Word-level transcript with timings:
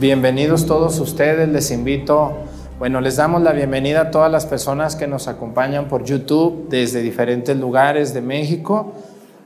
Bienvenidos 0.00 0.66
todos 0.66 0.98
ustedes, 0.98 1.48
les 1.48 1.70
invito, 1.70 2.32
bueno, 2.80 3.00
les 3.00 3.14
damos 3.14 3.42
la 3.42 3.52
bienvenida 3.52 4.00
a 4.00 4.10
todas 4.10 4.30
las 4.30 4.44
personas 4.44 4.96
que 4.96 5.06
nos 5.06 5.28
acompañan 5.28 5.86
por 5.86 6.02
YouTube 6.02 6.68
desde 6.68 7.00
diferentes 7.00 7.56
lugares 7.56 8.12
de 8.12 8.20
México. 8.20 8.92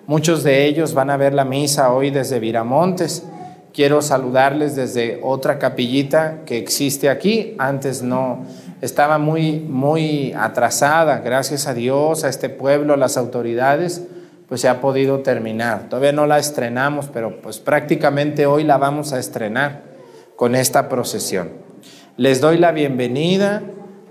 Muchos 0.07 0.43
de 0.45 0.65
ellos 0.65 0.95
van 0.95 1.11
a 1.11 1.19
ver 1.19 1.35
la 1.35 1.45
misa 1.45 1.93
hoy 1.93 2.11
desde 2.11 2.41
Viramontes. 2.41 3.25
Quiero 3.75 4.01
saludarles 4.01 4.75
desde 4.75 5.21
otra 5.23 5.59
capillita 5.59 6.39
que 6.47 6.57
existe 6.57 7.11
aquí. 7.11 7.55
Antes 7.59 8.03
no 8.03 8.39
estaba 8.81 9.19
muy 9.19 9.61
muy 9.61 10.33
atrasada, 10.33 11.19
gracias 11.19 11.67
a 11.67 11.75
Dios, 11.75 12.25
a 12.25 12.31
este 12.31 12.49
pueblo, 12.49 12.95
a 12.95 12.97
las 12.97 13.19
autoridades, 13.19 14.03
pues 14.49 14.63
se 14.63 14.69
ha 14.71 14.81
podido 14.81 15.19
terminar. 15.19 15.91
Todavía 15.91 16.13
no 16.13 16.25
la 16.25 16.39
estrenamos, 16.39 17.11
pero 17.13 17.43
pues 17.43 17.59
prácticamente 17.59 18.47
hoy 18.47 18.65
la 18.65 18.79
vamos 18.79 19.13
a 19.13 19.19
estrenar 19.19 19.88
con 20.39 20.55
esta 20.55 20.89
procesión. 20.89 21.51
Les 22.17 22.41
doy 22.41 22.59
la 22.59 22.71
bienvenida, 22.71 23.61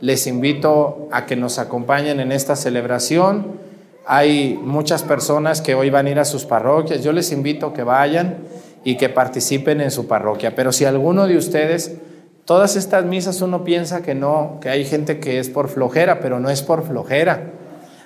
les 0.02 0.27
invito 0.27 1.08
a 1.09 1.26
que 1.26 1.38
nos 1.38 1.58
acompañen 1.58 2.20
en 2.20 2.34
esta 2.34 2.58
celebración. 2.58 3.48
Hay 4.05 4.59
muchas 4.62 5.03
personas 5.03 5.62
que 5.62 5.73
hoy 5.73 5.90
van 5.90 6.05
a 6.05 6.09
ir 6.09 6.20
a 6.20 6.26
sus 6.26 6.44
parroquias. 6.44 7.02
Yo 7.02 7.13
les 7.13 7.31
invito 7.31 7.67
a 7.67 7.73
que 7.73 7.84
vayan 7.84 8.40
y 8.84 8.98
que 8.98 9.08
participen 9.08 9.80
en 9.80 9.90
su 9.90 10.05
parroquia. 10.05 10.53
Pero 10.53 10.73
si 10.73 10.84
alguno 10.84 11.27
de 11.27 11.38
ustedes, 11.38 11.95
todas 12.44 12.75
estas 12.75 13.05
misas 13.05 13.41
uno 13.41 13.64
piensa 13.64 14.02
que 14.02 14.14
no, 14.14 14.58
que 14.59 14.67
hay 14.67 14.84
gente 14.84 15.22
que 15.22 15.39
es 15.39 15.48
por 15.48 15.70
flojera, 15.70 16.20
pero 16.20 16.41
no 16.41 16.50
es 16.50 16.62
por 16.62 16.84
flojera. 16.86 17.53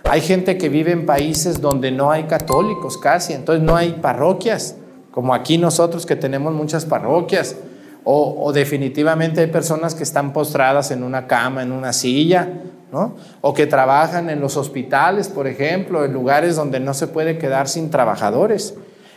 Hay 0.03 0.21
gente 0.21 0.59
que 0.59 0.69
vive 0.69 0.91
en 0.91 1.07
países 1.07 1.59
donde 1.59 1.89
no 1.89 2.11
hay 2.11 2.25
católicos 2.25 2.99
casi, 2.99 3.33
entonces 3.33 3.63
no 3.63 3.75
hay 3.75 3.93
parroquias, 3.93 4.75
como 5.09 5.33
aquí 5.33 5.57
nosotros 5.57 6.05
que 6.05 6.15
tenemos 6.15 6.53
muchas 6.53 6.85
parroquias. 6.85 7.55
O, 8.03 8.51
definitivamente 8.51 9.41
hay 9.41 9.47
personas 9.47 9.93
que 9.93 10.03
están 10.03 10.33
postradas 10.33 10.89
en 10.89 11.03
una 11.03 11.27
cama, 11.27 11.61
en 11.61 11.71
una 11.71 11.93
silla, 11.93 12.47
¿no? 12.91 13.15
O 13.41 13.53
que 13.53 13.67
trabajan 13.67 14.29
en 14.29 14.39
los 14.39 14.57
hospitales, 14.57 15.29
por 15.29 15.47
ejemplo, 15.47 16.03
en 16.03 16.11
lugares 16.11 16.55
donde 16.55 16.79
no 16.79 16.95
se 16.95 17.07
puede 17.07 17.37
quedar 17.37 17.67
sin 17.67 17.91
trabajadores. 17.91 18.73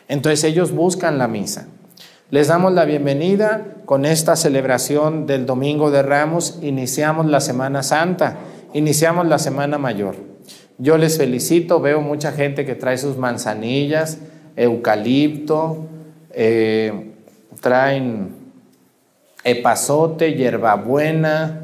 Entonces 0.09 0.45
ellos 0.45 0.73
buscan 0.73 1.17
la 1.17 1.29
misa. 1.29 1.67
Les 2.31 2.49
damos 2.49 2.73
la 2.73 2.85
bienvenida 2.85 3.63
con 3.87 4.05
esta 4.05 4.37
celebración 4.37 5.27
del 5.27 5.47
Domingo 5.47 5.91
de 5.91 6.03
Ramos. 6.03 6.59
Iniciamos 6.63 7.27
la 7.27 7.41
Semana 7.41 7.83
Santa, 7.83 8.37
iniciamos 8.75 9.27
la 9.27 9.39
Semana 9.39 9.79
Mayor. 9.79 10.17
Yo 10.79 10.99
les 10.99 11.17
felicito, 11.17 11.81
veo 11.81 12.01
mucha 12.01 12.33
gente 12.33 12.67
que 12.67 12.75
trae 12.75 12.99
sus 12.99 13.17
manzanillas, 13.17 14.19
eucalipto, 14.57 15.87
eh, 16.33 17.13
traen 17.61 18.44
epazote, 19.45 20.35
hierbabuena, 20.35 21.61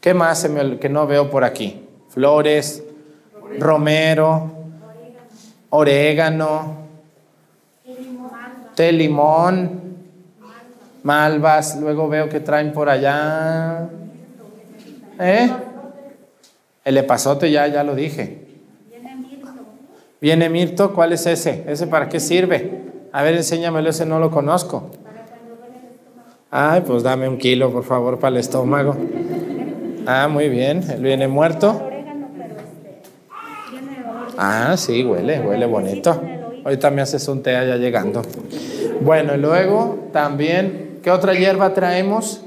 ¿qué 0.00 0.14
más 0.14 0.48
que 0.80 0.88
no 0.88 1.06
veo 1.06 1.30
por 1.30 1.44
aquí? 1.44 1.84
Flores, 2.08 2.82
romero, 3.58 4.52
orégano, 5.70 6.76
té 8.76 8.92
limón, 8.92 9.80
malvas, 11.02 11.76
luego 11.80 12.08
veo 12.08 12.28
que 12.28 12.40
traen 12.40 12.72
por 12.72 12.88
allá. 12.88 13.88
¿Eh? 15.18 15.50
El 16.84 16.96
epazote 16.96 17.50
ya, 17.50 17.66
ya 17.66 17.82
lo 17.82 17.94
dije. 17.94 18.44
Viene 20.20 20.48
mirto, 20.48 20.94
¿cuál 20.94 21.12
es 21.12 21.26
ese? 21.26 21.64
¿Ese 21.66 21.86
para 21.86 22.08
qué 22.08 22.20
sirve? 22.20 22.84
A 23.12 23.22
ver, 23.22 23.34
enséñamelo, 23.34 23.90
ese 23.90 24.06
no 24.06 24.18
lo 24.18 24.30
conozco. 24.30 24.90
Ay, 26.56 26.82
pues 26.86 27.02
dame 27.02 27.28
un 27.28 27.36
kilo, 27.36 27.72
por 27.72 27.82
favor, 27.82 28.20
para 28.20 28.36
el 28.36 28.36
estómago. 28.36 28.94
Ah, 30.06 30.28
muy 30.30 30.48
bien. 30.48 30.88
¿Él 30.88 31.02
viene 31.02 31.26
muerto? 31.26 31.82
Ah, 34.38 34.76
sí, 34.76 35.02
huele, 35.02 35.40
huele 35.40 35.66
bonito. 35.66 36.22
Ahorita 36.64 36.92
me 36.92 37.02
haces 37.02 37.26
un 37.26 37.42
té 37.42 37.56
allá 37.56 37.76
llegando. 37.76 38.22
Bueno, 39.00 39.34
y 39.34 39.38
luego 39.38 40.10
también, 40.12 41.00
¿qué 41.02 41.10
otra 41.10 41.34
hierba 41.34 41.74
traemos? 41.74 42.42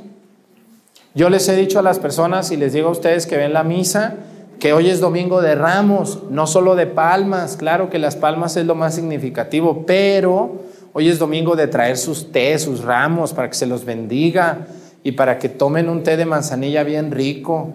Yo 1.14 1.30
les 1.30 1.50
he 1.50 1.58
dicho 1.58 1.78
a 1.80 1.82
las 1.82 2.00
personas 2.00 2.50
y 2.52 2.56
les 2.56 2.72
digo 2.72 2.88
a 2.88 2.92
ustedes 2.92 3.28
que 3.28 3.36
ven 3.36 3.52
la 3.52 3.66
misa, 3.66 4.16
que 4.62 4.72
hoy 4.72 4.90
es 4.90 5.02
domingo 5.02 5.42
de 5.42 5.56
ramos, 5.56 6.24
no 6.30 6.48
solo 6.48 6.78
de 6.78 6.88
palmas. 6.88 7.58
Claro 7.58 7.90
que 7.90 8.00
las 8.00 8.16
palmas 8.16 8.56
es 8.56 8.66
lo 8.66 8.74
más 8.74 8.96
significativo, 8.96 9.84
pero 9.86 10.62
Hoy 11.00 11.10
es 11.10 11.20
domingo 11.20 11.56
de 11.56 11.68
traer 11.68 11.96
sus 11.96 12.32
té, 12.32 12.58
sus 12.58 12.84
ramos, 12.84 13.32
para 13.32 13.48
que 13.48 13.54
se 13.54 13.68
los 13.68 13.86
bendiga 13.86 14.66
y 15.04 15.12
para 15.12 15.38
que 15.38 15.48
tomen 15.48 15.90
un 15.90 16.02
té 16.02 16.18
de 16.18 16.26
manzanilla 16.26 16.82
bien 16.82 17.12
rico, 17.12 17.70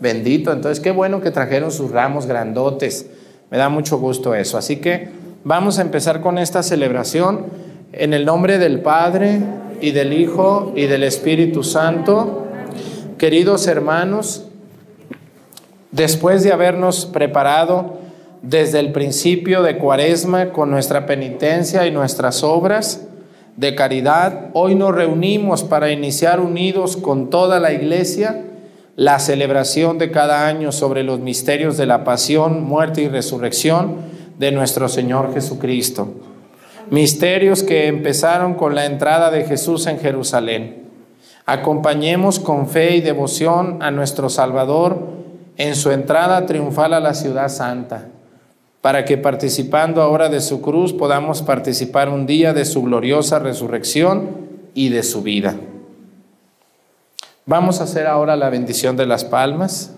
bendito. 0.00 0.50
Entonces, 0.50 0.80
qué 0.80 0.90
bueno 0.90 1.20
que 1.20 1.30
trajeron 1.30 1.70
sus 1.70 1.92
ramos 1.92 2.26
grandotes. 2.26 3.06
Me 3.48 3.58
da 3.58 3.68
mucho 3.68 3.96
gusto 4.00 4.34
eso. 4.34 4.58
Así 4.58 4.78
que 4.78 5.08
vamos 5.44 5.78
a 5.78 5.82
empezar 5.82 6.20
con 6.20 6.36
esta 6.36 6.64
celebración 6.64 7.46
en 7.92 8.12
el 8.12 8.24
nombre 8.24 8.58
del 8.58 8.80
Padre 8.80 9.40
y 9.80 9.92
del 9.92 10.12
Hijo 10.12 10.72
y 10.74 10.86
del 10.86 11.04
Espíritu 11.04 11.62
Santo. 11.62 12.48
Queridos 13.18 13.68
hermanos, 13.68 14.48
después 15.92 16.42
de 16.42 16.52
habernos 16.52 17.06
preparado 17.06 18.01
desde 18.42 18.80
el 18.80 18.90
principio 18.90 19.62
de 19.62 19.78
Cuaresma 19.78 20.50
con 20.50 20.70
nuestra 20.70 21.06
penitencia 21.06 21.86
y 21.86 21.92
nuestras 21.92 22.42
obras 22.42 23.06
de 23.56 23.76
caridad, 23.76 24.50
hoy 24.52 24.74
nos 24.74 24.94
reunimos 24.94 25.62
para 25.62 25.92
iniciar 25.92 26.40
unidos 26.40 26.96
con 26.96 27.30
toda 27.30 27.60
la 27.60 27.72
iglesia 27.72 28.42
la 28.96 29.20
celebración 29.20 29.98
de 29.98 30.10
cada 30.10 30.46
año 30.46 30.72
sobre 30.72 31.04
los 31.04 31.20
misterios 31.20 31.76
de 31.76 31.86
la 31.86 32.02
pasión, 32.02 32.64
muerte 32.64 33.02
y 33.02 33.08
resurrección 33.08 33.96
de 34.38 34.50
nuestro 34.50 34.88
Señor 34.88 35.32
Jesucristo. 35.32 36.08
Misterios 36.90 37.62
que 37.62 37.86
empezaron 37.86 38.54
con 38.54 38.74
la 38.74 38.86
entrada 38.86 39.30
de 39.30 39.44
Jesús 39.44 39.86
en 39.86 40.00
Jerusalén. 40.00 40.82
Acompañemos 41.46 42.40
con 42.40 42.68
fe 42.68 42.96
y 42.96 43.00
devoción 43.00 43.82
a 43.82 43.90
nuestro 43.92 44.28
Salvador 44.28 44.98
en 45.56 45.76
su 45.76 45.90
entrada 45.90 46.44
triunfal 46.44 46.92
a 46.92 47.00
la 47.00 47.14
ciudad 47.14 47.48
santa 47.48 48.08
para 48.82 49.04
que 49.04 49.16
participando 49.16 50.02
ahora 50.02 50.28
de 50.28 50.40
su 50.40 50.60
cruz 50.60 50.92
podamos 50.92 51.40
participar 51.40 52.08
un 52.08 52.26
día 52.26 52.52
de 52.52 52.64
su 52.64 52.82
gloriosa 52.82 53.38
resurrección 53.38 54.28
y 54.74 54.88
de 54.88 55.04
su 55.04 55.22
vida. 55.22 55.54
Vamos 57.46 57.80
a 57.80 57.84
hacer 57.84 58.08
ahora 58.08 58.34
la 58.36 58.50
bendición 58.50 58.96
de 58.96 59.06
las 59.06 59.24
palmas. 59.24 59.92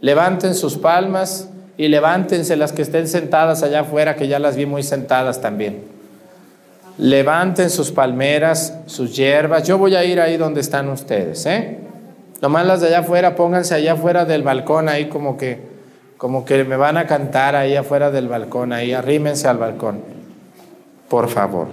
Levanten 0.00 0.54
sus 0.54 0.78
palmas 0.78 1.48
y 1.76 1.88
levántense 1.88 2.56
las 2.56 2.72
que 2.72 2.82
estén 2.82 3.08
sentadas 3.08 3.64
allá 3.64 3.80
afuera, 3.80 4.14
que 4.14 4.28
ya 4.28 4.38
las 4.38 4.56
vi 4.56 4.66
muy 4.66 4.84
sentadas 4.84 5.40
también. 5.40 5.82
Levanten 6.98 7.70
sus 7.70 7.90
palmeras, 7.90 8.78
sus 8.86 9.16
hierbas. 9.16 9.66
Yo 9.66 9.78
voy 9.78 9.96
a 9.96 10.04
ir 10.04 10.20
ahí 10.20 10.36
donde 10.36 10.60
están 10.60 10.88
ustedes, 10.90 11.44
¿eh? 11.46 11.78
Nomás 12.40 12.66
las 12.66 12.80
de 12.80 12.88
allá 12.88 13.00
afuera, 13.00 13.34
pónganse 13.34 13.74
allá 13.74 13.94
afuera 13.94 14.24
del 14.24 14.42
balcón, 14.42 14.88
ahí 14.88 15.08
como 15.08 15.36
que 15.36 15.71
como 16.22 16.44
que 16.44 16.62
me 16.62 16.76
van 16.76 16.98
a 16.98 17.08
cantar 17.08 17.56
ahí 17.56 17.74
afuera 17.74 18.12
del 18.12 18.28
balcón, 18.28 18.72
ahí 18.72 18.92
arrímense 18.92 19.48
al 19.48 19.58
balcón, 19.58 20.02
por 21.08 21.28
favor. 21.28 21.66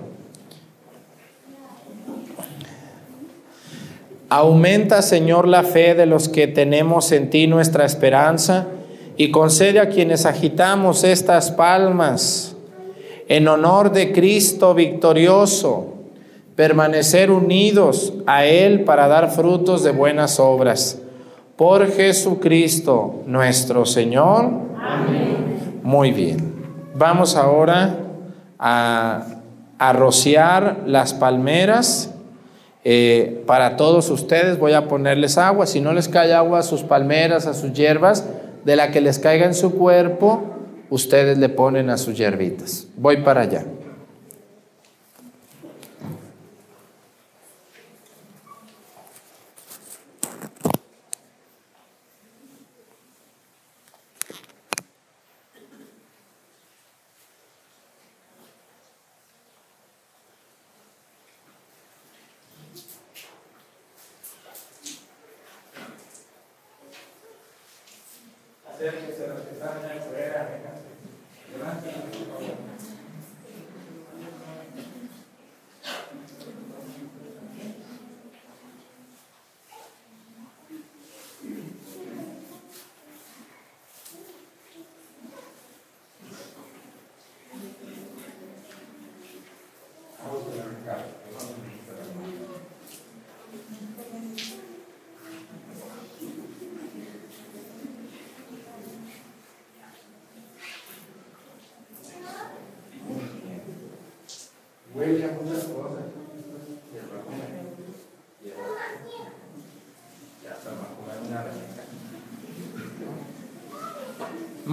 Aumenta, 4.28 5.04
Señor, 5.04 5.48
la 5.48 5.62
fe 5.62 5.94
de 5.94 6.08
los 6.08 6.30
que 6.30 6.48
tenemos 6.48 7.12
en 7.12 7.30
ti 7.30 7.46
nuestra 7.46 7.86
esperanza 7.86 8.66
y 9.18 9.30
concede 9.30 9.82
a 9.82 9.90
quienes 9.90 10.26
agitamos 10.26 11.04
estas 11.04 11.52
palmas 11.52 12.56
en 13.28 13.48
honor 13.48 13.92
de 13.92 14.12
Cristo 14.12 14.74
victorioso, 14.74 15.94
permanecer 16.56 17.29
unidos 17.29 18.14
a 18.26 18.46
Él 18.46 18.84
para 18.84 19.08
dar 19.08 19.29
frutos 19.29 19.84
de 19.84 19.91
buenas 19.91 20.40
obras 20.40 21.03
por 21.59 21.91
Jesucristo 21.91 23.22
nuestro 23.26 23.85
Señor. 23.85 24.50
Amén. 24.82 25.82
Muy 25.84 26.14
bien. 26.14 26.53
Vamos 26.96 27.35
ahora 27.35 27.97
a, 28.58 29.26
rociar 29.91 30.84
las 30.85 31.14
palmeras. 31.14 32.11
Eh, 32.85 33.44
para 33.46 33.76
todos 33.76 34.09
ustedes 34.09 34.58
voy 34.58 34.72
a 34.72 34.88
ponerles 34.88 35.38
agua. 35.38 35.66
Si 35.66 35.82
no 35.82 35.91
les 35.91 36.08
cae 36.08 36.34
agua 36.34 36.59
a 36.59 36.64
sus 36.64 36.84
palmeras, 36.84 37.46
a 37.46 37.53
sus 37.53 37.73
hierbas, 37.73 38.26
de 38.64 38.78
la 38.78 38.91
que 38.91 39.02
les 39.02 39.20
caiga 39.20 39.46
en 39.46 39.53
su 39.53 39.73
cuerpo, 39.73 40.41
ustedes 40.90 41.38
le 41.40 41.50
ponen 41.50 41.90
a 41.90 41.97
sus 41.97 42.17
hierbitas. 42.17 42.88
Voy 42.96 43.17
para 43.17 43.41
allá. 43.41 43.66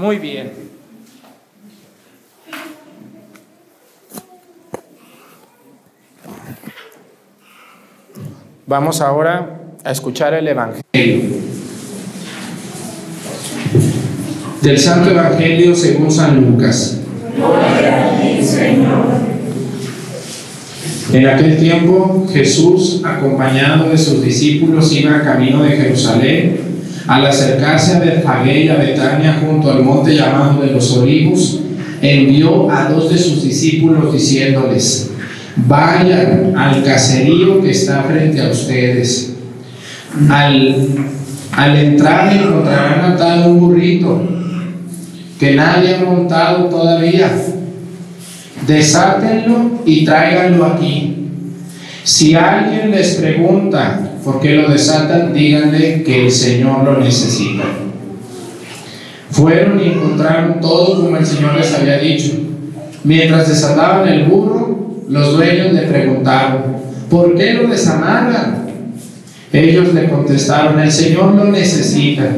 Muy 0.07 0.19
bien. 0.19 0.53
Vamos 8.69 9.01
ahora 9.01 9.63
a 9.83 9.91
escuchar 9.91 10.33
el 10.35 10.47
Evangelio. 10.47 11.25
Del 14.63 14.79
Santo 14.79 15.11
Evangelio 15.11 15.75
según 15.75 16.09
San 16.09 16.41
Lucas. 16.41 17.01
En 21.13 21.27
aquel 21.27 21.59
tiempo 21.59 22.29
Jesús, 22.33 23.03
acompañado 23.05 23.91
de 23.91 23.99
sus 23.99 24.23
discípulos, 24.23 24.93
iba 24.93 25.21
camino 25.23 25.65
de 25.65 25.71
Jerusalén. 25.71 26.76
Al 27.07 27.25
acercarse 27.25 27.97
a 27.97 28.01
Betfagé 28.01 28.65
y 28.65 28.69
a 28.69 28.77
Betania 28.77 29.41
junto 29.41 29.71
al 29.71 29.83
monte 29.83 30.15
llamado 30.15 30.61
de 30.63 30.73
los 30.73 30.97
Olivos, 30.97 31.61
envió 32.03 32.71
a 32.71 32.89
dos 32.89 33.11
de 33.11 33.19
sus 33.19 33.45
discípulos 33.45 34.13
diciéndoles, 34.13 35.13
vayan 35.57 36.55
al 36.57 36.83
caserío 36.83 37.63
que 37.63 37.71
está 37.71 38.03
frente 38.03 38.41
a 38.41 38.51
ustedes. 38.51 39.35
Al, 40.29 40.89
al 41.53 41.77
entrar 41.77 42.33
encontrarán 42.33 43.13
atado 43.13 43.53
un 43.53 43.61
burrito 43.61 44.23
que 45.39 45.55
nadie 45.55 45.95
ha 45.95 46.05
montado 46.05 46.65
todavía. 46.67 47.31
Desátenlo 48.67 49.83
y 49.85 50.05
tráiganlo 50.05 50.65
aquí. 50.65 51.29
Si 52.03 52.35
alguien 52.35 52.91
les 52.91 53.17
pregunta 53.17 54.06
por 54.27 54.41
qué 54.41 54.57
lo 54.57 54.69
desatan, 54.69 55.33
díganle 55.33 56.03
que 56.03 56.27
el 56.27 56.33
Señor 56.33 56.83
lo 56.83 56.99
necesita. 56.99 57.63
Fueron 59.31 59.81
y 59.81 59.91
encontraron 59.91 60.61
todo 60.61 61.01
como 61.01 61.17
el 61.17 61.25
Señor 61.25 61.55
les 61.55 61.73
había 61.73 61.99
dicho. 61.99 62.33
Mientras 63.05 63.49
desataban 63.49 64.09
el 64.09 64.25
burro, 64.25 65.05
los 65.09 65.37
dueños 65.37 65.73
le 65.73 65.83
preguntaron, 65.83 66.77
¿por 67.09 67.37
qué 67.37 67.55
lo 67.55 67.69
desamarran? 67.69 68.67
Ellos 69.53 69.95
le 69.95 70.09
contestaron, 70.09 70.81
el 70.81 70.91
Señor 70.91 71.33
lo 71.37 71.45
necesita. 71.45 72.29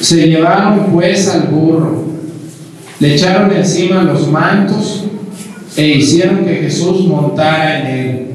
Se 0.00 0.28
llevaron 0.28 0.92
pues 0.94 1.28
al 1.28 1.48
burro, 1.48 2.04
le 3.00 3.14
echaron 3.14 3.52
encima 3.52 4.02
los 4.02 4.28
mantos 4.28 5.04
e 5.76 5.88
hicieron 5.88 6.42
que 6.46 6.54
Jesús 6.54 7.06
montara 7.06 7.80
en 7.80 7.86
él. 7.86 8.33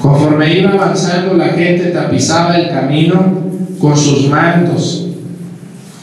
Conforme 0.00 0.58
iba 0.58 0.70
avanzando, 0.70 1.34
la 1.34 1.48
gente 1.48 1.90
tapizaba 1.90 2.56
el 2.56 2.70
camino 2.70 3.22
con 3.78 3.96
sus 3.96 4.28
mantos. 4.28 5.08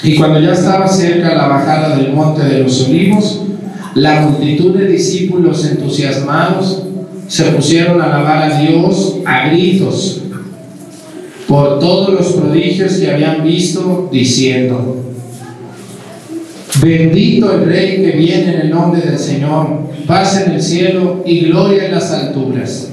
Y 0.03 0.15
cuando 0.15 0.39
ya 0.39 0.53
estaba 0.53 0.87
cerca 0.87 1.33
la 1.33 1.47
bajada 1.47 1.95
del 1.95 2.13
monte 2.13 2.43
de 2.43 2.63
los 2.63 2.87
olivos, 2.87 3.41
la 3.95 4.21
multitud 4.21 4.75
de 4.77 4.87
discípulos 4.87 5.65
entusiasmados 5.65 6.83
se 7.27 7.45
pusieron 7.45 7.99
a 7.99 8.05
alabar 8.05 8.51
a 8.51 8.59
Dios 8.59 9.17
a 9.25 9.49
gritos 9.49 10.21
por 11.47 11.79
todos 11.79 12.13
los 12.13 12.33
prodigios 12.33 12.93
que 12.93 13.09
habían 13.09 13.43
visto, 13.43 14.09
diciendo, 14.11 14.97
bendito 16.81 17.51
el 17.53 17.65
Rey 17.65 18.01
que 18.03 18.11
viene 18.11 18.53
en 18.53 18.61
el 18.61 18.69
nombre 18.69 19.01
del 19.01 19.17
Señor, 19.17 19.89
paz 20.05 20.43
en 20.45 20.51
el 20.53 20.61
cielo 20.61 21.23
y 21.25 21.45
gloria 21.45 21.85
en 21.85 21.93
las 21.93 22.11
alturas. 22.11 22.91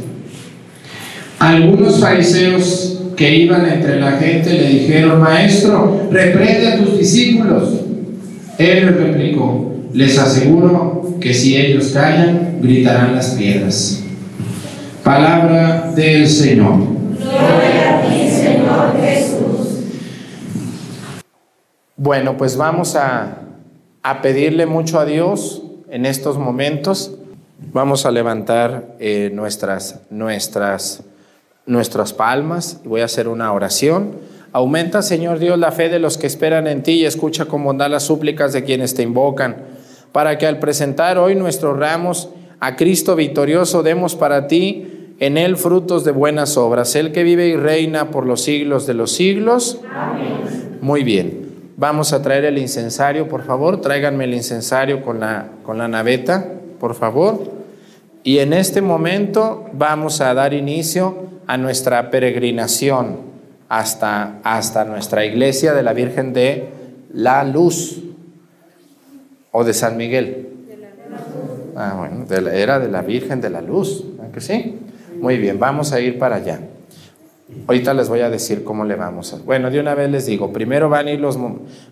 Algunos 1.45 2.01
fariseos 2.01 3.03
que 3.19 3.37
iban 3.37 3.67
entre 3.67 4.01
la 4.01 4.13
gente 4.13 4.49
le 4.49 4.67
dijeron, 4.67 5.21
Maestro, 5.21 6.09
reprende 6.11 6.69
a 6.69 6.79
tus 6.79 6.97
discípulos. 6.97 7.69
Él 8.57 8.87
les 8.87 8.97
replicó, 8.97 9.75
les 9.93 10.19
aseguro 10.19 11.19
que 11.21 11.35
si 11.35 11.55
ellos 11.55 11.89
callan, 11.89 12.61
gritarán 12.63 13.15
las 13.15 13.33
piedras. 13.33 14.03
Palabra 15.03 15.93
del 15.95 16.27
Señor. 16.27 16.79
Gloria 17.19 17.99
a 17.99 18.09
ti, 18.09 18.27
Señor 18.31 18.97
Jesús. 19.03 19.85
Bueno, 21.95 22.39
pues 22.39 22.57
vamos 22.57 22.97
a, 22.97 23.41
a 24.03 24.23
pedirle 24.23 24.65
mucho 24.65 24.99
a 24.99 25.05
Dios 25.05 25.63
en 25.91 26.07
estos 26.07 26.39
momentos. 26.39 27.13
Vamos 27.71 28.07
a 28.07 28.11
levantar 28.11 28.97
eh, 28.99 29.31
nuestras, 29.35 30.01
nuestras, 30.09 31.03
nuestras 31.67 32.13
palmas 32.13 32.81
y 32.85 32.89
voy 32.89 33.01
a 33.01 33.07
hacer 33.07 33.29
una 33.29 33.53
oración. 33.53 34.13
Aumenta, 34.53 35.03
Señor 35.03 35.39
Dios, 35.39 35.59
la 35.59 35.73
fe 35.73 35.89
de 35.89 35.99
los 35.99 36.19
que 36.19 36.27
esperan 36.27 36.67
en 36.67 36.83
ti 36.83 36.93
y 36.93 37.07
escucha 37.07 37.47
con 37.47 37.65
bondad 37.65 37.91
las 37.91 38.05
súplicas 38.05 38.53
de 38.53 38.65
quienes 38.65 38.95
te 38.95 39.03
invocan, 39.03 39.57
para 40.13 40.39
que 40.39 40.47
al 40.47 40.59
presentar 40.59 41.19
hoy 41.19 41.35
nuestros 41.35 41.79
ramos 41.79 42.29
a 42.61 42.77
Cristo 42.77 43.17
victorioso 43.17 43.83
demos 43.83 44.15
para 44.15 44.47
ti 44.47 45.17
en 45.19 45.39
él 45.39 45.57
frutos 45.57 46.05
de 46.05 46.13
buenas 46.13 46.57
obras, 46.57 46.95
el 46.95 47.13
que 47.13 47.25
vive 47.25 47.49
y 47.49 47.57
reina 47.57 48.11
por 48.11 48.27
los 48.27 48.43
siglos 48.43 48.87
de 48.87 48.95
los 48.95 49.13
siglos. 49.13 49.81
Amén. 49.93 50.79
Muy 50.81 51.03
bien. 51.03 51.45
Vamos 51.77 52.13
a 52.13 52.23
traer 52.23 52.45
el 52.45 52.59
incensario, 52.59 53.29
por 53.29 53.43
favor. 53.43 53.81
Tráiganme 53.81 54.25
el 54.25 54.35
incensario 54.35 55.03
con 55.03 55.19
la, 55.19 55.49
con 55.65 55.79
la 55.79 55.89
naveta, 55.89 56.47
por 56.79 56.95
favor. 56.95 57.41
Y 58.23 58.39
en 58.39 58.53
este 58.53 58.81
momento 58.81 59.67
vamos 59.73 60.21
a 60.21 60.33
dar 60.35 60.55
inicio 60.55 61.25
a 61.47 61.57
nuestra 61.57 62.11
peregrinación 62.11 63.19
hasta, 63.69 64.39
hasta 64.45 64.85
nuestra 64.85 65.25
iglesia 65.25 65.73
de 65.75 65.83
la 65.83 65.93
Virgen 65.93 66.33
de 66.33 66.69
la 67.13 67.45
Luz 67.45 68.03
o 69.53 69.65
de 69.65 69.75
San 69.75 69.97
Miguel. 69.97 70.49
Ah, 71.77 71.95
bueno, 71.99 72.25
de 72.27 72.41
la- 72.41 72.55
era 72.55 72.79
de 72.79 72.89
la 72.89 73.03
Virgen 73.03 73.41
de 73.41 73.51
la 73.51 73.61
Luz, 73.61 74.05
¿verdad 74.17 74.33
que 74.33 74.41
sí? 74.41 74.79
Muy 75.21 75.39
bien, 75.39 75.59
vamos 75.59 75.93
a 75.93 76.01
ir 76.01 76.19
para 76.19 76.37
allá. 76.37 76.61
Ahorita 77.67 77.95
les 77.95 78.09
voy 78.09 78.21
a 78.21 78.31
decir 78.31 78.65
cómo 78.65 78.85
le 78.85 78.95
vamos 78.97 79.33
a. 79.33 79.39
Bueno, 79.39 79.71
de 79.71 79.81
una 79.81 79.95
vez 79.95 80.11
les 80.11 80.27
digo, 80.27 80.53
primero 80.53 80.89
van 80.89 81.07
a 81.07 81.11
ir 81.13 81.21
los, 81.21 81.39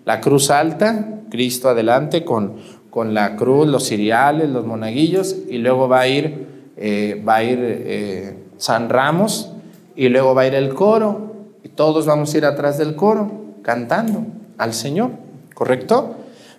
la 0.05 0.21
cruz 0.21 0.51
alta, 0.51 1.21
Cristo 1.31 1.69
adelante 1.69 2.25
con, 2.25 2.55
con 2.91 3.15
la 3.15 3.37
cruz, 3.37 3.67
los 3.69 3.87
ciriales, 3.89 4.49
los 4.51 4.67
monaguillos, 4.67 5.37
y 5.49 5.59
luego 5.59 5.89
va 5.89 6.01
a 6.01 6.09
ir, 6.09 6.47
eh, 6.77 7.23
va 7.27 7.37
a 7.37 7.45
ir 7.45 7.59
eh, 7.63 8.37
San 8.63 8.89
Ramos, 8.89 9.51
y 9.97 10.09
luego 10.09 10.37
va 10.37 10.43
a 10.43 10.47
ir 10.47 10.55
el 10.55 10.73
coro, 10.73 11.33
y 11.65 11.71
todos 11.71 12.07
vamos 12.07 12.33
a 12.33 12.39
ir 12.39 12.45
atrás 12.45 12.79
del 12.79 12.95
coro, 12.95 13.57
cantando 13.63 14.25
al 14.57 14.73
Señor, 14.73 15.11
¿correcto? 15.53 16.15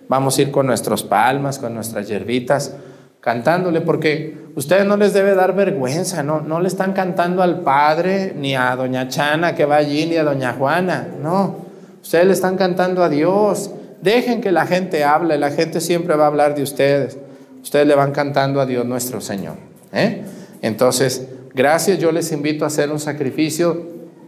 Vamos 0.06 0.36
a 0.36 0.42
ir 0.42 0.50
con 0.50 0.66
nuestras 0.66 1.02
palmas, 1.02 1.58
con 1.58 1.72
nuestras 1.72 2.06
hierbitas, 2.06 2.74
cantándole, 3.22 3.80
porque 3.80 4.36
ustedes 4.54 4.84
no 4.84 4.98
les 4.98 5.14
debe 5.14 5.34
dar 5.34 5.54
vergüenza, 5.54 6.22
no, 6.22 6.42
no 6.42 6.60
le 6.60 6.68
están 6.68 6.92
cantando 6.92 7.42
al 7.42 7.60
Padre, 7.60 8.34
ni 8.36 8.54
a 8.54 8.76
Doña 8.76 9.08
Chana 9.08 9.54
que 9.54 9.64
va 9.64 9.76
allí, 9.76 10.04
ni 10.04 10.16
a 10.16 10.24
Doña 10.24 10.52
Juana, 10.52 11.08
no, 11.22 11.56
ustedes 12.02 12.26
le 12.26 12.34
están 12.34 12.58
cantando 12.58 13.02
a 13.02 13.08
Dios. 13.08 13.70
Dejen 14.02 14.42
que 14.42 14.52
la 14.52 14.66
gente 14.66 15.04
hable, 15.04 15.38
la 15.38 15.50
gente 15.50 15.80
siempre 15.80 16.16
va 16.16 16.24
a 16.24 16.26
hablar 16.26 16.54
de 16.54 16.64
ustedes. 16.64 17.16
Ustedes 17.62 17.86
le 17.86 17.94
van 17.94 18.12
cantando 18.12 18.60
a 18.60 18.66
Dios 18.66 18.84
nuestro 18.84 19.22
Señor. 19.22 19.54
¿eh? 19.90 20.22
Entonces, 20.60 21.26
gracias, 21.54 21.98
yo 21.98 22.12
les 22.12 22.30
invito 22.32 22.64
a 22.64 22.68
hacer 22.68 22.90
un 22.90 23.00
sacrificio, 23.00 23.86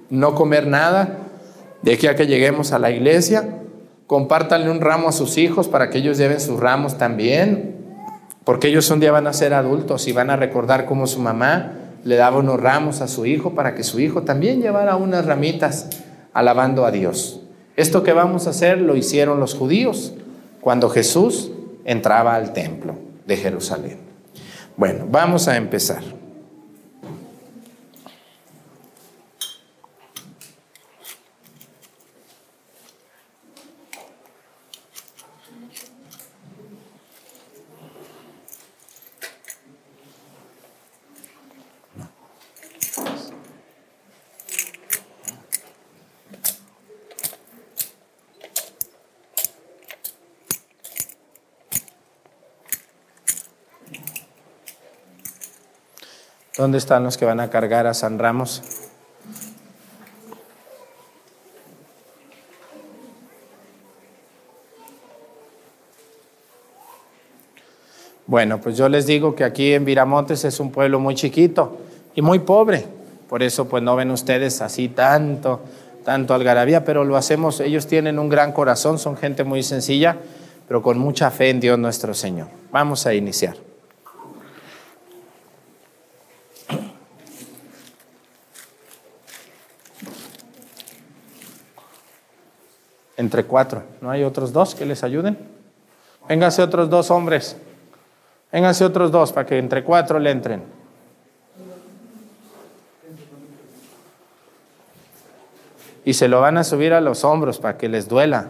no 0.08 0.34
comer 0.34 0.66
nada, 0.66 1.18
de 1.82 1.94
aquí 1.94 2.06
a 2.06 2.16
que 2.16 2.26
lleguemos 2.26 2.72
a 2.72 2.78
la 2.78 2.90
iglesia. 2.90 3.60
Compártanle 4.06 4.70
un 4.70 4.80
ramo 4.80 5.08
a 5.08 5.12
sus 5.12 5.36
hijos 5.36 5.68
para 5.68 5.90
que 5.90 5.98
ellos 5.98 6.16
lleven 6.16 6.40
sus 6.40 6.60
ramos 6.60 6.96
también, 6.96 7.76
porque 8.44 8.68
ellos 8.68 8.88
un 8.90 9.00
día 9.00 9.12
van 9.12 9.26
a 9.26 9.32
ser 9.32 9.52
adultos 9.52 10.06
y 10.06 10.12
van 10.12 10.30
a 10.30 10.36
recordar 10.36 10.86
cómo 10.86 11.06
su 11.06 11.20
mamá 11.20 11.72
le 12.04 12.14
daba 12.14 12.38
unos 12.38 12.60
ramos 12.60 13.00
a 13.00 13.08
su 13.08 13.26
hijo 13.26 13.56
para 13.56 13.74
que 13.74 13.82
su 13.82 13.98
hijo 13.98 14.22
también 14.22 14.62
llevara 14.62 14.94
unas 14.94 15.26
ramitas 15.26 15.88
alabando 16.32 16.86
a 16.86 16.92
Dios. 16.92 17.40
Esto 17.74 18.04
que 18.04 18.12
vamos 18.12 18.46
a 18.46 18.50
hacer 18.50 18.80
lo 18.80 18.96
hicieron 18.96 19.40
los 19.40 19.54
judíos 19.54 20.14
cuando 20.60 20.88
Jesús 20.88 21.50
entraba 21.84 22.36
al 22.36 22.52
templo 22.52 22.94
de 23.26 23.36
Jerusalén. 23.36 23.98
Bueno, 24.76 25.06
vamos 25.10 25.48
a 25.48 25.56
empezar. 25.56 26.15
¿Dónde 56.56 56.78
están 56.78 57.04
los 57.04 57.18
que 57.18 57.26
van 57.26 57.40
a 57.40 57.50
cargar 57.50 57.86
a 57.86 57.92
San 57.92 58.18
Ramos? 58.18 58.62
Bueno, 68.26 68.60
pues 68.60 68.76
yo 68.76 68.88
les 68.88 69.06
digo 69.06 69.34
que 69.34 69.44
aquí 69.44 69.72
en 69.72 69.84
Viramontes 69.84 70.44
es 70.44 70.58
un 70.58 70.72
pueblo 70.72 70.98
muy 70.98 71.14
chiquito 71.14 71.76
y 72.14 72.22
muy 72.22 72.40
pobre. 72.40 72.84
Por 73.28 73.42
eso 73.42 73.68
pues 73.68 73.82
no 73.82 73.94
ven 73.94 74.10
ustedes 74.10 74.62
así 74.62 74.88
tanto, 74.88 75.60
tanto 76.04 76.34
algarabía, 76.34 76.84
pero 76.84 77.04
lo 77.04 77.16
hacemos, 77.16 77.60
ellos 77.60 77.86
tienen 77.86 78.18
un 78.18 78.28
gran 78.28 78.52
corazón, 78.52 78.98
son 78.98 79.16
gente 79.16 79.44
muy 79.44 79.62
sencilla, 79.62 80.16
pero 80.66 80.82
con 80.82 80.98
mucha 80.98 81.30
fe 81.30 81.50
en 81.50 81.60
Dios 81.60 81.78
nuestro 81.78 82.14
Señor. 82.14 82.48
Vamos 82.72 83.06
a 83.06 83.14
iniciar. 83.14 83.65
Entre 93.16 93.44
cuatro. 93.44 93.82
¿No 94.00 94.10
hay 94.10 94.24
otros 94.24 94.52
dos 94.52 94.74
que 94.74 94.84
les 94.84 95.02
ayuden? 95.02 95.38
Vénganse 96.28 96.62
otros 96.62 96.90
dos 96.90 97.10
hombres. 97.10 97.56
Vénganse 98.52 98.84
otros 98.84 99.10
dos 99.10 99.32
para 99.32 99.46
que 99.46 99.58
entre 99.58 99.84
cuatro 99.84 100.18
le 100.18 100.30
entren. 100.30 100.62
Y 106.04 106.14
se 106.14 106.28
lo 106.28 106.40
van 106.40 106.56
a 106.56 106.64
subir 106.64 106.92
a 106.92 107.00
los 107.00 107.24
hombros 107.24 107.58
para 107.58 107.76
que 107.76 107.88
les 107.88 108.08
duela 108.08 108.48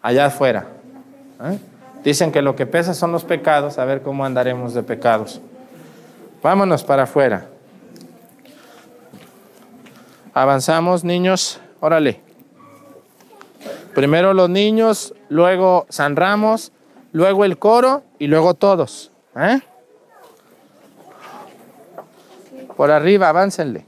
allá 0.00 0.26
afuera. 0.26 0.66
¿Eh? 1.44 1.58
Dicen 2.02 2.32
que 2.32 2.42
lo 2.42 2.56
que 2.56 2.66
pesa 2.66 2.94
son 2.94 3.12
los 3.12 3.22
pecados, 3.22 3.78
a 3.78 3.84
ver 3.84 4.02
cómo 4.02 4.24
andaremos 4.24 4.74
de 4.74 4.82
pecados. 4.82 5.40
Vámonos 6.42 6.82
para 6.82 7.04
afuera. 7.04 7.46
Avanzamos, 10.34 11.04
niños. 11.04 11.60
Órale. 11.78 12.31
Primero 13.94 14.32
los 14.32 14.48
niños, 14.48 15.14
luego 15.28 15.86
San 15.90 16.16
Ramos, 16.16 16.72
luego 17.12 17.44
el 17.44 17.58
coro 17.58 18.02
y 18.18 18.26
luego 18.26 18.54
todos. 18.54 19.12
¿eh? 19.36 19.60
Por 22.76 22.90
arriba, 22.90 23.28
aváncenle. 23.28 23.84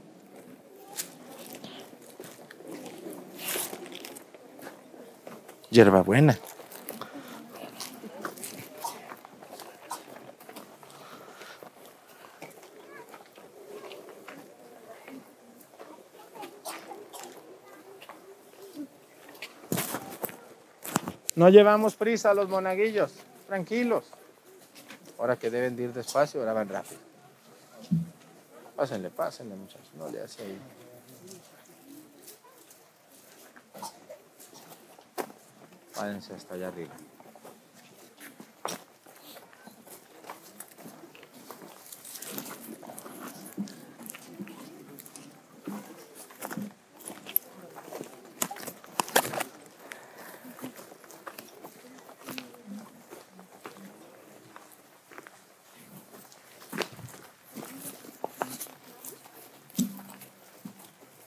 Hierbabuena. 5.71 6.37
No 21.35 21.49
llevamos 21.49 21.95
prisa 21.95 22.31
a 22.31 22.33
los 22.33 22.49
monaguillos, 22.49 23.11
tranquilos. 23.47 24.05
Ahora 25.19 25.37
que 25.37 25.49
deben 25.49 25.75
de 25.75 25.83
ir 25.83 25.93
despacio, 25.93 26.39
ahora 26.39 26.53
van 26.53 26.69
rápido. 26.69 26.99
Pásenle, 28.75 29.09
pásenle, 29.09 29.55
muchachos, 29.55 29.93
no 29.97 30.09
le 30.09 30.21
hace 30.21 30.43
ahí. 30.43 30.59
Váyanse 35.95 36.33
hasta 36.33 36.55
allá 36.55 36.67
arriba. 36.67 36.93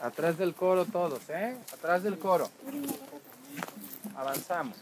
Atrás 0.00 0.38
del 0.38 0.54
coro 0.54 0.84
todos, 0.84 1.28
¿eh? 1.28 1.56
Atrás 1.72 2.02
del 2.04 2.18
coro. 2.18 2.48
Avanzamos. 4.16 4.76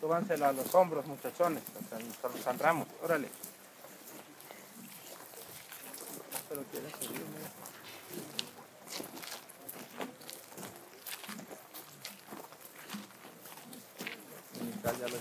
Súbanselo 0.00 0.46
a 0.46 0.52
los 0.52 0.74
hombros, 0.74 1.04
muchachones. 1.06 1.62
San, 1.90 2.42
San 2.42 2.58
Ramos, 2.58 2.88
órale. 3.02 3.28
Pero 6.48 6.62
quieres. 6.70 6.92
¿Ya 14.82 15.08
lo? 15.08 15.16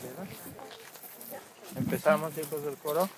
Empezamos, 1.80 2.38
hijos 2.38 2.64
del 2.64 2.76
coro. 2.78 3.10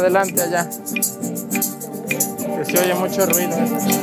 Adelante 0.00 0.42
allá. 0.42 0.68
Que 2.56 2.64
se 2.64 2.78
oye 2.78 2.94
mucho 2.94 3.26
ruido. 3.26 3.99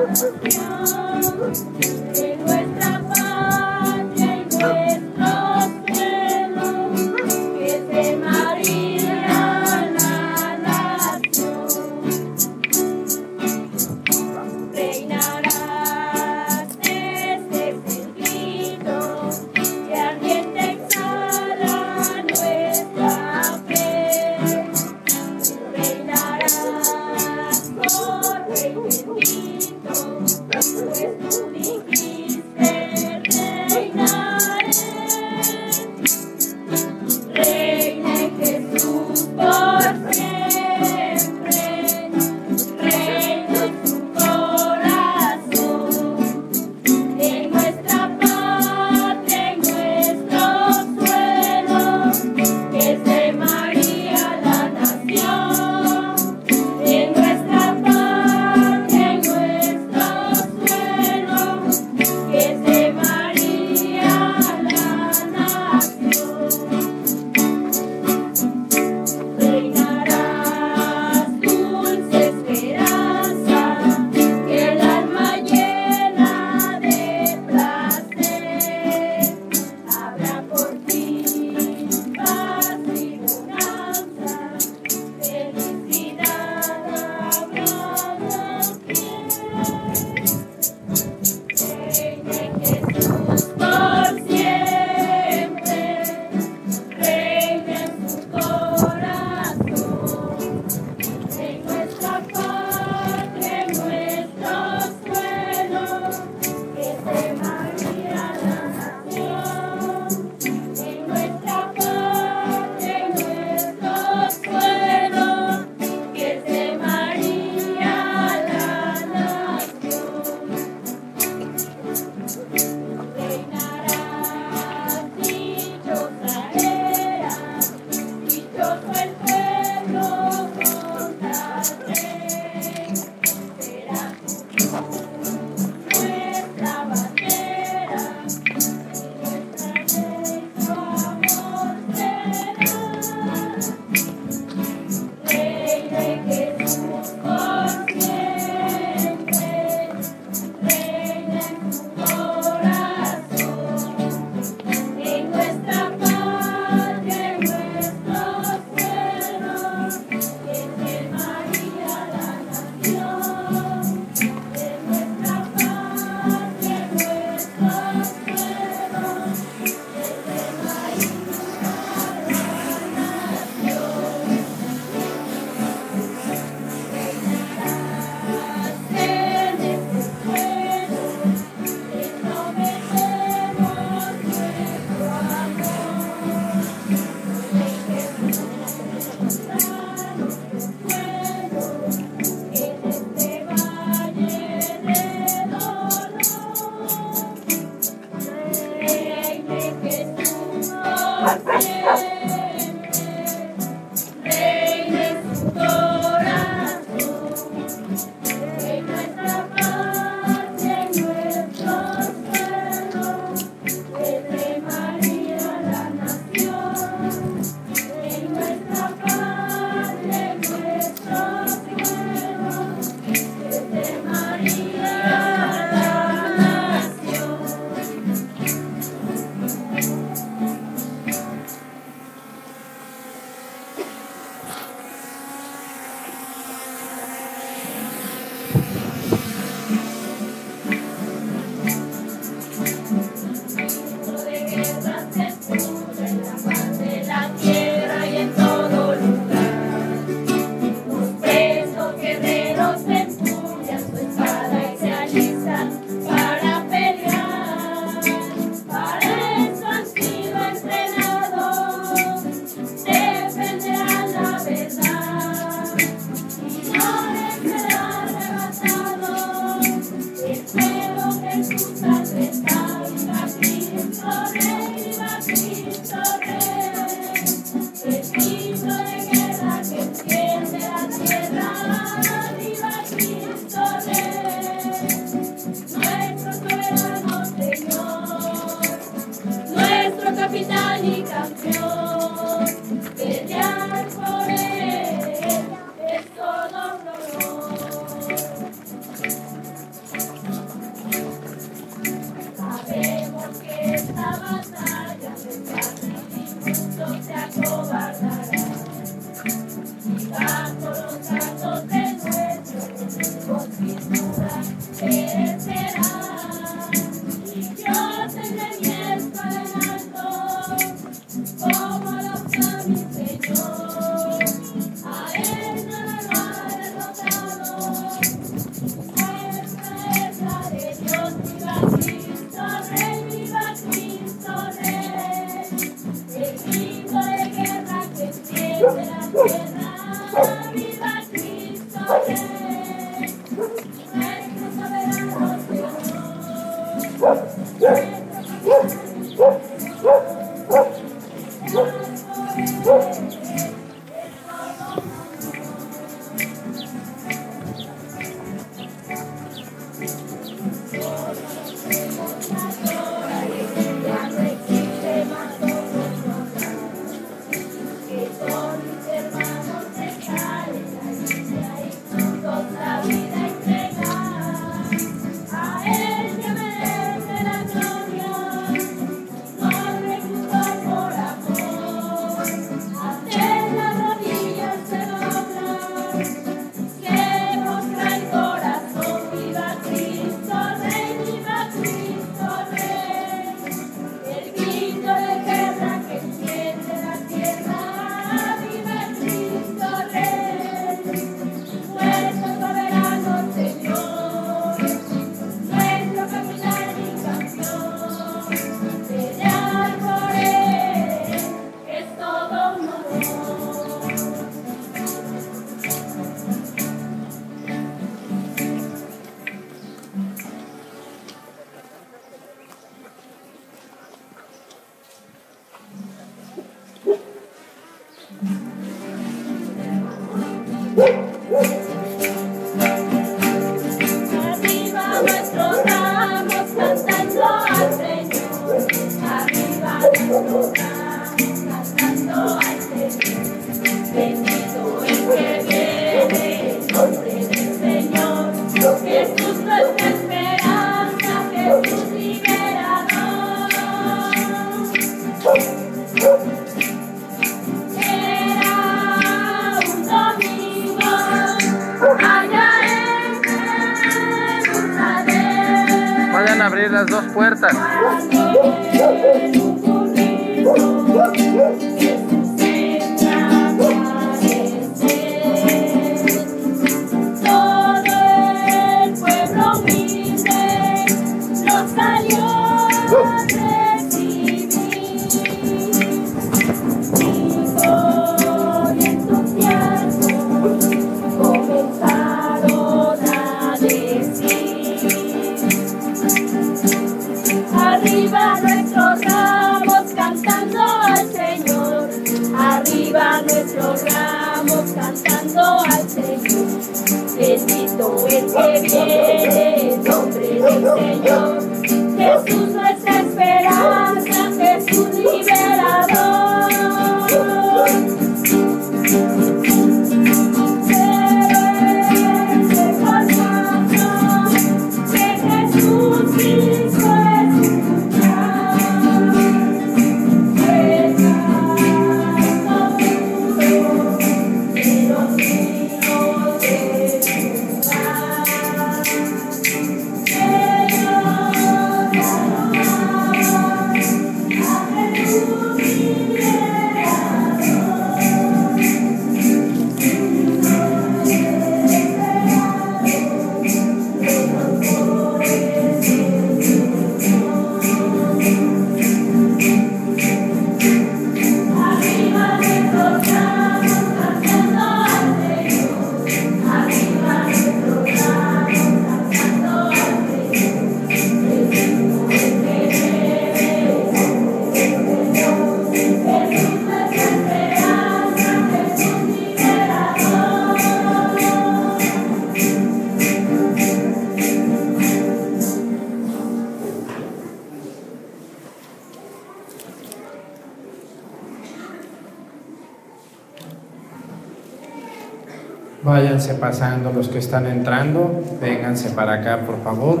Pasando 596.34 596.92
los 596.92 597.08
que 597.08 597.18
están 597.18 597.46
entrando. 597.46 598.22
Vénganse 598.40 598.90
para 598.90 599.14
acá, 599.14 599.40
por 599.46 599.62
favor. 599.62 600.00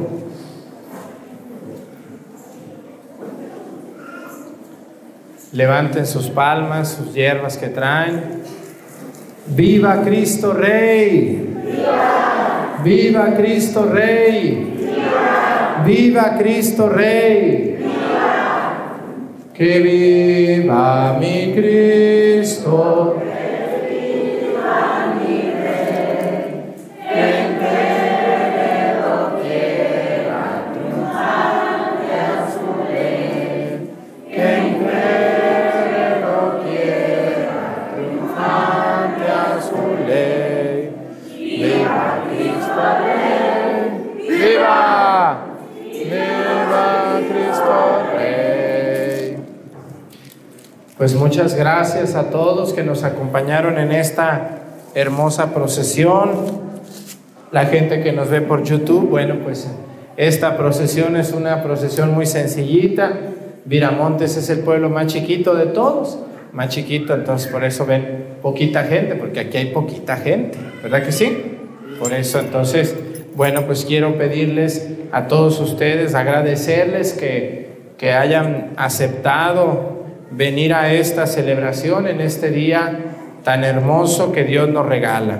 Levanten 5.52 6.06
sus 6.06 6.28
palmas, 6.28 6.90
sus 6.90 7.12
hierbas 7.12 7.56
que 7.56 7.68
traen. 7.68 8.42
¡Viva 9.48 10.02
Cristo 10.02 10.52
Rey! 10.52 11.56
¡Viva! 11.64 12.78
¡Viva 12.84 13.34
Cristo 13.36 13.84
Rey! 13.86 14.76
¡Viva! 14.78 15.82
¡Viva 15.84 16.38
Cristo 16.38 16.88
Rey! 16.88 17.78
¡Viva! 17.80 18.96
¡Que 19.52 19.78
viva 19.80 21.18
mi 21.20 21.52
Cristo! 21.52 23.29
Muchas 51.30 51.54
gracias 51.54 52.16
a 52.16 52.24
todos 52.28 52.72
que 52.72 52.82
nos 52.82 53.04
acompañaron 53.04 53.78
en 53.78 53.92
esta 53.92 54.62
hermosa 54.96 55.54
procesión. 55.54 56.28
La 57.52 57.66
gente 57.66 58.02
que 58.02 58.12
nos 58.12 58.28
ve 58.30 58.40
por 58.40 58.64
YouTube, 58.64 59.08
bueno, 59.08 59.36
pues 59.44 59.70
esta 60.16 60.56
procesión 60.56 61.14
es 61.14 61.30
una 61.32 61.62
procesión 61.62 62.12
muy 62.12 62.26
sencillita. 62.26 63.12
Viramontes 63.64 64.36
es 64.36 64.50
el 64.50 64.58
pueblo 64.58 64.90
más 64.90 65.06
chiquito 65.06 65.54
de 65.54 65.66
todos 65.66 66.18
más 66.52 66.70
chiquito, 66.70 67.14
entonces 67.14 67.46
por 67.46 67.62
eso 67.62 67.86
ven 67.86 68.24
poquita 68.42 68.82
gente, 68.82 69.14
porque 69.14 69.38
aquí 69.38 69.56
hay 69.56 69.66
poquita 69.66 70.16
gente, 70.16 70.58
¿verdad 70.82 71.04
que 71.04 71.12
sí? 71.12 71.58
Por 72.00 72.12
eso 72.12 72.40
entonces, 72.40 72.92
bueno, 73.36 73.66
pues 73.66 73.84
quiero 73.84 74.18
pedirles 74.18 74.88
a 75.12 75.28
todos 75.28 75.60
ustedes, 75.60 76.16
agradecerles 76.16 77.12
que, 77.12 77.92
que 77.98 78.14
hayan 78.14 78.72
aceptado 78.76 79.99
venir 80.30 80.74
a 80.74 80.92
esta 80.92 81.26
celebración 81.26 82.06
en 82.06 82.20
este 82.20 82.50
día 82.50 82.98
tan 83.44 83.64
hermoso 83.64 84.32
que 84.32 84.44
Dios 84.44 84.68
nos 84.68 84.86
regala. 84.86 85.38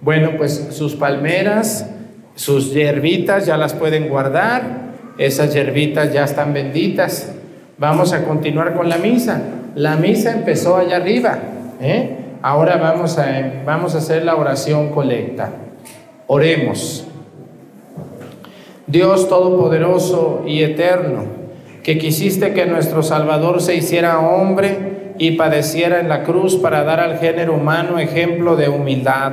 Bueno, 0.00 0.32
pues 0.36 0.68
sus 0.70 0.94
palmeras, 0.96 1.88
sus 2.34 2.72
hierbitas 2.72 3.46
ya 3.46 3.56
las 3.56 3.74
pueden 3.74 4.08
guardar, 4.08 4.92
esas 5.18 5.54
hierbitas 5.54 6.12
ya 6.12 6.24
están 6.24 6.52
benditas. 6.52 7.32
Vamos 7.78 8.12
a 8.12 8.24
continuar 8.24 8.74
con 8.74 8.88
la 8.88 8.98
misa. 8.98 9.40
La 9.74 9.96
misa 9.96 10.32
empezó 10.32 10.76
allá 10.76 10.96
arriba. 10.96 11.38
¿eh? 11.80 12.16
Ahora 12.42 12.76
vamos 12.76 13.18
a, 13.18 13.26
vamos 13.64 13.94
a 13.94 13.98
hacer 13.98 14.24
la 14.24 14.36
oración 14.36 14.90
colecta. 14.90 15.50
Oremos. 16.26 17.06
Dios 18.86 19.28
Todopoderoso 19.28 20.42
y 20.46 20.62
Eterno, 20.62 21.24
que 21.82 21.98
quisiste 21.98 22.52
que 22.52 22.66
nuestro 22.66 23.02
Salvador 23.02 23.60
se 23.60 23.74
hiciera 23.74 24.20
hombre 24.20 25.14
y 25.18 25.32
padeciera 25.32 26.00
en 26.00 26.08
la 26.08 26.22
cruz 26.22 26.56
para 26.56 26.84
dar 26.84 27.00
al 27.00 27.18
género 27.18 27.54
humano 27.54 27.98
ejemplo 27.98 28.56
de 28.56 28.68
humildad. 28.68 29.32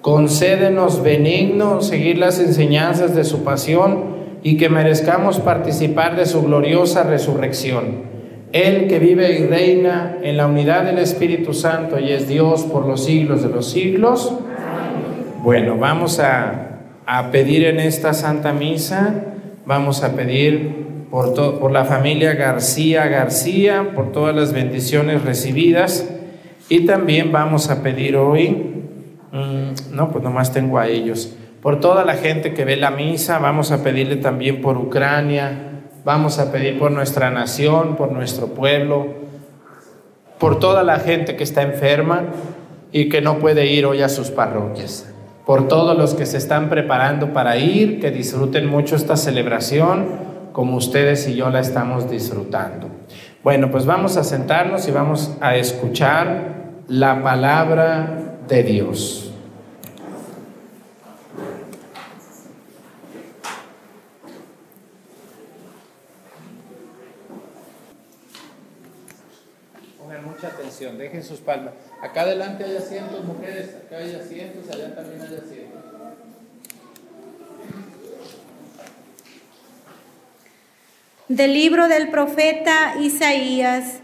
Concédenos 0.00 1.02
benigno 1.02 1.80
seguir 1.80 2.18
las 2.18 2.38
enseñanzas 2.40 3.14
de 3.14 3.24
su 3.24 3.42
pasión 3.42 4.18
y 4.42 4.56
que 4.56 4.68
merezcamos 4.68 5.40
participar 5.40 6.16
de 6.16 6.26
su 6.26 6.42
gloriosa 6.42 7.02
resurrección. 7.02 8.06
Él 8.52 8.86
que 8.88 8.98
vive 8.98 9.38
y 9.38 9.46
reina 9.46 10.18
en 10.22 10.36
la 10.36 10.46
unidad 10.46 10.84
del 10.84 10.98
Espíritu 10.98 11.52
Santo 11.52 11.98
y 11.98 12.12
es 12.12 12.28
Dios 12.28 12.62
por 12.62 12.86
los 12.86 13.04
siglos 13.04 13.42
de 13.42 13.48
los 13.48 13.70
siglos. 13.70 14.32
Bueno, 15.42 15.76
vamos 15.76 16.18
a, 16.20 16.80
a, 17.04 17.30
pedir 17.30 17.64
en 17.64 17.78
esta 17.80 18.14
Santa 18.14 18.52
Misa, 18.52 19.14
vamos 19.66 20.02
a 20.02 20.14
pedir 20.14 20.87
por, 21.10 21.34
por 21.58 21.72
la 21.72 21.84
familia 21.84 22.34
García 22.34 23.06
García, 23.06 23.92
por 23.94 24.12
todas 24.12 24.34
las 24.34 24.52
bendiciones 24.52 25.22
recibidas. 25.22 26.08
Y 26.68 26.86
también 26.86 27.32
vamos 27.32 27.70
a 27.70 27.82
pedir 27.82 28.16
hoy, 28.16 28.50
mm, 29.32 29.94
no, 29.94 30.10
pues 30.10 30.22
nomás 30.22 30.52
tengo 30.52 30.78
a 30.78 30.86
ellos, 30.86 31.34
por 31.62 31.80
toda 31.80 32.04
la 32.04 32.14
gente 32.14 32.52
que 32.52 32.64
ve 32.64 32.76
la 32.76 32.90
misa, 32.90 33.38
vamos 33.38 33.72
a 33.72 33.82
pedirle 33.82 34.16
también 34.16 34.60
por 34.60 34.76
Ucrania, 34.76 35.82
vamos 36.04 36.38
a 36.38 36.52
pedir 36.52 36.78
por 36.78 36.90
nuestra 36.90 37.30
nación, 37.30 37.96
por 37.96 38.12
nuestro 38.12 38.48
pueblo, 38.48 39.06
por 40.38 40.58
toda 40.60 40.84
la 40.84 41.00
gente 41.00 41.36
que 41.36 41.42
está 41.42 41.62
enferma 41.62 42.26
y 42.92 43.08
que 43.08 43.20
no 43.20 43.38
puede 43.38 43.66
ir 43.66 43.86
hoy 43.86 44.02
a 44.02 44.08
sus 44.08 44.30
parroquias. 44.30 45.12
Por 45.46 45.66
todos 45.66 45.96
los 45.96 46.14
que 46.14 46.26
se 46.26 46.36
están 46.36 46.68
preparando 46.68 47.32
para 47.32 47.56
ir, 47.56 48.00
que 48.00 48.10
disfruten 48.10 48.66
mucho 48.66 48.94
esta 48.94 49.16
celebración 49.16 50.06
como 50.58 50.76
ustedes 50.76 51.28
y 51.28 51.36
yo 51.36 51.50
la 51.50 51.60
estamos 51.60 52.10
disfrutando. 52.10 52.88
Bueno, 53.44 53.70
pues 53.70 53.86
vamos 53.86 54.16
a 54.16 54.24
sentarnos 54.24 54.88
y 54.88 54.90
vamos 54.90 55.36
a 55.40 55.54
escuchar 55.54 56.82
la 56.88 57.22
palabra 57.22 58.40
de 58.48 58.64
Dios. 58.64 59.32
Mucha 70.26 70.48
atención, 70.48 70.98
dejen 70.98 71.22
sus 71.22 71.38
palmas. 71.38 71.74
Acá 72.02 72.22
adelante 72.22 72.64
hay 72.64 72.76
asientos, 72.76 73.24
mujeres, 73.24 73.76
acá 73.76 73.98
hay 73.98 74.14
asientos, 74.14 74.68
allá 74.74 74.92
también 74.94 75.20
hay 75.20 75.36
asientos. 75.36 75.77
Del 81.28 81.52
libro 81.52 81.88
del 81.88 82.08
profeta 82.08 82.94
Isaías. 82.98 84.00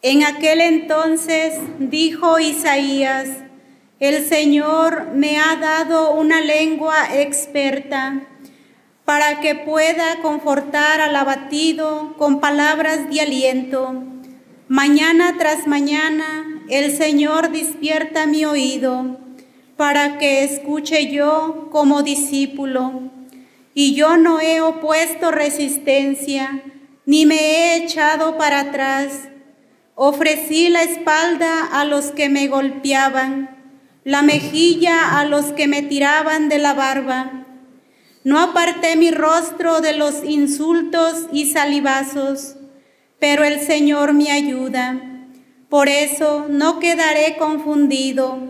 En 0.00 0.24
aquel 0.24 0.62
entonces 0.62 1.52
dijo 1.78 2.38
Isaías, 2.38 3.28
el 4.00 4.24
Señor 4.24 5.08
me 5.12 5.36
ha 5.36 5.56
dado 5.56 6.12
una 6.14 6.40
lengua 6.40 6.94
experta 7.12 8.22
para 9.04 9.40
que 9.40 9.56
pueda 9.56 10.22
confortar 10.22 11.02
al 11.02 11.16
abatido 11.16 12.14
con 12.16 12.40
palabras 12.40 13.10
de 13.10 13.20
aliento. 13.20 14.04
Mañana 14.68 15.34
tras 15.38 15.66
mañana 15.66 16.62
el 16.70 16.96
Señor 16.96 17.50
despierta 17.50 18.26
mi 18.26 18.46
oído 18.46 19.18
para 19.76 20.16
que 20.16 20.44
escuche 20.44 21.12
yo 21.12 21.68
como 21.70 22.02
discípulo. 22.02 23.17
Y 23.80 23.94
yo 23.94 24.16
no 24.16 24.40
he 24.40 24.60
opuesto 24.60 25.30
resistencia, 25.30 26.64
ni 27.06 27.26
me 27.26 27.36
he 27.36 27.76
echado 27.76 28.36
para 28.36 28.58
atrás. 28.58 29.28
Ofrecí 29.94 30.68
la 30.68 30.82
espalda 30.82 31.64
a 31.64 31.84
los 31.84 32.06
que 32.06 32.28
me 32.28 32.48
golpeaban, 32.48 33.56
la 34.02 34.22
mejilla 34.22 35.20
a 35.20 35.24
los 35.24 35.52
que 35.52 35.68
me 35.68 35.82
tiraban 35.82 36.48
de 36.48 36.58
la 36.58 36.74
barba. 36.74 37.46
No 38.24 38.40
aparté 38.40 38.96
mi 38.96 39.12
rostro 39.12 39.80
de 39.80 39.92
los 39.92 40.24
insultos 40.24 41.28
y 41.30 41.48
salivazos, 41.48 42.56
pero 43.20 43.44
el 43.44 43.60
Señor 43.60 44.12
me 44.12 44.32
ayuda. 44.32 45.00
Por 45.68 45.88
eso 45.88 46.46
no 46.50 46.80
quedaré 46.80 47.36
confundido, 47.36 48.40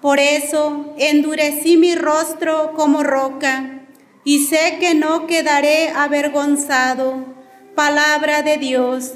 por 0.00 0.18
eso 0.18 0.94
endurecí 0.96 1.76
mi 1.76 1.96
rostro 1.96 2.72
como 2.74 3.02
roca, 3.02 3.79
y 4.24 4.46
sé 4.46 4.78
que 4.80 4.94
no 4.94 5.26
quedaré 5.26 5.90
avergonzado. 5.90 7.24
Palabra 7.74 8.42
de 8.42 8.56
Dios. 8.58 9.14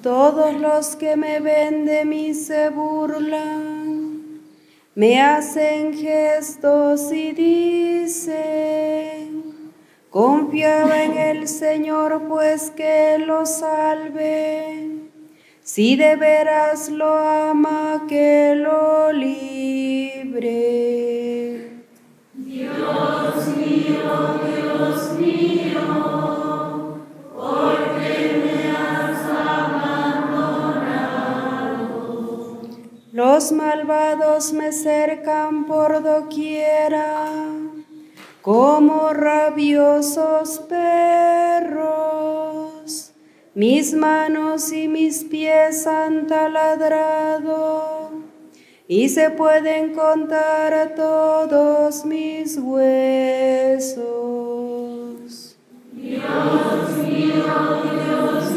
Todos 0.03 0.53
los 0.55 0.97
que 0.97 1.15
me 1.15 1.39
ven 1.39 1.85
de 1.85 2.03
mí 2.03 2.33
se 2.33 2.69
burlan 2.69 4.41
me 4.93 5.21
hacen 5.21 5.93
gestos 5.93 7.13
y 7.13 7.31
dicen, 7.31 8.35
confiaba 10.09 11.03
en 11.03 11.17
el 11.17 11.47
Señor 11.47 12.23
pues 12.27 12.71
que 12.71 13.17
lo 13.19 13.45
salve. 13.45 14.87
Si 15.61 15.95
de 15.95 16.15
veras 16.15 16.89
lo 16.89 17.17
ama, 17.17 18.05
que 18.07 18.55
lo 18.55 19.11
libre. 19.11 20.47
Dios 22.33 23.47
mío, 23.57 24.39
Dios 24.45 25.11
mío, 25.19 26.99
¿por 27.35 27.75
qué 27.99 28.41
me 28.45 28.71
has 28.71 29.21
abandonado? 29.29 30.61
Los 33.11 33.51
malvados 33.51 34.53
me 34.53 34.71
cercan 34.71 35.65
por 35.65 36.01
doquiera 36.01 37.27
como 38.47 39.11
rabiosos 39.11 40.59
perros. 40.69 41.81
Mis 43.53 43.93
manos 43.93 44.71
y 44.71 44.87
mis 44.87 45.25
pies 45.25 45.85
han 45.85 46.27
taladrado 46.27 48.11
y 48.87 49.09
se 49.09 49.31
pueden 49.31 49.93
contar 49.93 50.73
a 50.73 50.95
todos 50.95 52.05
mis 52.05 52.57
huesos. 52.57 54.07
Dios 55.91 56.23
mío, 57.05 57.43
Dios 57.83 58.51
mío, 58.51 58.56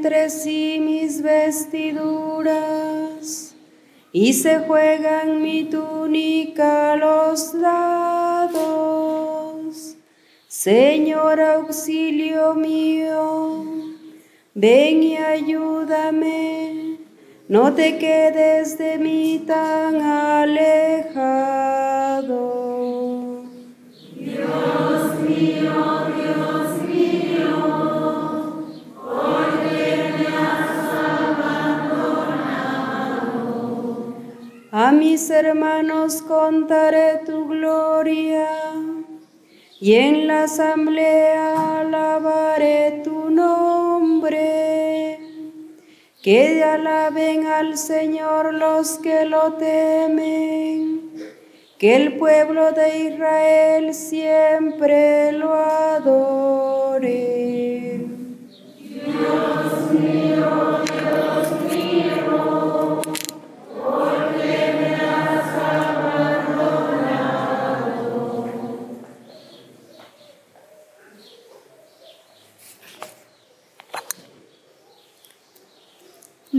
entre 0.00 0.30
sí 0.30 0.80
mis 0.80 1.20
vestiduras 1.20 2.54
y 4.12 4.32
se 4.32 4.60
juegan 4.60 5.42
mi 5.42 5.64
túnica 5.64 6.96
los 6.96 7.52
lados. 7.52 8.54
Señor 10.48 11.38
auxilio 11.38 12.54
mío, 12.54 13.66
ven 14.54 15.02
y 15.02 15.18
ayúdame, 15.18 16.96
no 17.46 17.74
te 17.74 17.98
quedes 17.98 18.78
de 18.78 18.96
mí 18.96 19.44
tan 19.46 20.00
alejado. 20.00 21.10
Dios 24.16 25.20
mío, 25.28 25.99
A 34.82 34.92
mis 34.92 35.28
hermanos 35.28 36.22
contaré 36.22 37.20
tu 37.26 37.46
gloria 37.46 38.48
y 39.78 39.92
en 39.92 40.26
la 40.26 40.44
asamblea 40.44 41.80
alabaré 41.80 43.02
tu 43.04 43.28
nombre. 43.28 45.18
Que 46.22 46.64
alaben 46.64 47.44
al 47.46 47.76
Señor 47.76 48.54
los 48.54 48.96
que 49.00 49.26
lo 49.26 49.52
temen, 49.54 51.10
que 51.78 51.96
el 51.96 52.16
pueblo 52.16 52.72
de 52.72 53.00
Israel 53.10 53.92
siempre 53.92 55.32
lo 55.32 55.52
adore. 55.52 57.20
Dios 58.78 59.90
mío, 59.92 60.89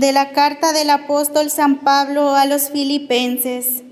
de 0.01 0.11
la 0.13 0.31
carta 0.31 0.73
del 0.73 0.89
apóstol 0.89 1.51
San 1.51 1.81
Pablo 1.81 2.33
a 2.33 2.47
los 2.47 2.71
filipenses. 2.71 3.83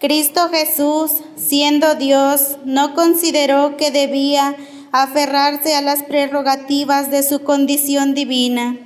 Cristo 0.00 0.48
Jesús, 0.48 1.10
siendo 1.36 1.94
Dios, 1.94 2.56
no 2.64 2.94
consideró 2.94 3.76
que 3.76 3.90
debía 3.90 4.56
aferrarse 4.92 5.74
a 5.74 5.82
las 5.82 6.04
prerrogativas 6.04 7.10
de 7.10 7.22
su 7.22 7.42
condición 7.42 8.14
divina, 8.14 8.78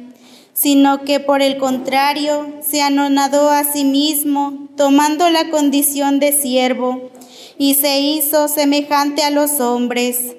sino 0.54 1.04
que 1.04 1.20
por 1.20 1.40
el 1.40 1.56
contrario 1.56 2.54
se 2.68 2.82
anonadó 2.82 3.48
a 3.48 3.62
sí 3.62 3.84
mismo, 3.84 4.66
tomando 4.76 5.30
la 5.30 5.50
condición 5.50 6.18
de 6.18 6.32
siervo, 6.32 7.10
y 7.58 7.74
se 7.74 8.00
hizo 8.00 8.48
semejante 8.48 9.22
a 9.22 9.30
los 9.30 9.60
hombres. 9.60 10.34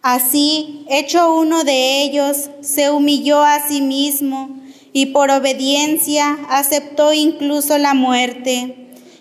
Así, 0.00 0.86
hecho 0.88 1.34
uno 1.34 1.64
de 1.64 2.02
ellos, 2.02 2.50
se 2.60 2.92
humilló 2.92 3.42
a 3.42 3.66
sí 3.66 3.80
mismo, 3.80 4.60
y 4.96 5.04
por 5.04 5.30
obediencia 5.30 6.38
aceptó 6.48 7.12
incluso 7.12 7.76
la 7.76 7.92
muerte 7.92 8.76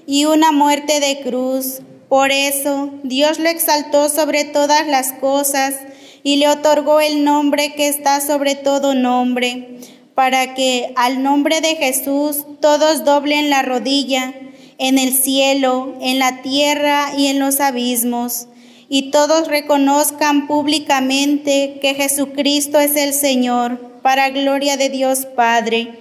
y 0.08 0.24
una 0.24 0.54
muerte 0.54 1.02
de 1.02 1.20
cruz. 1.20 1.82
Por 2.08 2.32
eso 2.32 2.92
Dios 3.04 3.40
lo 3.40 3.50
exaltó 3.50 4.08
sobre 4.08 4.46
todas 4.46 4.88
las 4.88 5.12
cosas 5.12 5.76
y 6.24 6.38
le 6.38 6.48
otorgó 6.48 7.02
el 7.02 7.26
nombre 7.26 7.74
que 7.74 7.90
está 7.90 8.22
sobre 8.22 8.56
todo 8.56 8.94
nombre, 8.94 9.82
para 10.14 10.54
que 10.54 10.94
al 10.96 11.22
nombre 11.22 11.60
de 11.60 11.76
Jesús 11.76 12.46
todos 12.62 13.04
doblen 13.04 13.50
la 13.50 13.62
rodilla 13.62 14.34
en 14.78 14.98
el 14.98 15.14
cielo, 15.14 15.98
en 16.00 16.20
la 16.20 16.42
tierra 16.42 17.10
y 17.18 17.28
en 17.28 17.40
los 17.40 17.60
abismos, 17.60 18.48
y 18.88 19.12
todos 19.12 19.50
reconozcan 19.50 20.48
públicamente 20.48 21.80
que 21.82 21.96
Jesucristo 21.96 22.80
es 22.80 22.96
el 22.96 23.14
Señor, 23.14 23.95
para 24.06 24.30
gloria 24.30 24.78
de 24.78 24.90
Dios 24.90 25.26
Padre. 25.26 25.98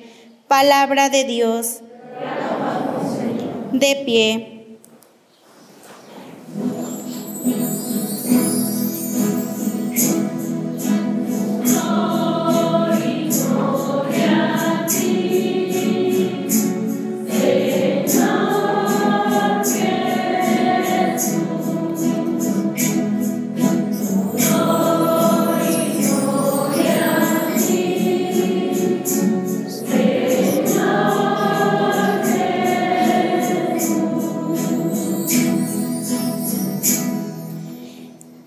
Palabra 0.46 1.08
de 1.08 1.24
Dios 1.24 1.80
de 3.72 3.96
pie. 4.04 4.53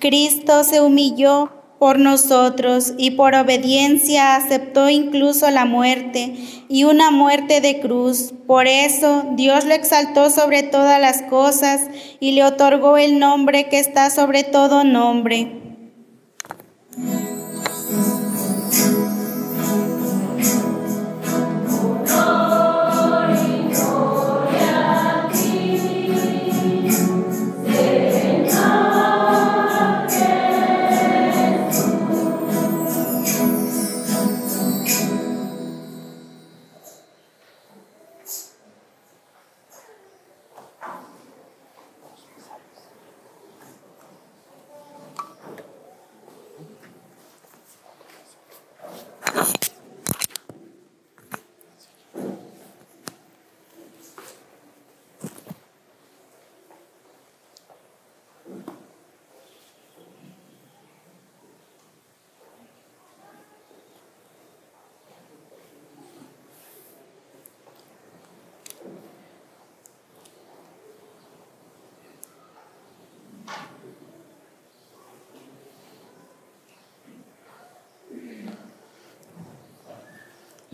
Cristo 0.08 0.64
se 0.64 0.80
humilló 0.80 1.52
por 1.80 2.00
nosotros 2.00 2.94
y 2.98 3.12
por 3.12 3.36
obediencia 3.36 4.38
aceptó 4.38 4.90
incluso 4.90 5.52
la 5.52 5.66
muerte 5.66 6.34
y 6.70 6.86
una 6.86 7.12
muerte 7.12 7.60
de 7.60 7.82
cruz. 7.82 8.34
Por 8.48 8.68
eso 8.68 9.26
Dios 9.34 9.66
lo 9.66 9.74
exaltó 9.74 10.30
sobre 10.30 10.64
todas 10.64 11.02
las 11.02 11.24
cosas 11.24 11.82
y 12.22 12.32
le 12.32 12.46
otorgó 12.46 12.96
el 12.96 13.20
nombre 13.20 13.68
que 13.68 13.80
está 13.80 14.10
sobre 14.10 14.46
todo 14.46 14.86
nombre 14.86 15.67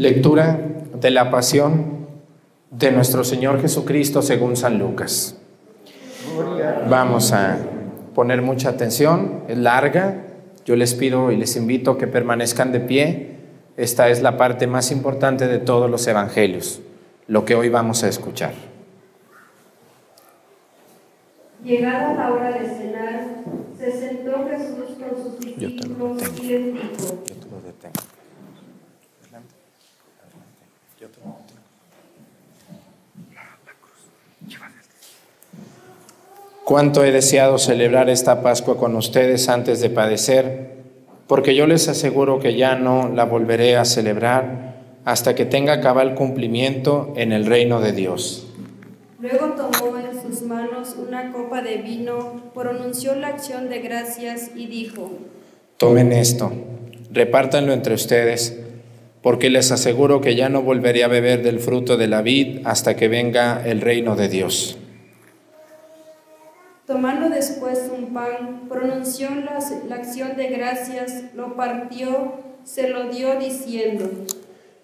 Lectura 0.04 0.60
de 1.00 1.12
la 1.12 1.32
pasión 1.32 2.08
de 2.72 2.92
nuestro 2.92 3.24
Señor 3.24 3.62
Jesucristo 3.62 4.22
según 4.22 4.58
San 4.58 4.78
Lucas. 4.78 5.38
Vamos 6.90 7.32
a 7.32 7.58
poner 8.14 8.42
mucha 8.42 8.68
atención, 8.68 9.46
es 9.48 9.58
larga, 9.58 10.26
yo 10.66 10.76
les 10.76 10.94
pido 10.94 11.32
y 11.32 11.38
les 11.38 11.56
invito 11.56 11.98
que 11.98 12.08
permanezcan 12.08 12.74
de 12.74 12.82
pie. 12.82 13.38
Esta 13.78 14.10
es 14.10 14.22
la 14.22 14.36
parte 14.36 14.68
más 14.68 14.92
importante 14.92 15.48
de 15.48 15.60
todos 15.60 15.90
los 15.90 16.06
evangelios, 16.06 16.82
lo 17.28 17.46
que 17.46 17.56
hoy 17.56 17.70
vamos 17.70 18.04
a 18.04 18.10
escuchar. 18.10 18.52
Llegada 21.64 22.14
la 22.14 22.30
hora 22.30 22.52
de 22.52 22.68
cenar, 22.68 23.26
se 23.80 23.90
sentó 23.90 24.46
Jesús 24.50 24.98
con 25.00 25.24
sus 25.24 25.40
discípulos 25.40 26.22
y 26.42 26.48
les 26.48 26.74
dijo, 26.74 27.24
Cuánto 36.66 37.04
he 37.04 37.12
deseado 37.12 37.58
celebrar 37.58 38.10
esta 38.10 38.42
Pascua 38.42 38.78
con 38.78 38.96
ustedes 38.96 39.50
antes 39.50 39.82
de 39.82 39.90
padecer, 39.90 40.72
porque 41.28 41.56
yo 41.56 41.68
les 41.68 41.90
aseguro 41.90 42.40
que 42.40 42.56
ya 42.56 42.76
no 42.76 43.10
la 43.10 43.26
volveré 43.26 43.76
a 43.76 43.84
celebrar 43.84 44.82
hasta 45.04 45.36
que 45.36 45.44
tenga 45.44 45.82
cabal 45.82 46.16
cumplimiento 46.16 47.12
en 47.18 47.34
el 47.34 47.48
reino 47.48 47.82
de 47.82 47.92
Dios. 47.92 48.48
Luego 49.20 49.56
tomó 49.58 49.98
en 49.98 50.22
sus 50.22 50.44
manos 50.44 50.96
una 50.98 51.34
copa 51.34 51.62
de 51.62 51.78
vino, 51.78 52.42
pronunció 52.54 53.14
la 53.16 53.28
acción 53.28 53.68
de 53.68 53.80
gracias 53.80 54.52
y 54.56 54.68
dijo, 54.68 55.12
Tomen 55.76 56.14
esto, 56.14 56.54
repártanlo 57.12 57.74
entre 57.74 57.94
ustedes, 57.94 58.58
porque 59.22 59.50
les 59.50 59.72
aseguro 59.74 60.22
que 60.22 60.36
ya 60.36 60.48
no 60.48 60.62
volveré 60.62 61.04
a 61.04 61.10
beber 61.10 61.44
del 61.44 61.60
fruto 61.60 61.98
de 61.98 62.08
la 62.08 62.22
vid 62.22 62.60
hasta 62.64 62.96
que 62.96 63.10
venga 63.10 63.62
el 63.66 63.82
reino 63.82 64.16
de 64.16 64.30
Dios. 64.30 64.78
Tomando 66.86 67.30
después 67.30 67.90
un 67.98 68.14
pan, 68.14 68.64
pronunció 68.68 69.30
la, 69.30 69.96
acción 69.96 70.36
de 70.36 70.48
gracias, 70.48 71.34
lo 71.34 71.56
partió, 71.56 72.34
se 72.66 72.90
lo 72.90 73.10
dio 73.10 73.40
diciendo, 73.40 74.10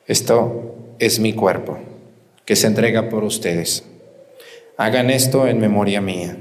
Esto 0.07 0.75
es 0.97 1.19
mi 1.19 1.33
cuerpo, 1.33 1.77
que 2.45 2.55
se 2.55 2.67
entrega 2.67 3.09
por 3.09 3.25
ustedes. 3.25 3.83
Hagan 4.77 5.09
esto 5.09 5.45
en 5.45 5.59
memoria 5.59 5.99
mía. 5.99 6.37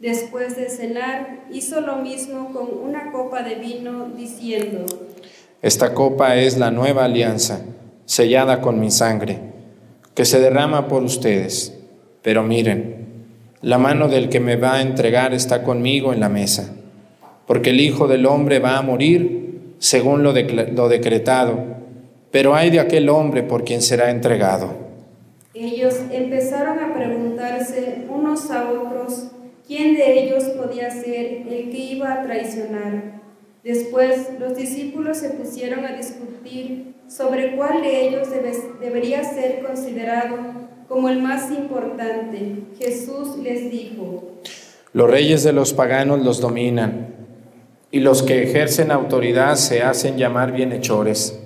Después 0.00 0.56
de 0.56 0.68
cenar, 0.68 1.44
hizo 1.52 1.80
lo 1.80 1.96
mismo 1.96 2.52
con 2.52 2.68
una 2.76 3.12
copa 3.12 3.44
de 3.44 3.54
vino, 3.54 4.08
diciendo, 4.16 4.84
Esta 5.62 5.94
copa 5.94 6.34
es 6.34 6.58
la 6.58 6.72
nueva 6.72 7.04
alianza, 7.04 7.60
sellada 8.04 8.60
con 8.60 8.80
mi 8.80 8.90
sangre, 8.90 9.38
que 10.16 10.24
se 10.24 10.40
derrama 10.40 10.88
por 10.88 11.04
ustedes. 11.04 11.72
Pero 12.22 12.42
miren, 12.42 13.15
la 13.66 13.78
mano 13.78 14.06
del 14.06 14.28
que 14.28 14.38
me 14.38 14.54
va 14.54 14.74
a 14.74 14.80
entregar 14.80 15.34
está 15.34 15.64
conmigo 15.64 16.12
en 16.12 16.20
la 16.20 16.28
mesa, 16.28 16.72
porque 17.48 17.70
el 17.70 17.80
Hijo 17.80 18.06
del 18.06 18.24
Hombre 18.24 18.60
va 18.60 18.78
a 18.78 18.82
morir 18.82 19.74
según 19.80 20.22
lo, 20.22 20.32
decretado, 20.32 21.64
pero 22.30 22.54
hay 22.54 22.70
de 22.70 22.78
aquel 22.78 23.08
hombre 23.08 23.42
por 23.42 23.64
quien 23.64 23.82
será 23.82 24.10
entregado. 24.12 24.72
Ellos 25.52 25.96
empezaron 26.12 26.78
a 26.78 26.94
preguntarse 26.94 28.04
unos 28.08 28.52
a 28.52 28.70
otros 28.70 29.32
quién 29.66 29.96
de 29.96 30.16
ellos 30.22 30.44
podía 30.44 30.88
ser 30.92 31.42
el 31.48 31.68
que 31.68 31.78
iba 31.90 32.12
a 32.12 32.22
traicionar. 32.22 33.20
Después 33.64 34.28
los 34.38 34.56
discípulos 34.56 35.16
se 35.16 35.30
pusieron 35.30 35.84
a 35.84 35.96
discutir 35.96 36.94
sobre 37.08 37.56
cuál 37.56 37.82
de 37.82 38.06
ellos 38.06 38.28
debería 38.80 39.24
ser 39.24 39.64
considerado 39.66 40.36
como 40.88 41.08
el 41.08 41.22
más 41.22 41.50
importante. 41.50 42.56
Jesús 42.78 43.36
les 43.42 43.70
dijo, 43.70 44.24
Los 44.92 45.10
reyes 45.10 45.42
de 45.42 45.52
los 45.52 45.72
paganos 45.72 46.24
los 46.24 46.40
dominan, 46.40 47.14
y 47.90 48.00
los 48.00 48.22
que 48.22 48.42
ejercen 48.42 48.90
autoridad 48.90 49.56
se 49.56 49.82
hacen 49.82 50.16
llamar 50.16 50.52
bienhechores. 50.52 51.40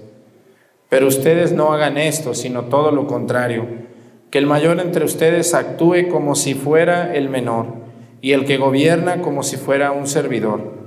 Pero 0.88 1.06
ustedes 1.06 1.52
no 1.52 1.72
hagan 1.72 1.96
esto, 1.98 2.34
sino 2.34 2.64
todo 2.64 2.90
lo 2.90 3.06
contrario, 3.06 3.66
que 4.30 4.38
el 4.38 4.46
mayor 4.46 4.80
entre 4.80 5.04
ustedes 5.04 5.54
actúe 5.54 6.08
como 6.10 6.34
si 6.34 6.54
fuera 6.54 7.14
el 7.14 7.28
menor, 7.28 7.66
y 8.20 8.32
el 8.32 8.44
que 8.44 8.58
gobierna 8.58 9.22
como 9.22 9.42
si 9.42 9.56
fuera 9.56 9.92
un 9.92 10.06
servidor. 10.06 10.80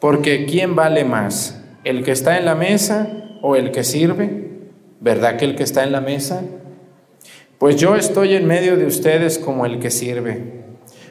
Porque 0.00 0.46
¿quién 0.46 0.76
vale 0.76 1.04
más? 1.04 1.62
¿El 1.84 2.04
que 2.04 2.12
está 2.12 2.38
en 2.38 2.44
la 2.44 2.54
mesa 2.54 3.38
o 3.42 3.56
el 3.56 3.70
que 3.70 3.84
sirve? 3.84 4.46
¿Verdad 5.00 5.36
que 5.36 5.44
el 5.44 5.56
que 5.56 5.62
está 5.62 5.84
en 5.84 5.92
la 5.92 6.00
mesa? 6.00 6.42
Pues 7.58 7.76
yo 7.76 7.96
estoy 7.96 8.34
en 8.34 8.46
medio 8.46 8.76
de 8.76 8.84
ustedes 8.84 9.38
como 9.38 9.64
el 9.64 9.78
que 9.78 9.90
sirve. 9.90 10.64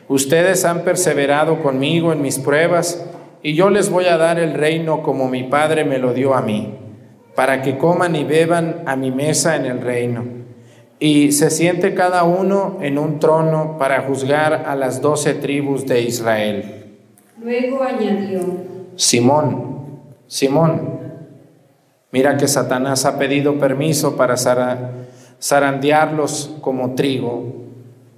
Ustedes 0.07 0.63
han 0.63 0.83
perseverado 0.83 1.63
conmigo 1.63 2.13
en 2.13 2.21
mis 2.21 2.37
pruebas 2.37 3.03
y 3.41 3.55
yo 3.55 3.71
les 3.71 3.89
voy 3.89 4.05
a 4.05 4.17
dar 4.17 4.37
el 4.37 4.53
reino 4.53 5.01
como 5.01 5.27
mi 5.27 5.43
Padre 5.43 5.85
me 5.85 5.97
lo 5.97 6.13
dio 6.13 6.35
a 6.35 6.41
mí, 6.41 6.75
para 7.35 7.63
que 7.63 7.77
coman 7.77 8.15
y 8.15 8.23
beban 8.23 8.83
a 8.85 8.95
mi 8.95 9.09
mesa 9.09 9.55
en 9.55 9.65
el 9.65 9.81
reino. 9.81 10.23
Y 10.99 11.31
se 11.31 11.49
siente 11.49 11.95
cada 11.95 12.23
uno 12.23 12.77
en 12.81 12.99
un 12.99 13.19
trono 13.19 13.77
para 13.79 14.03
juzgar 14.03 14.65
a 14.67 14.75
las 14.75 15.01
doce 15.01 15.33
tribus 15.33 15.87
de 15.87 16.01
Israel. 16.01 16.97
Luego 17.41 17.83
añadió, 17.83 18.41
Simón, 18.95 19.99
Simón, 20.27 20.95
Mira 22.15 22.37
que 22.37 22.47
Satanás 22.47 23.03
ha 23.03 23.19
pedido 23.19 23.59
permiso 23.59 24.15
para 24.15 24.37
zarandearlos 25.45 26.55
como 26.61 26.95
trigo, 26.95 27.53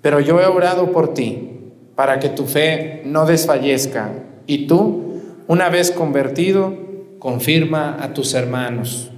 pero 0.01 0.21
yo 0.21 0.39
he 0.39 0.45
orado 0.45 0.93
por 0.93 1.13
ti, 1.13 1.49
para 1.93 2.19
que 2.19 2.29
tu 2.29 2.45
fe 2.45 3.01
no 3.03 3.25
desfallezca, 3.25 4.11
y 4.45 4.65
tú, 4.65 5.21
una 5.47 5.67
vez 5.67 5.91
convertido, 5.91 6.73
confirma 7.19 8.01
a 8.01 8.13
tus 8.13 8.33
hermanos. 8.33 9.11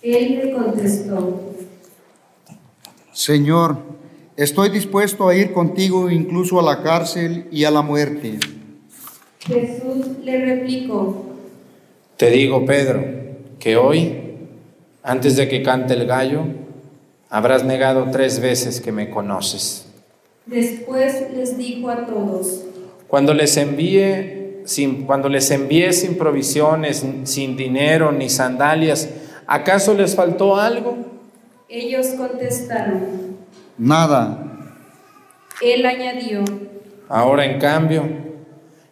Él 0.00 0.40
le 0.44 0.52
contestó, 0.52 1.40
Señor, 3.12 3.78
estoy 4.36 4.68
dispuesto 4.68 5.26
a 5.26 5.34
ir 5.34 5.52
contigo 5.52 6.10
incluso 6.10 6.60
a 6.60 6.62
la 6.62 6.84
cárcel 6.84 7.48
y 7.50 7.64
a 7.64 7.72
la 7.72 7.82
muerte. 7.82 8.38
Jesús 9.40 10.18
le 10.22 10.44
replicó, 10.44 11.24
Te 12.16 12.30
digo, 12.30 12.64
Pedro, 12.64 13.02
que 13.58 13.76
hoy, 13.76 14.20
antes 15.02 15.34
de 15.36 15.48
que 15.48 15.62
cante 15.62 15.94
el 15.94 16.06
gallo, 16.06 16.63
habrás 17.34 17.64
negado 17.64 18.06
tres 18.12 18.38
veces 18.38 18.80
que 18.80 18.92
me 18.92 19.10
conoces. 19.10 19.86
Después 20.46 21.32
les 21.34 21.58
dijo 21.58 21.90
a 21.90 22.06
todos, 22.06 22.62
Cuando 23.08 23.34
les 23.34 23.56
envíe 23.56 24.60
sin, 24.64 25.04
cuando 25.04 25.28
les 25.28 25.50
envié 25.50 25.92
sin 25.92 26.16
provisiones, 26.16 27.04
sin 27.24 27.56
dinero 27.56 28.12
ni 28.12 28.28
sandalias, 28.28 29.08
¿acaso 29.48 29.94
les 29.94 30.14
faltó 30.14 30.54
algo? 30.54 30.96
ellos 31.68 32.06
contestaron. 32.16 33.36
Nada. 33.76 34.70
Él 35.60 35.84
añadió, 35.86 36.44
Ahora 37.08 37.46
en 37.46 37.58
cambio, 37.58 38.04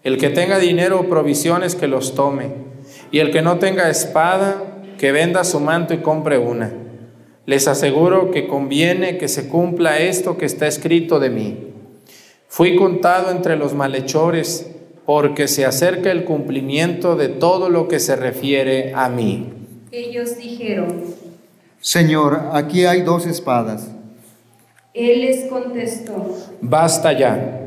el 0.03 0.19
que 0.19 0.31
tenga 0.31 0.59
dinero 0.59 0.99
o 0.99 1.09
provisiones 1.09 1.77
que 1.77 1.87
los 1.87 2.17
tome 2.17 2.51
y 3.13 3.21
el 3.21 3.31
que 3.31 3.41
no 3.41 3.61
tenga 3.61 3.89
espada, 3.89 4.83
que 4.99 5.13
venda 5.13 5.45
su 5.45 5.61
manto 5.61 5.95
y 5.95 5.99
compre 5.99 6.39
una. 6.39 6.82
Les 7.45 7.67
aseguro 7.67 8.31
que 8.31 8.47
conviene 8.47 9.19
que 9.19 9.29
se 9.29 9.49
cumpla 9.49 9.99
esto 9.99 10.39
que 10.39 10.47
está 10.47 10.67
escrito 10.67 11.19
de 11.19 11.31
mí. 11.31 11.59
Fui 12.47 12.77
contado 12.77 13.31
entre 13.31 13.57
los 13.57 13.75
malhechores 13.75 14.71
porque 15.07 15.49
se 15.49 15.65
acerca 15.65 16.13
el 16.13 16.25
cumplimiento 16.25 17.17
de 17.17 17.29
todo 17.29 17.69
lo 17.69 17.89
que 17.89 17.99
se 17.99 18.15
refiere 18.15 18.93
a 18.95 19.09
mí. 19.09 19.53
Ellos 19.91 20.37
dijeron, 20.37 21.03
Señor, 21.81 22.51
aquí 22.53 22.85
hay 22.85 23.03
dos 23.03 23.27
espadas. 23.27 23.91
Él 24.95 25.23
les 25.23 25.47
contestó, 25.47 26.37
Basta 26.61 27.13
ya. 27.13 27.67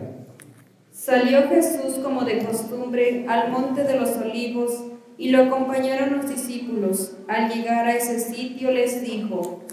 Salió 0.93 1.49
Jesús 1.49 1.95
como 2.01 2.23
de 2.23 2.45
costumbre 2.45 3.26
al 3.28 3.51
monte 3.51 3.84
de 3.84 3.99
los 3.99 4.09
olivos 4.17 4.71
y 5.18 5.30
lo 5.30 5.43
acompañaron 5.43 6.18
los 6.18 6.30
discípulos. 6.30 7.13
Al 7.28 7.49
llegar 7.53 7.88
a 7.88 7.95
ese 7.95 8.20
sitio 8.20 8.72
les 8.72 9.01
dijo, 9.01 9.63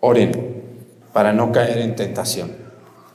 Oren 0.00 0.60
para 1.12 1.32
no 1.32 1.52
caer 1.52 1.78
en 1.78 1.96
tentación. 1.96 2.52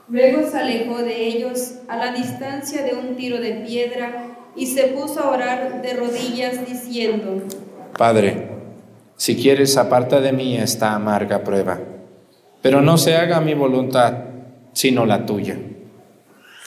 Luego 0.07 0.47
se 0.49 0.57
alejó 0.57 0.99
de 0.99 1.25
ellos 1.25 1.75
a 1.87 1.97
la 1.97 2.11
distancia 2.11 2.83
de 2.83 2.93
un 2.93 3.15
tiro 3.15 3.39
de 3.39 3.63
piedra 3.65 4.37
y 4.55 4.67
se 4.67 4.87
puso 4.87 5.21
a 5.21 5.31
orar 5.31 5.81
de 5.81 5.93
rodillas 5.93 6.67
diciendo, 6.67 7.41
Padre, 7.97 8.49
si 9.17 9.35
quieres 9.35 9.77
aparta 9.77 10.21
de 10.21 10.31
mí 10.31 10.57
esta 10.57 10.93
amarga 10.93 11.43
prueba, 11.43 11.79
pero 12.61 12.81
no 12.81 12.97
se 12.97 13.15
haga 13.15 13.41
mi 13.41 13.53
voluntad, 13.53 14.25
sino 14.73 15.05
la 15.05 15.25
tuya. 15.25 15.57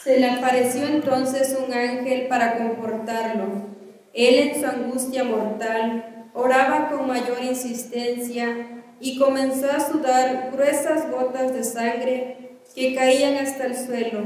Se 0.02 0.18
le 0.18 0.30
apareció 0.30 0.86
entonces 0.86 1.56
un 1.64 1.72
ángel 1.72 2.26
para 2.28 2.56
confortarlo. 2.56 3.77
Él 4.18 4.48
en 4.48 4.60
su 4.60 4.66
angustia 4.66 5.22
mortal 5.22 6.26
oraba 6.34 6.88
con 6.88 7.06
mayor 7.06 7.38
insistencia 7.40 8.82
y 8.98 9.16
comenzó 9.16 9.70
a 9.70 9.78
sudar 9.78 10.50
gruesas 10.52 11.08
gotas 11.08 11.54
de 11.54 11.62
sangre 11.62 12.58
que 12.74 12.96
caían 12.96 13.36
hasta 13.36 13.66
el 13.66 13.76
suelo. 13.76 14.18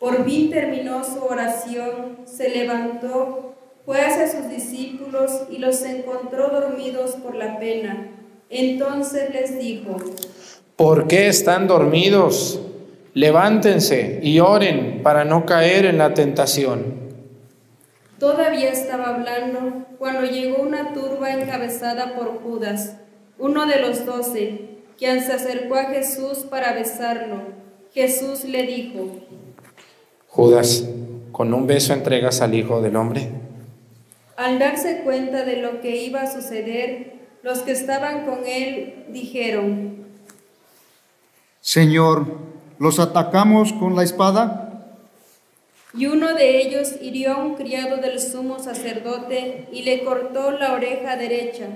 Por 0.00 0.24
fin 0.24 0.50
terminó 0.50 1.04
su 1.04 1.22
oración, 1.22 2.16
se 2.24 2.48
levantó, 2.48 3.54
fue 3.84 4.00
hacia 4.00 4.28
sus 4.28 4.50
discípulos 4.50 5.42
y 5.52 5.58
los 5.58 5.82
encontró 5.82 6.48
dormidos 6.48 7.12
por 7.12 7.36
la 7.36 7.60
pena. 7.60 8.08
Entonces 8.50 9.32
les 9.32 9.56
dijo, 9.56 9.98
¿Por 10.74 11.06
qué 11.06 11.28
están 11.28 11.68
dormidos? 11.68 12.60
Levántense 13.14 14.18
y 14.20 14.40
oren 14.40 15.04
para 15.04 15.24
no 15.24 15.46
caer 15.46 15.86
en 15.86 15.98
la 15.98 16.12
tentación. 16.12 17.05
Todavía 18.18 18.70
estaba 18.72 19.08
hablando 19.08 19.84
cuando 19.98 20.22
llegó 20.22 20.62
una 20.62 20.94
turba 20.94 21.32
encabezada 21.32 22.14
por 22.14 22.40
Judas, 22.42 22.96
uno 23.38 23.66
de 23.66 23.80
los 23.80 24.06
doce, 24.06 24.78
quien 24.96 25.22
se 25.22 25.32
acercó 25.32 25.74
a 25.74 25.84
Jesús 25.84 26.38
para 26.48 26.72
besarlo. 26.72 27.42
Jesús 27.92 28.44
le 28.44 28.62
dijo, 28.62 29.10
Judas, 30.28 30.88
¿con 31.32 31.52
un 31.52 31.66
beso 31.66 31.92
entregas 31.92 32.40
al 32.40 32.54
Hijo 32.54 32.80
del 32.80 32.96
Hombre? 32.96 33.28
Al 34.36 34.58
darse 34.58 35.02
cuenta 35.02 35.44
de 35.44 35.58
lo 35.58 35.80
que 35.80 35.96
iba 35.96 36.22
a 36.22 36.32
suceder, 36.32 37.16
los 37.42 37.60
que 37.60 37.72
estaban 37.72 38.24
con 38.24 38.46
él 38.46 39.06
dijeron, 39.10 40.06
Señor, 41.60 42.26
¿los 42.78 42.98
atacamos 42.98 43.72
con 43.72 43.96
la 43.96 44.04
espada? 44.04 44.65
Y 45.96 46.06
uno 46.06 46.34
de 46.34 46.60
ellos 46.60 46.96
hirió 47.00 47.32
a 47.32 47.38
un 47.38 47.54
criado 47.54 47.96
del 47.96 48.20
sumo 48.20 48.58
sacerdote 48.58 49.66
y 49.72 49.82
le 49.82 50.04
cortó 50.04 50.50
la 50.50 50.74
oreja 50.74 51.16
derecha. 51.16 51.68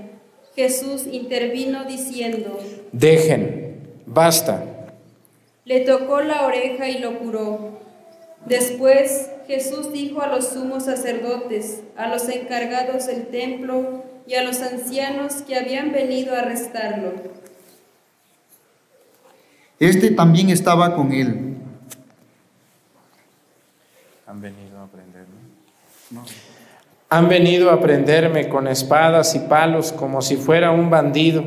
Jesús 0.54 1.06
intervino 1.10 1.84
diciendo, 1.84 2.58
Dejen, 2.92 4.02
basta. 4.04 4.64
Le 5.64 5.80
tocó 5.80 6.20
la 6.20 6.46
oreja 6.46 6.88
y 6.88 6.98
lo 6.98 7.18
curó. 7.18 7.80
Después 8.44 9.30
Jesús 9.46 9.92
dijo 9.92 10.20
a 10.20 10.26
los 10.26 10.48
sumos 10.48 10.84
sacerdotes, 10.84 11.80
a 11.96 12.08
los 12.08 12.28
encargados 12.28 13.06
del 13.06 13.26
templo 13.28 14.04
y 14.26 14.34
a 14.34 14.44
los 14.44 14.60
ancianos 14.60 15.42
que 15.46 15.56
habían 15.56 15.92
venido 15.92 16.34
a 16.34 16.40
arrestarlo. 16.40 17.12
Este 19.78 20.10
también 20.10 20.50
estaba 20.50 20.94
con 20.94 21.12
él. 21.12 21.49
Han 24.30 24.40
venido 24.40 24.78
a 24.78 24.84
aprenderme. 24.84 25.40
Han 27.08 27.28
venido 27.28 27.68
a 27.72 27.80
prenderme 27.80 28.48
con 28.48 28.68
espadas 28.68 29.34
y 29.34 29.40
palos 29.40 29.90
como 29.90 30.22
si 30.22 30.36
fuera 30.36 30.70
un 30.70 30.88
bandido. 30.88 31.42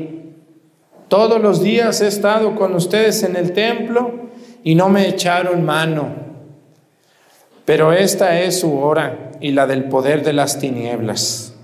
Todos 1.08 1.40
los 1.40 1.62
días 1.62 2.02
he 2.02 2.08
estado 2.08 2.54
con 2.54 2.74
ustedes 2.74 3.22
en 3.22 3.36
el 3.36 3.54
templo 3.54 4.28
y 4.62 4.74
no 4.74 4.90
me 4.90 5.08
echaron 5.08 5.64
mano. 5.64 6.14
Pero 7.64 7.94
esta 7.94 8.38
es 8.40 8.60
su 8.60 8.78
hora 8.78 9.30
y 9.40 9.52
la 9.52 9.66
del 9.66 9.84
poder 9.84 10.22
de 10.22 10.34
las 10.34 10.58
tinieblas. 10.58 11.54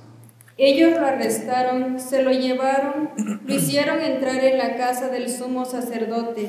Ellos 0.56 0.98
lo 0.98 1.06
arrestaron, 1.06 2.00
se 2.00 2.22
lo 2.22 2.30
llevaron, 2.30 3.10
lo 3.44 3.54
hicieron 3.54 4.00
entrar 4.00 4.42
en 4.42 4.56
la 4.56 4.76
casa 4.76 5.08
del 5.08 5.28
sumo 5.28 5.66
sacerdote. 5.66 6.48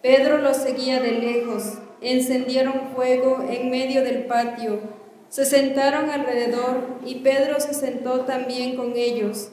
Pedro 0.00 0.38
lo 0.38 0.54
seguía 0.54 1.00
de 1.00 1.10
lejos 1.10 1.78
encendieron 2.00 2.88
fuego 2.94 3.44
en 3.48 3.70
medio 3.70 4.02
del 4.02 4.24
patio, 4.24 4.80
se 5.28 5.44
sentaron 5.44 6.10
alrededor 6.10 6.98
y 7.04 7.16
Pedro 7.16 7.60
se 7.60 7.74
sentó 7.74 8.20
también 8.20 8.76
con 8.76 8.92
ellos. 8.96 9.50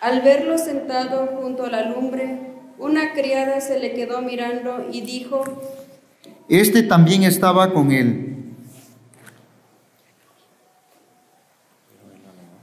Al 0.00 0.22
verlo 0.22 0.58
sentado 0.58 1.26
junto 1.40 1.66
a 1.66 1.70
la 1.70 1.84
lumbre, 1.90 2.38
una 2.78 3.12
criada 3.12 3.60
se 3.60 3.78
le 3.78 3.92
quedó 3.92 4.22
mirando 4.22 4.86
y 4.90 5.02
dijo, 5.02 5.44
Este 6.48 6.82
también 6.82 7.22
estaba 7.22 7.72
con 7.72 7.92
él. 7.92 8.32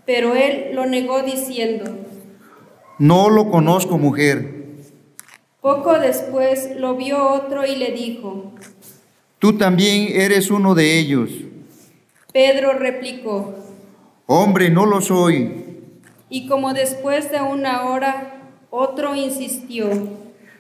pero 0.10 0.34
él 0.34 0.72
lo 0.74 0.88
negó 0.88 1.22
diciendo, 1.22 1.86
No 2.98 3.30
lo 3.30 3.52
conozco, 3.52 4.00
mujer. 4.00 4.66
Poco 5.62 6.00
después 6.00 6.72
lo 6.78 6.96
vio 6.96 7.30
otro 7.30 7.64
y 7.64 7.76
le 7.76 7.92
dijo, 7.92 8.54
Tú 9.40 9.58
también 9.58 10.10
eres 10.12 10.52
uno 10.52 10.76
de 10.76 11.00
ellos. 11.00 11.30
Pedro 12.34 12.74
replicó, 12.74 13.56
Hombre, 14.26 14.70
no 14.70 14.86
lo 14.86 15.02
soy. 15.02 15.66
y 16.30 16.48
como 16.48 16.74
después 16.74 17.32
de 17.32 17.42
una 17.42 17.90
hora, 17.90 18.42
otro 18.70 19.16
insistió, 19.16 19.90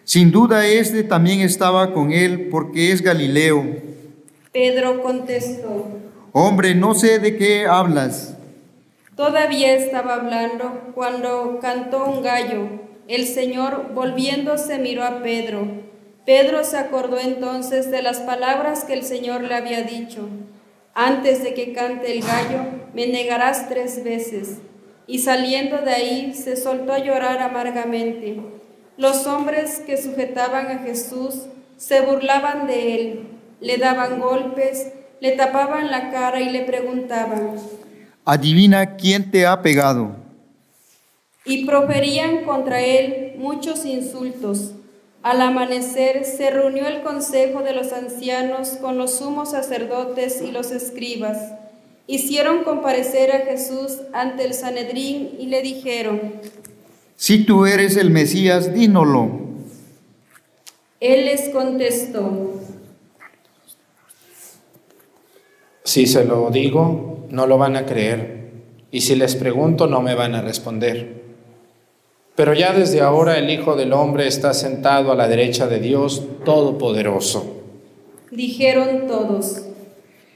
Sin 0.03 0.31
duda 0.31 0.65
este 0.65 1.03
también 1.03 1.41
estaba 1.41 1.93
con 1.93 2.11
él 2.11 2.47
porque 2.49 2.91
es 2.91 3.01
Galileo. 3.01 3.63
Pedro 4.51 5.03
contestó, 5.03 5.87
Hombre, 6.31 6.73
no 6.73 6.95
sé 6.95 7.19
de 7.19 7.37
qué 7.37 7.67
hablas. 7.67 8.35
Todavía 9.15 9.73
estaba 9.75 10.15
hablando 10.15 10.91
cuando 10.95 11.59
cantó 11.61 12.05
un 12.05 12.23
gallo. 12.23 12.67
El 13.07 13.27
Señor, 13.27 13.91
volviéndose, 13.93 14.77
miró 14.79 15.03
a 15.03 15.21
Pedro. 15.21 15.67
Pedro 16.25 16.63
se 16.63 16.77
acordó 16.77 17.17
entonces 17.19 17.89
de 17.91 18.01
las 18.01 18.19
palabras 18.19 18.83
que 18.83 18.93
el 18.93 19.03
Señor 19.03 19.41
le 19.43 19.55
había 19.55 19.81
dicho. 19.83 20.27
Antes 20.93 21.43
de 21.43 21.53
que 21.53 21.73
cante 21.73 22.11
el 22.11 22.21
gallo, 22.21 22.65
me 22.93 23.07
negarás 23.07 23.67
tres 23.69 24.03
veces. 24.03 24.57
Y 25.07 25.19
saliendo 25.19 25.77
de 25.77 25.91
ahí, 25.91 26.33
se 26.33 26.55
soltó 26.55 26.93
a 26.93 26.99
llorar 26.99 27.39
amargamente. 27.39 28.39
Los 28.97 29.25
hombres 29.25 29.81
que 29.85 29.97
sujetaban 29.97 30.67
a 30.67 30.79
Jesús 30.79 31.45
se 31.77 32.01
burlaban 32.01 32.67
de 32.67 32.95
él, 32.95 33.19
le 33.61 33.77
daban 33.77 34.19
golpes, 34.19 34.91
le 35.21 35.31
tapaban 35.31 35.89
la 35.89 36.11
cara 36.11 36.41
y 36.41 36.49
le 36.49 36.61
preguntaban, 36.63 37.55
Adivina 38.25 38.95
quién 38.97 39.31
te 39.31 39.47
ha 39.47 39.61
pegado. 39.61 40.15
y 41.45 41.65
proferían 41.65 42.43
contra 42.43 42.81
él 42.81 43.33
muchos 43.37 43.85
insultos. 43.85 44.73
Al 45.21 45.41
amanecer 45.41 46.23
se 46.23 46.49
reunió 46.49 46.87
el 46.87 47.01
consejo 47.01 47.61
de 47.61 47.73
los 47.73 47.91
ancianos 47.91 48.69
con 48.81 48.97
los 48.97 49.17
sumos 49.17 49.51
sacerdotes 49.51 50.41
y 50.41 50.51
los 50.51 50.71
escribas. 50.71 51.53
Hicieron 52.07 52.63
comparecer 52.63 53.31
a 53.33 53.39
Jesús 53.39 53.99
ante 54.13 54.45
el 54.45 54.53
Sanedrín 54.53 55.31
y 55.37 55.47
le 55.47 55.61
dijeron, 55.61 56.33
Si 57.17 57.43
tú 57.43 57.65
eres 57.65 57.97
el 57.97 58.11
Mesías, 58.11 58.73
dínolo. 58.73 59.41
Él 61.01 61.25
les 61.25 61.49
contestó, 61.49 62.53
Si 65.83 66.07
se 66.07 66.23
lo 66.23 66.49
digo, 66.49 67.27
no 67.29 67.45
lo 67.45 67.57
van 67.57 67.75
a 67.75 67.85
creer. 67.85 68.51
Y 68.91 69.01
si 69.01 69.15
les 69.15 69.35
pregunto, 69.35 69.87
no 69.87 70.01
me 70.01 70.15
van 70.15 70.33
a 70.33 70.41
responder. 70.41 71.28
Pero 72.39 72.53
ya 72.53 72.71
desde 72.71 73.01
ahora 73.01 73.37
el 73.37 73.49
Hijo 73.49 73.75
del 73.75 73.91
Hombre 73.91 74.25
está 74.25 74.53
sentado 74.53 75.11
a 75.11 75.15
la 75.15 75.27
derecha 75.27 75.67
de 75.67 75.81
Dios 75.81 76.23
Todopoderoso. 76.45 77.45
dijeron 78.31 79.07
todos. 79.07 79.63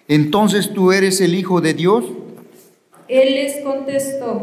Entonces 0.10 0.74
tú 0.74 0.92
eres 0.92 1.22
el 1.22 1.34
Hijo 1.34 1.62
de 1.62 1.74
Dios. 1.74 2.04
Él 3.08 3.36
les 3.36 3.64
contestó, 3.64 4.42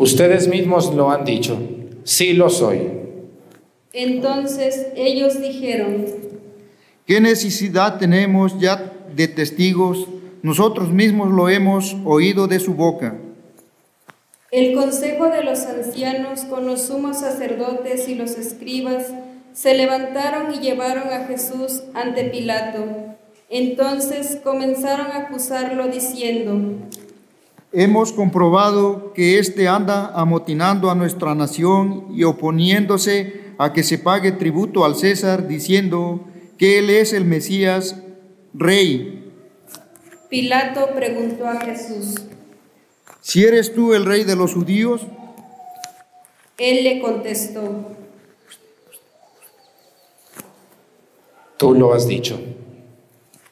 Ustedes 0.00 0.48
mismos 0.48 0.92
lo 0.92 1.12
han 1.12 1.24
dicho. 1.24 1.56
Sí 2.02 2.32
lo 2.32 2.50
soy. 2.50 2.90
entonces 3.92 4.88
ellos 4.96 5.40
dijeron, 5.40 6.06
¿Qué 7.06 7.20
necesidad 7.20 8.00
tenemos 8.00 8.58
ya 8.58 8.94
de 9.14 9.28
testigos? 9.28 10.08
Nosotros 10.42 10.90
mismos 10.90 11.30
lo 11.30 11.48
hemos 11.48 11.96
oído 12.04 12.48
de 12.48 12.58
su 12.58 12.74
boca. 12.74 13.16
El 14.50 14.74
consejo 14.74 15.28
de 15.28 15.44
los 15.44 15.66
ancianos 15.66 16.40
con 16.44 16.66
los 16.66 16.86
sumos 16.86 17.18
sacerdotes 17.20 18.08
y 18.08 18.14
los 18.14 18.30
escribas 18.30 19.04
se 19.52 19.74
levantaron 19.74 20.54
y 20.54 20.60
llevaron 20.60 21.12
a 21.12 21.26
Jesús 21.26 21.82
ante 21.92 22.24
Pilato. 22.24 22.86
Entonces 23.50 24.38
comenzaron 24.42 25.08
a 25.08 25.26
acusarlo 25.26 25.88
diciendo, 25.88 26.88
Hemos 27.72 28.12
comprobado 28.12 29.12
que 29.12 29.38
éste 29.38 29.68
anda 29.68 30.12
amotinando 30.14 30.90
a 30.90 30.94
nuestra 30.94 31.34
nación 31.34 32.06
y 32.14 32.24
oponiéndose 32.24 33.52
a 33.58 33.74
que 33.74 33.82
se 33.82 33.98
pague 33.98 34.32
tributo 34.32 34.86
al 34.86 34.94
César, 34.94 35.46
diciendo 35.46 36.24
que 36.56 36.78
él 36.78 36.88
es 36.88 37.12
el 37.12 37.26
Mesías, 37.26 38.02
rey. 38.54 39.30
Pilato 40.30 40.88
preguntó 40.94 41.46
a 41.46 41.60
Jesús. 41.60 42.14
Si 43.20 43.44
eres 43.44 43.74
tú 43.74 43.94
el 43.94 44.04
rey 44.04 44.24
de 44.24 44.36
los 44.36 44.54
judíos, 44.54 45.02
Él 46.56 46.84
le 46.84 47.00
contestó, 47.00 47.94
Tú 51.58 51.74
lo 51.74 51.92
has 51.92 52.06
dicho. 52.06 52.40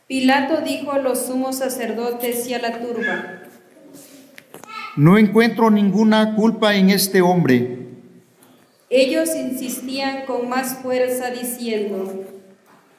Pilato 0.06 0.60
dijo 0.60 0.92
a 0.92 0.98
los 0.98 1.26
sumos 1.26 1.56
sacerdotes 1.56 2.46
y 2.48 2.54
a 2.54 2.60
la 2.60 2.78
turba, 2.80 3.42
no 4.96 5.18
encuentro 5.18 5.70
ninguna 5.70 6.36
culpa 6.36 6.76
en 6.76 6.90
este 6.90 7.20
hombre. 7.20 7.88
ellos 8.88 9.34
insistían 9.34 10.24
con 10.24 10.48
más 10.48 10.78
fuerza 10.78 11.30
diciendo, 11.30 12.24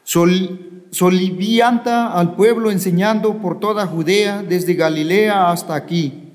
Sol, 0.03 0.83
solivianta 0.91 2.11
al 2.11 2.35
pueblo 2.35 2.69
enseñando 2.69 3.37
por 3.37 3.59
toda 3.59 3.87
Judea, 3.87 4.43
desde 4.43 4.73
Galilea 4.73 5.49
hasta 5.49 5.75
aquí. 5.75 6.26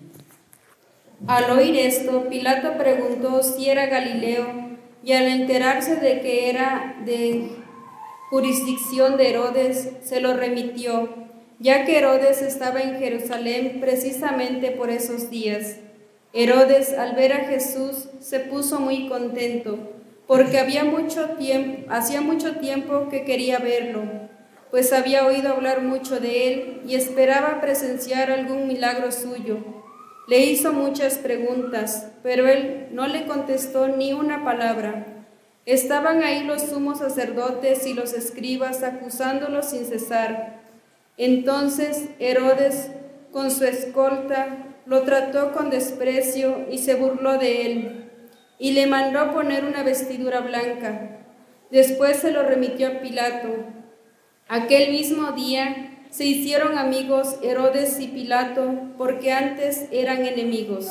Al 1.28 1.50
oír 1.52 1.76
esto, 1.76 2.28
Pilato 2.28 2.76
preguntó 2.76 3.44
si 3.44 3.68
era 3.68 3.86
Galileo 3.86 4.44
y 5.04 5.12
al 5.12 5.26
enterarse 5.26 5.94
de 5.96 6.20
que 6.20 6.50
era 6.50 6.96
de 7.04 7.48
jurisdicción 8.28 9.16
de 9.16 9.30
Herodes, 9.30 9.90
se 10.02 10.20
lo 10.20 10.34
remitió, 10.34 11.10
ya 11.60 11.84
que 11.84 11.98
Herodes 11.98 12.42
estaba 12.42 12.80
en 12.80 12.98
Jerusalén 12.98 13.78
precisamente 13.80 14.72
por 14.72 14.90
esos 14.90 15.30
días. 15.30 15.76
Herodes, 16.32 16.92
al 16.98 17.14
ver 17.14 17.34
a 17.34 17.44
Jesús, 17.44 18.08
se 18.18 18.40
puso 18.40 18.80
muy 18.80 19.06
contento, 19.06 19.78
porque 20.26 20.58
había 20.58 20.82
mucho 20.82 21.30
tiempo, 21.38 21.92
hacía 21.92 22.20
mucho 22.20 22.56
tiempo 22.56 23.08
que 23.10 23.24
quería 23.24 23.58
verlo, 23.58 24.02
pues 24.72 24.92
había 24.92 25.24
oído 25.24 25.52
hablar 25.52 25.82
mucho 25.82 26.18
de 26.18 26.48
él 26.48 26.80
y 26.84 26.96
esperaba 26.96 27.60
presenciar 27.60 28.32
algún 28.32 28.66
milagro 28.66 29.12
suyo. 29.12 29.81
Le 30.28 30.38
hizo 30.38 30.72
muchas 30.72 31.18
preguntas, 31.18 32.12
pero 32.22 32.46
él 32.46 32.88
no 32.92 33.08
le 33.08 33.26
contestó 33.26 33.88
ni 33.88 34.12
una 34.12 34.44
palabra. 34.44 35.06
Estaban 35.66 36.22
ahí 36.22 36.44
los 36.44 36.62
sumos 36.62 36.98
sacerdotes 36.98 37.86
y 37.86 37.94
los 37.94 38.12
escribas 38.12 38.82
acusándolo 38.82 39.62
sin 39.62 39.84
cesar. 39.84 40.60
Entonces 41.16 42.08
Herodes, 42.18 42.90
con 43.32 43.50
su 43.50 43.64
escolta, 43.64 44.72
lo 44.86 45.02
trató 45.02 45.52
con 45.52 45.70
desprecio 45.70 46.66
y 46.70 46.78
se 46.78 46.94
burló 46.94 47.38
de 47.38 47.66
él, 47.66 48.10
y 48.58 48.72
le 48.72 48.86
mandó 48.86 49.32
poner 49.32 49.64
una 49.64 49.82
vestidura 49.82 50.40
blanca. 50.40 51.18
Después 51.70 52.18
se 52.18 52.32
lo 52.32 52.42
remitió 52.42 52.88
a 52.88 53.00
Pilato. 53.00 53.48
Aquel 54.48 54.90
mismo 54.90 55.32
día 55.32 55.91
se 56.12 56.26
hicieron 56.26 56.76
amigos 56.76 57.36
Herodes 57.42 57.98
y 57.98 58.06
Pilato 58.06 58.74
porque 58.98 59.32
antes 59.32 59.86
eran 59.90 60.26
enemigos. 60.26 60.86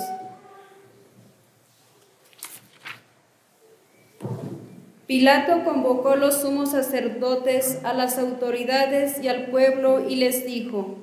Pilato 5.05 5.63
convocó 5.63 6.15
los 6.15 6.41
sumos 6.41 6.71
sacerdotes, 6.71 7.81
a 7.83 7.93
las 7.93 8.17
autoridades 8.17 9.21
y 9.21 9.27
al 9.27 9.51
pueblo 9.51 10.09
y 10.09 10.15
les 10.15 10.43
dijo, 10.45 10.97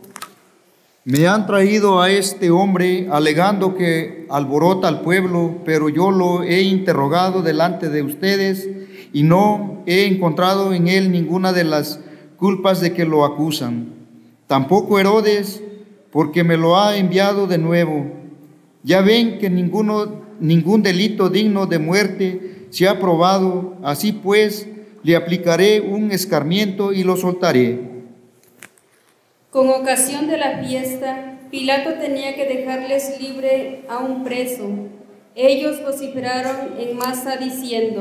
Me 1.04 1.28
han 1.28 1.46
traído 1.46 2.02
a 2.02 2.10
este 2.10 2.50
hombre 2.50 3.06
alegando 3.12 3.76
que 3.76 4.26
alborota 4.30 4.88
al 4.88 5.02
pueblo, 5.02 5.58
pero 5.64 5.90
yo 5.90 6.10
lo 6.10 6.42
he 6.42 6.62
interrogado 6.62 7.42
delante 7.42 7.88
de 7.88 8.02
ustedes 8.02 8.68
y 9.12 9.22
no 9.22 9.84
he 9.86 10.06
encontrado 10.06 10.72
en 10.72 10.88
él 10.88 11.12
ninguna 11.12 11.52
de 11.52 11.64
las 11.64 12.00
culpas 12.36 12.80
de 12.80 12.94
que 12.94 13.04
lo 13.04 13.24
acusan. 13.24 13.97
Tampoco 14.48 14.98
Herodes, 14.98 15.62
porque 16.10 16.42
me 16.42 16.56
lo 16.56 16.80
ha 16.80 16.96
enviado 16.96 17.46
de 17.46 17.58
nuevo. 17.58 18.06
Ya 18.82 19.02
ven 19.02 19.38
que 19.38 19.50
ninguno, 19.50 20.22
ningún 20.40 20.82
delito 20.82 21.28
digno 21.28 21.66
de 21.66 21.78
muerte 21.78 22.66
se 22.70 22.88
ha 22.88 22.98
probado, 22.98 23.76
así 23.82 24.12
pues 24.12 24.66
le 25.02 25.16
aplicaré 25.16 25.82
un 25.82 26.10
escarmiento 26.10 26.94
y 26.94 27.04
lo 27.04 27.16
soltaré. 27.16 27.78
Con 29.50 29.68
ocasión 29.68 30.28
de 30.28 30.38
la 30.38 30.58
fiesta, 30.64 31.38
Pilato 31.50 31.94
tenía 32.00 32.34
que 32.34 32.46
dejarles 32.46 33.20
libre 33.20 33.84
a 33.88 33.98
un 33.98 34.24
preso. 34.24 34.66
Ellos 35.34 35.82
vociferaron 35.84 36.78
en 36.78 36.96
masa 36.96 37.36
diciendo, 37.36 38.00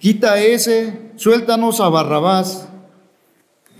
Quita 0.00 0.38
ese, 0.40 0.98
suéltanos 1.14 1.80
a 1.80 1.88
Barrabás. 1.88 2.68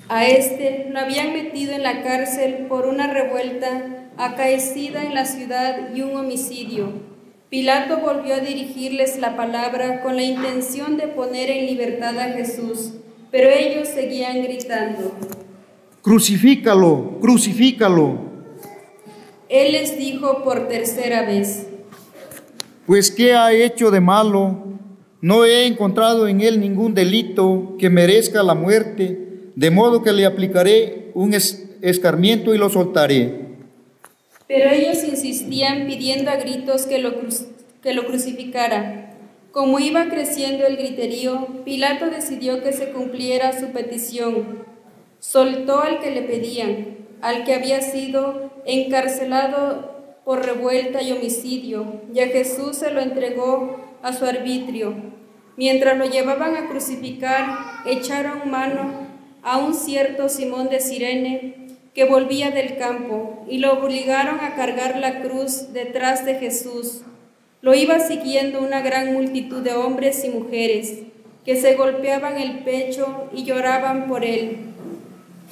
A 0.09 0.27
este 0.27 0.89
lo 0.91 0.99
habían 0.99 1.33
metido 1.33 1.73
en 1.73 1.83
la 1.83 2.03
cárcel 2.03 2.67
por 2.69 2.87
una 2.87 3.13
revuelta 3.13 4.11
acaecida 4.17 5.03
en 5.05 5.15
la 5.15 5.25
ciudad 5.25 5.95
y 5.95 6.03
un 6.03 6.17
homicidio. 6.17 6.93
Pilato 7.49 7.99
volvió 7.99 8.35
a 8.35 8.41
dirigirles 8.41 9.19
la 9.19 9.37
palabra 9.37 10.03
con 10.03 10.17
la 10.17 10.23
intención 10.23 10.97
de 10.97 11.09
poner 11.09 11.51
en 11.51 11.67
libertad 11.67 12.19
a 12.19 12.33
Jesús, 12.33 12.95
pero 13.31 13.49
ellos 13.49 13.89
seguían 13.89 14.43
gritando. 14.43 15.13
Crucifícalo, 16.03 17.19
crucifícalo. 17.21 18.19
Él 19.49 19.73
les 19.73 19.97
dijo 19.97 20.43
por 20.43 20.69
tercera 20.69 21.23
vez, 21.23 21.67
Pues 22.87 23.11
¿qué 23.11 23.35
ha 23.35 23.53
hecho 23.53 23.91
de 23.91 24.01
malo? 24.01 24.65
No 25.21 25.45
he 25.45 25.67
encontrado 25.67 26.29
en 26.29 26.41
él 26.41 26.61
ningún 26.61 26.93
delito 26.93 27.77
que 27.79 27.89
merezca 27.89 28.43
la 28.43 28.55
muerte, 28.55 29.24
de 29.57 29.71
modo 29.71 30.03
que 30.03 30.13
le 30.13 30.27
aplicaré 30.27 31.11
un 31.15 31.35
es- 31.35 31.71
escarmiento 31.83 32.55
y 32.55 32.59
lo 32.59 32.69
soltaré. 32.71 33.45
pero 34.47 34.71
ellos 34.71 35.03
insistían 35.05 35.87
pidiendo 35.87 36.31
a 36.31 36.37
gritos 36.37 36.87
que 36.87 36.99
lo, 36.99 37.13
que 37.83 37.95
lo 37.95 38.07
crucificara. 38.07 39.01
Como 39.53 39.79
iba 39.79 40.09
creciendo 40.09 40.67
el 40.67 40.77
griterío, 40.77 41.47
Pilato 41.65 42.07
decidió 42.11 42.63
que 42.63 42.73
se 42.73 42.91
cumpliera 42.91 43.59
su 43.59 43.69
petición. 43.69 44.65
Soltó 45.21 45.81
al 45.81 46.01
que 46.01 46.11
le 46.11 46.23
pedían, 46.23 46.99
al 47.23 47.45
que 47.45 47.55
había 47.55 47.81
sido 47.81 48.51
encarcelado 48.67 49.93
por 50.25 50.45
revuelta 50.45 51.03
y 51.03 51.13
homicidio, 51.13 52.03
y 52.13 52.21
a 52.21 52.27
Jesús 52.29 52.77
se 52.77 52.91
lo 52.91 53.01
entregó 53.01 53.81
a 54.03 54.13
su 54.13 54.25
arbitrio. 54.27 54.95
Mientras 55.57 55.97
lo 55.97 56.05
llevaban 56.07 56.57
a 56.57 56.69
crucificar, 56.69 57.47
echaron 57.87 58.51
mano 58.51 59.04
a 59.45 59.59
un 59.59 59.75
cierto 59.75 60.29
Simón 60.29 60.69
de 60.71 60.81
Sirene 60.81 61.55
que 61.95 62.05
volvía 62.05 62.51
del 62.51 62.77
campo 62.77 63.45
y 63.49 63.59
lo 63.59 63.75
obligaron 63.75 64.41
a 64.41 64.57
cargar 64.57 64.99
la 64.99 65.21
cruz 65.21 65.73
detrás 65.73 66.25
de 66.25 66.35
Jesús. 66.35 67.03
Lo 67.63 67.75
iba 67.75 68.01
siguiendo 68.01 68.61
una 68.61 68.81
gran 68.81 69.13
multitud 69.13 69.63
de 69.63 69.75
hombres 69.75 70.25
y 70.25 70.31
mujeres 70.31 70.99
que 71.45 71.57
se 71.57 71.75
golpeaban 71.75 72.39
el 72.39 72.61
pecho 72.61 73.29
y 73.33 73.45
lloraban 73.45 74.09
por 74.09 74.25
él. 74.25 74.57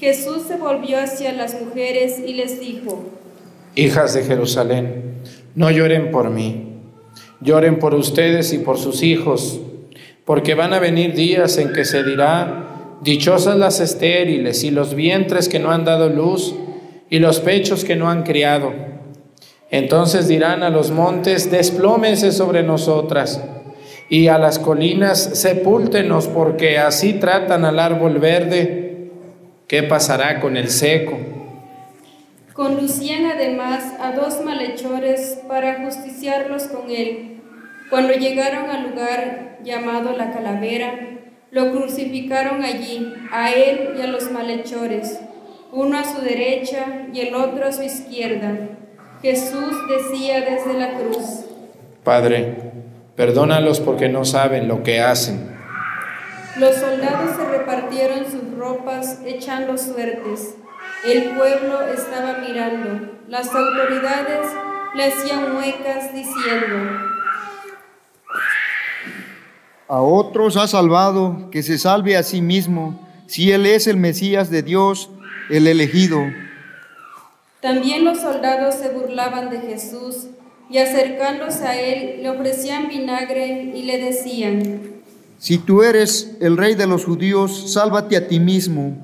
Jesús 0.00 0.42
se 0.48 0.56
volvió 0.56 0.98
hacia 0.98 1.32
las 1.32 1.60
mujeres 1.60 2.18
y 2.18 2.34
les 2.34 2.58
dijo, 2.58 3.04
Hijas 3.74 4.14
de 4.14 4.24
Jerusalén, 4.24 5.14
no 5.54 5.70
lloren 5.70 6.10
por 6.10 6.30
mí, 6.30 6.80
lloren 7.40 7.78
por 7.78 7.94
ustedes 7.94 8.52
y 8.52 8.58
por 8.58 8.78
sus 8.78 9.02
hijos, 9.02 9.60
porque 10.24 10.54
van 10.54 10.72
a 10.72 10.80
venir 10.80 11.14
días 11.14 11.56
en 11.58 11.72
que 11.72 11.84
se 11.84 12.02
dirá, 12.02 12.71
dichosas 13.02 13.56
las 13.56 13.80
estériles 13.80 14.64
y 14.64 14.70
los 14.70 14.94
vientres 14.94 15.48
que 15.48 15.58
no 15.58 15.72
han 15.72 15.84
dado 15.84 16.08
luz 16.08 16.54
y 17.10 17.18
los 17.18 17.40
pechos 17.40 17.84
que 17.84 17.96
no 17.96 18.08
han 18.08 18.22
criado. 18.22 18.72
Entonces 19.70 20.28
dirán 20.28 20.62
a 20.62 20.70
los 20.70 20.90
montes, 20.90 21.50
desplómense 21.50 22.30
sobre 22.30 22.62
nosotras, 22.62 23.42
y 24.08 24.28
a 24.28 24.36
las 24.36 24.58
colinas, 24.58 25.18
sepúltenos, 25.38 26.28
porque 26.28 26.78
así 26.78 27.14
tratan 27.14 27.64
al 27.64 27.78
árbol 27.78 28.18
verde. 28.18 29.10
¿Qué 29.66 29.82
pasará 29.82 30.40
con 30.40 30.58
el 30.58 30.68
seco? 30.68 31.18
Conducían 32.52 33.24
además 33.24 33.94
a 33.98 34.12
dos 34.12 34.44
malhechores 34.44 35.38
para 35.48 35.82
justiciarlos 35.82 36.64
con 36.64 36.90
él. 36.90 37.40
Cuando 37.88 38.12
llegaron 38.12 38.68
al 38.68 38.90
lugar 38.90 39.58
llamado 39.64 40.14
la 40.14 40.32
calavera, 40.32 41.21
lo 41.52 41.70
crucificaron 41.70 42.64
allí, 42.64 43.14
a 43.30 43.52
él 43.52 43.94
y 43.98 44.00
a 44.00 44.06
los 44.06 44.30
malhechores, 44.32 45.20
uno 45.70 45.98
a 45.98 46.02
su 46.02 46.22
derecha 46.22 47.06
y 47.12 47.20
el 47.20 47.34
otro 47.34 47.66
a 47.66 47.72
su 47.72 47.82
izquierda. 47.82 48.70
Jesús 49.20 49.74
decía 49.86 50.40
desde 50.40 50.72
la 50.72 50.94
cruz, 50.94 51.44
Padre, 52.02 52.56
perdónalos 53.16 53.80
porque 53.80 54.08
no 54.08 54.24
saben 54.24 54.66
lo 54.66 54.82
que 54.82 55.02
hacen. 55.02 55.54
Los 56.58 56.76
soldados 56.76 57.36
se 57.36 57.44
repartieron 57.44 58.24
sus 58.24 58.58
ropas 58.58 59.20
echando 59.26 59.76
suertes. 59.76 60.56
El 61.04 61.32
pueblo 61.36 61.82
estaba 61.92 62.38
mirando. 62.38 63.12
Las 63.28 63.54
autoridades 63.54 64.48
le 64.94 65.04
hacían 65.04 65.52
muecas 65.52 66.14
diciendo, 66.14 66.76
A 69.92 70.00
otros 70.00 70.56
ha 70.56 70.66
salvado, 70.66 71.50
que 71.50 71.62
se 71.62 71.76
salve 71.76 72.16
a 72.16 72.22
sí 72.22 72.40
mismo, 72.40 72.98
si 73.26 73.52
él 73.52 73.66
es 73.66 73.86
el 73.86 73.98
Mesías 73.98 74.48
de 74.48 74.62
Dios, 74.62 75.10
el 75.50 75.66
elegido. 75.66 76.18
También 77.60 78.02
los 78.02 78.22
soldados 78.22 78.76
se 78.76 78.88
burlaban 78.88 79.50
de 79.50 79.60
Jesús 79.60 80.28
y 80.70 80.78
acercándose 80.78 81.66
a 81.66 81.78
él 81.78 82.22
le 82.22 82.30
ofrecían 82.30 82.88
vinagre 82.88 83.70
y 83.74 83.82
le 83.82 83.98
decían, 83.98 85.02
Si 85.36 85.58
tú 85.58 85.82
eres 85.82 86.38
el 86.40 86.56
rey 86.56 86.74
de 86.74 86.86
los 86.86 87.04
judíos, 87.04 87.74
sálvate 87.74 88.16
a 88.16 88.28
ti 88.28 88.40
mismo. 88.40 88.96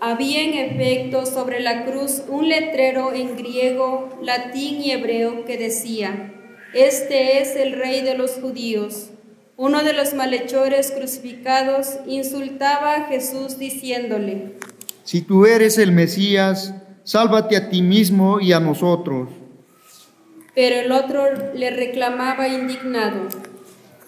había 0.00 0.42
en 0.42 0.54
efecto 0.54 1.26
sobre 1.26 1.58
la 1.58 1.84
cruz 1.86 2.22
un 2.28 2.48
letrero 2.48 3.12
en 3.12 3.36
griego, 3.36 4.10
latín 4.22 4.80
y 4.80 4.92
hebreo 4.92 5.44
que 5.44 5.58
decía, 5.58 6.32
Este 6.72 7.42
es 7.42 7.56
el 7.56 7.72
rey 7.72 8.02
de 8.02 8.16
los 8.16 8.34
judíos. 8.34 9.10
Uno 9.56 9.84
de 9.84 9.92
los 9.92 10.14
malhechores 10.14 10.90
crucificados 10.90 11.98
insultaba 12.06 12.96
a 12.96 13.04
Jesús 13.04 13.58
diciéndole, 13.58 14.56
Si 15.04 15.20
tú 15.20 15.46
eres 15.46 15.78
el 15.78 15.92
Mesías, 15.92 16.74
sálvate 17.04 17.56
a 17.56 17.68
ti 17.70 17.82
mismo 17.82 18.40
y 18.40 18.52
a 18.52 18.60
nosotros. 18.60 19.28
pero 20.54 20.76
el 20.76 20.92
otro 20.92 21.24
le 21.54 21.70
reclamaba 21.70 22.48
indignado, 22.48 23.28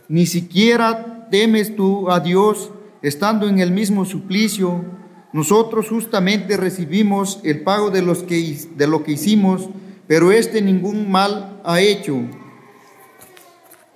Ni 0.08 0.26
siquiera 0.26 1.28
temes 1.30 1.74
tú 1.76 2.10
a 2.10 2.20
Dios 2.20 2.70
estando 3.02 3.48
en 3.48 3.58
el 3.60 3.70
mismo 3.72 4.04
suplicio. 4.04 4.84
Nosotros 5.32 5.88
justamente 5.88 6.56
recibimos 6.56 7.40
el 7.44 7.62
pago 7.62 7.90
de, 7.90 8.02
los 8.02 8.22
que, 8.22 8.56
de 8.76 8.86
lo 8.86 9.02
que 9.04 9.12
hicimos, 9.12 9.68
pero 10.08 10.32
este 10.32 10.62
ningún 10.62 11.10
mal 11.10 11.60
ha 11.64 11.80
hecho. 11.80 12.16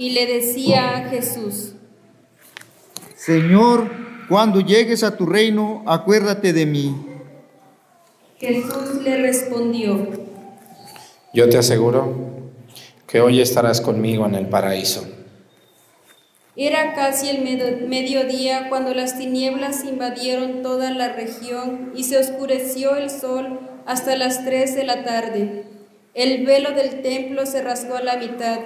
Y 0.01 0.11
le 0.11 0.25
decía 0.27 0.97
a 0.97 1.09
Jesús, 1.11 1.75
Señor, 3.17 3.91
cuando 4.31 4.61
llegues 4.61 5.03
a 5.05 5.17
tu 5.17 5.27
reino, 5.27 5.83
acuérdate 5.87 6.55
de 6.55 6.65
mí. 6.65 6.97
Jesús 8.39 9.03
le 9.05 9.19
respondió, 9.19 10.09
Yo 11.35 11.49
te 11.51 11.59
aseguro 11.59 12.15
que 13.07 13.21
hoy 13.21 13.43
estarás 13.43 13.83
conmigo 13.83 14.25
en 14.25 14.35
el 14.37 14.47
paraíso. 14.49 15.07
Era 16.57 16.95
casi 16.95 17.29
el 17.29 17.43
medio- 17.43 17.87
mediodía 17.87 18.71
cuando 18.71 18.95
las 18.95 19.19
tinieblas 19.19 19.85
invadieron 19.85 20.63
toda 20.63 20.91
la 20.93 21.13
región 21.13 21.93
y 21.95 22.05
se 22.05 22.17
oscureció 22.19 22.97
el 22.97 23.11
sol 23.11 23.61
hasta 23.87 24.17
las 24.17 24.45
tres 24.47 24.75
de 24.75 24.85
la 24.85 25.05
tarde. 25.05 25.65
El 26.15 26.47
velo 26.47 26.71
del 26.73 27.03
templo 27.03 27.45
se 27.45 27.61
rasgó 27.63 27.97
a 27.97 28.03
la 28.03 28.17
mitad. 28.17 28.59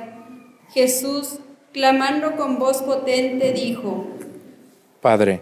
Jesús, 0.74 1.38
clamando 1.72 2.34
con 2.34 2.58
voz 2.58 2.82
potente, 2.82 3.52
dijo, 3.52 4.06
Padre, 5.00 5.40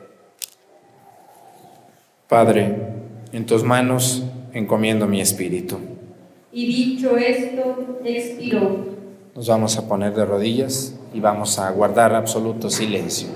Padre, 2.28 2.76
en 3.32 3.46
tus 3.46 3.64
manos 3.64 4.24
encomiendo 4.52 5.06
mi 5.06 5.22
espíritu. 5.22 5.78
y 6.52 6.66
dicho 6.66 7.16
esto, 7.16 7.98
expiró. 8.04 8.92
Nos 9.34 9.48
vamos 9.48 9.78
a 9.78 9.88
poner 9.88 10.14
de 10.14 10.26
rodillas 10.26 10.94
y 11.14 11.20
vamos 11.20 11.58
a 11.58 11.70
guardar 11.70 12.14
absoluto 12.14 12.68
silencio. 12.68 13.28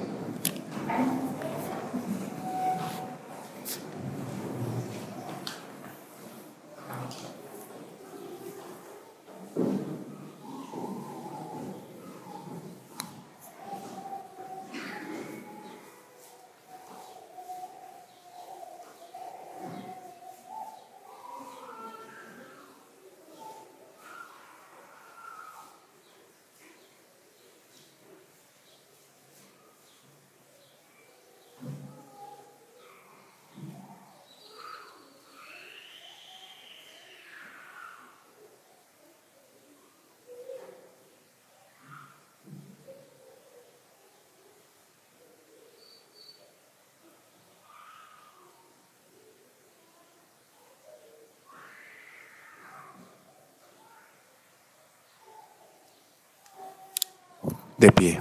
De 57.79 57.93
pie. 57.93 58.21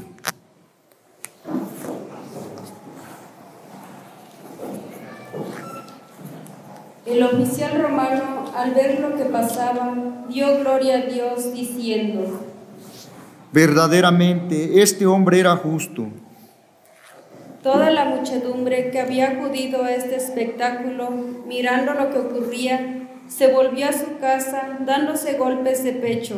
El 7.05 7.23
oficial 7.23 7.81
romano, 7.81 8.51
al 8.55 8.73
ver 8.73 8.99
lo 8.99 9.15
que 9.15 9.25
pasaba, 9.25 9.93
dio 10.27 10.59
gloria 10.59 10.97
a 10.97 11.01
Dios 11.01 11.53
diciendo, 11.53 12.41
Verdaderamente, 13.51 14.81
este 14.81 15.05
hombre 15.05 15.39
era 15.39 15.55
justo. 15.55 16.07
Toda 17.63 17.89
la 17.89 18.05
muchedumbre 18.05 18.91
que 18.91 18.99
había 18.99 19.29
acudido 19.29 19.83
a 19.85 19.91
este 19.91 20.17
espectáculo, 20.17 21.09
mirando 21.47 21.93
lo 21.93 22.09
que 22.09 22.19
ocurría, 22.19 23.07
se 23.29 23.53
volvió 23.53 23.87
a 23.87 23.93
su 23.93 24.17
casa 24.19 24.77
dándose 24.85 25.37
golpes 25.37 25.83
de 25.83 25.93
pecho. 25.93 26.35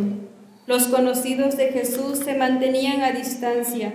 Los 0.68 0.88
conocidos 0.88 1.56
de 1.56 1.70
Jesús 1.70 2.20
se 2.20 2.36
mantenían 2.36 3.02
a 3.02 3.14
distancia, 3.14 3.94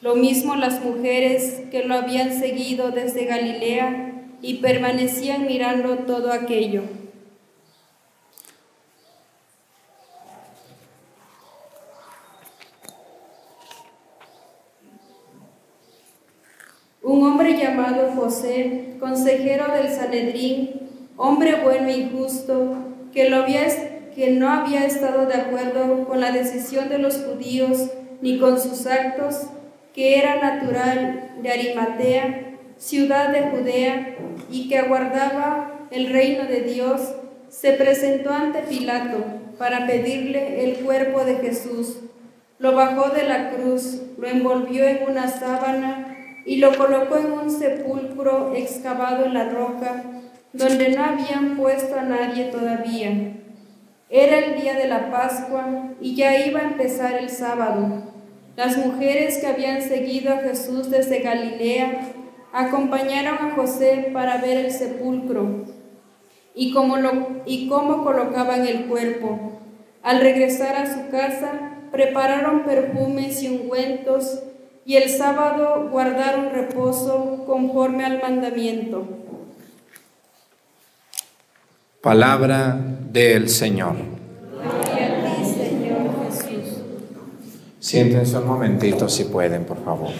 lo 0.00 0.16
mismo 0.16 0.56
las 0.56 0.82
mujeres 0.82 1.60
que 1.70 1.84
lo 1.84 1.94
habían 1.94 2.32
seguido 2.40 2.90
desde 2.90 3.26
Galilea 3.26 4.24
y 4.40 4.54
permanecían 4.54 5.46
mirando 5.46 5.98
todo 5.98 6.32
aquello. 6.32 6.82
Un 17.02 17.22
hombre 17.22 17.58
llamado 17.58 18.12
José, 18.16 18.96
consejero 18.98 19.72
del 19.74 19.90
Sanedrín, 19.90 20.70
hombre 21.18 21.56
bueno 21.62 21.90
y 21.90 22.08
justo, 22.10 22.76
que, 23.12 23.28
lo 23.28 23.36
había, 23.36 23.66
que 24.18 24.32
no 24.32 24.50
había 24.50 24.84
estado 24.84 25.26
de 25.26 25.34
acuerdo 25.34 26.04
con 26.08 26.20
la 26.20 26.32
decisión 26.32 26.88
de 26.88 26.98
los 26.98 27.18
judíos 27.18 27.90
ni 28.20 28.40
con 28.40 28.60
sus 28.60 28.84
actos, 28.88 29.46
que 29.94 30.18
era 30.18 30.40
natural 30.42 31.34
de 31.40 31.48
Arimatea, 31.48 32.56
ciudad 32.78 33.28
de 33.28 33.42
Judea, 33.42 34.16
y 34.50 34.68
que 34.68 34.78
aguardaba 34.78 35.86
el 35.92 36.08
reino 36.12 36.46
de 36.46 36.62
Dios, 36.62 37.14
se 37.48 37.74
presentó 37.74 38.32
ante 38.32 38.62
Pilato 38.62 39.24
para 39.56 39.86
pedirle 39.86 40.64
el 40.64 40.84
cuerpo 40.84 41.24
de 41.24 41.36
Jesús. 41.36 42.00
Lo 42.58 42.72
bajó 42.72 43.10
de 43.10 43.22
la 43.22 43.50
cruz, 43.50 44.02
lo 44.18 44.26
envolvió 44.26 44.82
en 44.82 45.08
una 45.08 45.28
sábana 45.28 46.16
y 46.44 46.56
lo 46.56 46.76
colocó 46.76 47.18
en 47.18 47.30
un 47.30 47.50
sepulcro 47.52 48.52
excavado 48.56 49.26
en 49.26 49.34
la 49.34 49.48
roca, 49.48 50.02
donde 50.52 50.88
no 50.88 51.04
habían 51.04 51.56
puesto 51.56 51.96
a 51.96 52.02
nadie 52.02 52.46
todavía. 52.46 53.36
Era 54.10 54.38
el 54.38 54.58
día 54.58 54.72
de 54.72 54.88
la 54.88 55.10
Pascua 55.10 55.90
y 56.00 56.14
ya 56.14 56.46
iba 56.46 56.60
a 56.60 56.64
empezar 56.64 57.16
el 57.16 57.28
sábado. 57.28 58.04
Las 58.56 58.78
mujeres 58.78 59.36
que 59.36 59.46
habían 59.46 59.82
seguido 59.82 60.32
a 60.32 60.38
Jesús 60.38 60.90
desde 60.90 61.18
Galilea 61.18 62.12
acompañaron 62.50 63.34
a 63.34 63.54
José 63.54 64.08
para 64.14 64.38
ver 64.38 64.64
el 64.64 64.70
sepulcro 64.70 65.66
y 66.54 66.72
cómo, 66.72 66.96
lo, 66.96 67.42
y 67.44 67.68
cómo 67.68 68.02
colocaban 68.02 68.66
el 68.66 68.86
cuerpo. 68.86 69.60
Al 70.02 70.22
regresar 70.22 70.76
a 70.76 70.86
su 70.86 71.10
casa, 71.10 71.76
prepararon 71.92 72.64
perfumes 72.64 73.42
y 73.42 73.50
ungüentos 73.50 74.42
y 74.86 74.96
el 74.96 75.10
sábado 75.10 75.90
guardaron 75.92 76.48
reposo 76.48 77.44
conforme 77.46 78.06
al 78.06 78.22
mandamiento. 78.22 79.06
Palabra 82.00 82.78
del 83.10 83.48
Señor. 83.48 83.96
Siéntense 87.80 88.38
un 88.38 88.46
momentito 88.46 89.08
si 89.08 89.24
pueden, 89.24 89.64
por 89.64 89.82
favor. 89.84 90.10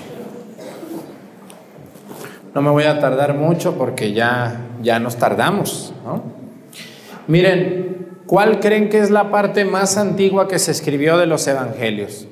No 2.52 2.62
me 2.62 2.70
voy 2.70 2.82
a 2.82 2.98
tardar 2.98 3.34
mucho 3.34 3.78
porque 3.78 4.12
ya, 4.12 4.66
ya 4.82 4.98
nos 4.98 5.16
tardamos. 5.18 5.92
¿no? 6.04 6.22
Miren, 7.28 8.08
¿cuál 8.26 8.58
creen 8.58 8.88
que 8.88 8.98
es 8.98 9.10
la 9.10 9.30
parte 9.30 9.64
más 9.64 9.96
antigua 9.98 10.48
que 10.48 10.58
se 10.58 10.72
escribió 10.72 11.16
de 11.16 11.26
los 11.26 11.46
evangelios? 11.46 12.26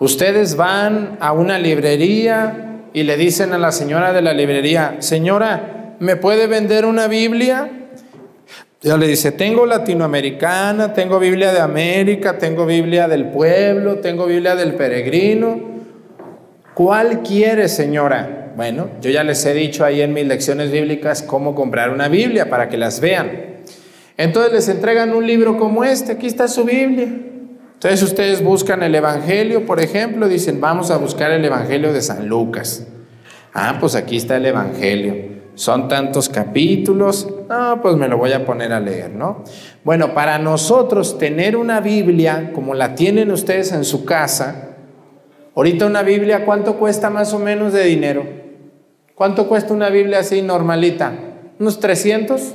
Ustedes 0.00 0.56
van 0.56 1.16
a 1.20 1.30
una 1.30 1.60
librería 1.60 2.82
y 2.92 3.04
le 3.04 3.16
dicen 3.16 3.52
a 3.52 3.58
la 3.58 3.70
señora 3.70 4.12
de 4.12 4.22
la 4.22 4.32
librería, 4.32 4.96
señora, 4.98 5.83
¿me 6.00 6.16
puede 6.16 6.46
vender 6.46 6.84
una 6.84 7.08
Biblia? 7.08 7.70
Ella 8.82 8.98
le 8.98 9.06
dice, 9.06 9.32
tengo 9.32 9.64
latinoamericana, 9.64 10.92
tengo 10.92 11.18
Biblia 11.18 11.52
de 11.52 11.60
América, 11.60 12.36
tengo 12.36 12.66
Biblia 12.66 13.08
del 13.08 13.28
pueblo, 13.28 13.96
tengo 14.00 14.26
Biblia 14.26 14.54
del 14.54 14.74
peregrino. 14.74 15.58
¿Cuál 16.74 17.22
quiere, 17.22 17.68
señora? 17.68 18.52
Bueno, 18.56 18.88
yo 19.00 19.10
ya 19.10 19.24
les 19.24 19.44
he 19.46 19.54
dicho 19.54 19.84
ahí 19.84 20.02
en 20.02 20.12
mis 20.12 20.26
lecciones 20.26 20.70
bíblicas 20.70 21.22
cómo 21.22 21.54
comprar 21.54 21.90
una 21.90 22.08
Biblia 22.08 22.50
para 22.50 22.68
que 22.68 22.76
las 22.76 23.00
vean. 23.00 23.54
Entonces 24.16 24.52
les 24.52 24.68
entregan 24.68 25.14
un 25.14 25.26
libro 25.26 25.56
como 25.56 25.82
este, 25.82 26.12
aquí 26.12 26.26
está 26.26 26.46
su 26.46 26.64
Biblia. 26.64 27.08
Entonces 27.74 28.02
ustedes 28.02 28.42
buscan 28.42 28.82
el 28.82 28.94
Evangelio, 28.94 29.66
por 29.66 29.80
ejemplo, 29.80 30.28
dicen, 30.28 30.60
vamos 30.60 30.90
a 30.90 30.98
buscar 30.98 31.30
el 31.32 31.44
Evangelio 31.44 31.92
de 31.92 32.02
San 32.02 32.28
Lucas. 32.28 32.86
Ah, 33.52 33.78
pues 33.80 33.94
aquí 33.94 34.16
está 34.16 34.36
el 34.36 34.46
Evangelio. 34.46 35.33
Son 35.54 35.86
tantos 35.88 36.28
capítulos, 36.28 37.28
no, 37.48 37.80
pues 37.80 37.96
me 37.96 38.08
lo 38.08 38.18
voy 38.18 38.32
a 38.32 38.44
poner 38.44 38.72
a 38.72 38.80
leer, 38.80 39.10
¿no? 39.10 39.44
Bueno, 39.84 40.12
para 40.12 40.38
nosotros 40.38 41.16
tener 41.16 41.56
una 41.56 41.80
Biblia 41.80 42.50
como 42.52 42.74
la 42.74 42.96
tienen 42.96 43.30
ustedes 43.30 43.70
en 43.70 43.84
su 43.84 44.04
casa, 44.04 44.70
ahorita 45.54 45.86
una 45.86 46.02
Biblia, 46.02 46.44
¿cuánto 46.44 46.74
cuesta 46.74 47.08
más 47.08 47.32
o 47.32 47.38
menos 47.38 47.72
de 47.72 47.84
dinero? 47.84 48.26
¿Cuánto 49.14 49.46
cuesta 49.46 49.72
una 49.72 49.90
Biblia 49.90 50.18
así 50.18 50.42
normalita? 50.42 51.12
¿Unos 51.60 51.78
300? 51.78 52.54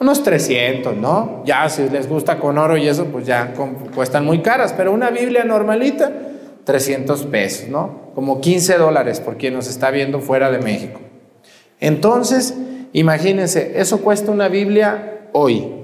Unos 0.00 0.22
300, 0.22 0.94
¿no? 0.94 1.42
Ya 1.46 1.68
si 1.70 1.88
les 1.88 2.06
gusta 2.06 2.38
con 2.38 2.58
oro 2.58 2.76
y 2.76 2.86
eso, 2.86 3.06
pues 3.06 3.26
ya 3.26 3.54
cuestan 3.94 4.26
muy 4.26 4.42
caras, 4.42 4.74
pero 4.76 4.92
una 4.92 5.10
Biblia 5.10 5.44
normalita, 5.44 6.12
300 6.64 7.24
pesos, 7.26 7.68
¿no? 7.68 8.12
Como 8.14 8.42
15 8.42 8.76
dólares 8.76 9.20
por 9.20 9.38
quien 9.38 9.54
nos 9.54 9.68
está 9.68 9.90
viendo 9.90 10.20
fuera 10.20 10.50
de 10.50 10.58
México. 10.58 11.00
Entonces, 11.80 12.54
imagínense, 12.92 13.80
eso 13.80 14.00
cuesta 14.00 14.32
una 14.32 14.48
Biblia 14.48 15.28
hoy. 15.32 15.78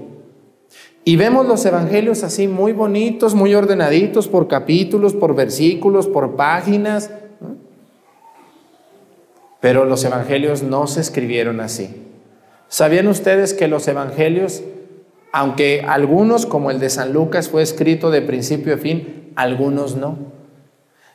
Y 1.07 1.17
vemos 1.17 1.45
los 1.45 1.63
evangelios 1.65 2.23
así 2.23 2.47
muy 2.47 2.73
bonitos, 2.73 3.35
muy 3.35 3.53
ordenaditos 3.53 4.27
por 4.27 4.47
capítulos, 4.47 5.13
por 5.13 5.35
versículos, 5.35 6.07
por 6.07 6.35
páginas. 6.35 7.11
Pero 9.59 9.85
los 9.85 10.03
evangelios 10.03 10.63
no 10.63 10.87
se 10.87 11.01
escribieron 11.01 11.59
así. 11.59 11.89
¿Sabían 12.67 13.07
ustedes 13.07 13.53
que 13.53 13.67
los 13.67 13.87
evangelios, 13.87 14.63
aunque 15.31 15.85
algunos, 15.87 16.47
como 16.47 16.71
el 16.71 16.79
de 16.79 16.89
San 16.89 17.13
Lucas, 17.13 17.49
fue 17.49 17.61
escrito 17.61 18.09
de 18.09 18.23
principio 18.23 18.73
a 18.73 18.77
fin, 18.77 19.31
algunos 19.35 19.95
no? 19.95 20.17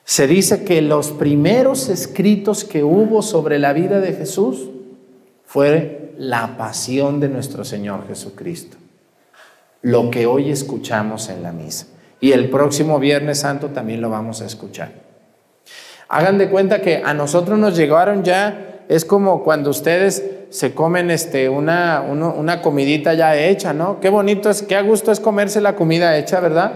Se 0.05 0.29
dice 0.29 0.65
que 0.65 0.83
los 0.83 1.11
primeros 1.11 1.89
escritos 1.89 2.65
que 2.65 2.85
hubo 2.85 3.23
sobre 3.23 3.59
la 3.59 3.73
vida 3.73 4.01
de 4.01 4.13
Jesús 4.13 4.70
fue 5.51 6.13
la 6.17 6.57
pasión 6.57 7.19
de 7.19 7.29
nuestro 7.29 7.65
Señor 7.65 8.07
Jesucristo, 8.07 8.77
lo 9.83 10.09
que 10.09 10.25
hoy 10.25 10.49
escuchamos 10.49 11.29
en 11.29 11.43
la 11.43 11.51
misa. 11.51 11.87
Y 12.21 12.31
el 12.31 12.51
próximo 12.51 13.01
Viernes 13.01 13.41
Santo 13.41 13.71
también 13.71 14.01
lo 14.01 14.11
vamos 14.11 14.43
a 14.43 14.47
escuchar. 14.47 14.93
Hagan 16.09 16.39
de 16.39 16.49
cuenta 16.49 16.81
que 16.81 17.03
a 17.05 17.15
nosotros 17.15 17.59
nos 17.59 17.77
llegaron 17.77 18.23
ya, 18.23 18.85
es 18.89 19.05
como 19.05 19.43
cuando 19.43 19.71
ustedes 19.71 20.25
se 20.51 20.73
comen 20.73 21.11
este, 21.11 21.49
una, 21.49 22.01
una, 22.01 22.63
comidita 22.63 23.15
ya 23.15 23.37
hecha, 23.37 23.73
¿no? 23.73 23.99
Qué 23.99 24.09
bonito 24.09 24.51
es, 24.51 24.63
qué 24.63 24.77
a 24.77 24.83
gusto 24.83 25.11
es 25.11 25.19
comerse 25.19 25.61
la 25.61 25.75
comida 25.75 26.17
hecha, 26.17 26.39
¿verdad? 26.39 26.75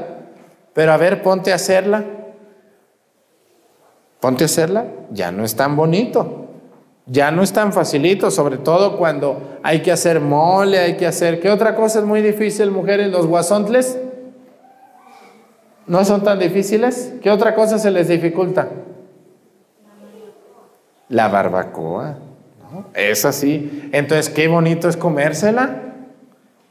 Pero 0.72 0.92
a 0.92 0.96
ver, 0.96 1.22
ponte 1.22 1.52
a 1.52 1.54
hacerla. 1.54 2.02
Ponte 4.18 4.42
a 4.42 4.46
hacerla, 4.46 4.86
ya 5.12 5.30
no 5.30 5.44
es 5.44 5.54
tan 5.54 5.76
bonito, 5.76 6.43
ya 7.06 7.30
no 7.30 7.42
es 7.42 7.52
tan 7.52 7.72
facilito, 7.72 8.30
sobre 8.30 8.56
todo 8.56 8.96
cuando 8.96 9.58
hay 9.62 9.82
que 9.82 9.92
hacer 9.92 10.20
mole, 10.20 10.78
hay 10.78 10.96
que 10.96 11.06
hacer... 11.06 11.38
¿Qué 11.40 11.50
otra 11.50 11.74
cosa 11.74 11.98
es 11.98 12.04
muy 12.04 12.22
difícil, 12.22 12.70
mujeres? 12.70 13.10
Los 13.10 13.26
guasontles. 13.26 13.98
¿No 15.86 16.02
son 16.04 16.24
tan 16.24 16.38
difíciles? 16.38 17.12
¿Qué 17.22 17.30
otra 17.30 17.54
cosa 17.54 17.78
se 17.78 17.90
les 17.90 18.08
dificulta? 18.08 18.68
La 21.10 21.28
barbacoa. 21.28 22.16
¿no? 22.72 22.86
Es 22.94 23.26
así. 23.26 23.90
Entonces, 23.92 24.30
qué 24.30 24.48
bonito 24.48 24.88
es 24.88 24.96
comérsela, 24.96 25.82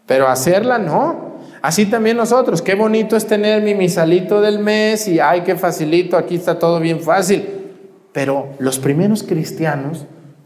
pero 0.07 0.27
hacerla 0.27 0.79
no. 0.79 1.33
Así 1.61 1.85
también 1.85 2.17
nosotros, 2.17 2.61
qué 2.61 2.75
bonito 2.75 3.15
es 3.15 3.25
tener 3.25 3.61
mi 3.61 3.73
misalito 3.73 4.41
del 4.41 4.59
mes 4.59 5.07
y 5.07 5.19
ay, 5.19 5.41
qué 5.41 5.55
facilito, 5.55 6.17
aquí 6.17 6.35
está 6.35 6.59
todo 6.59 6.79
bien 6.79 6.99
fácil. 6.99 7.47
Pero 8.11 8.49
los 8.59 8.79
primeros 8.79 9.23
cristianos, 9.23 10.05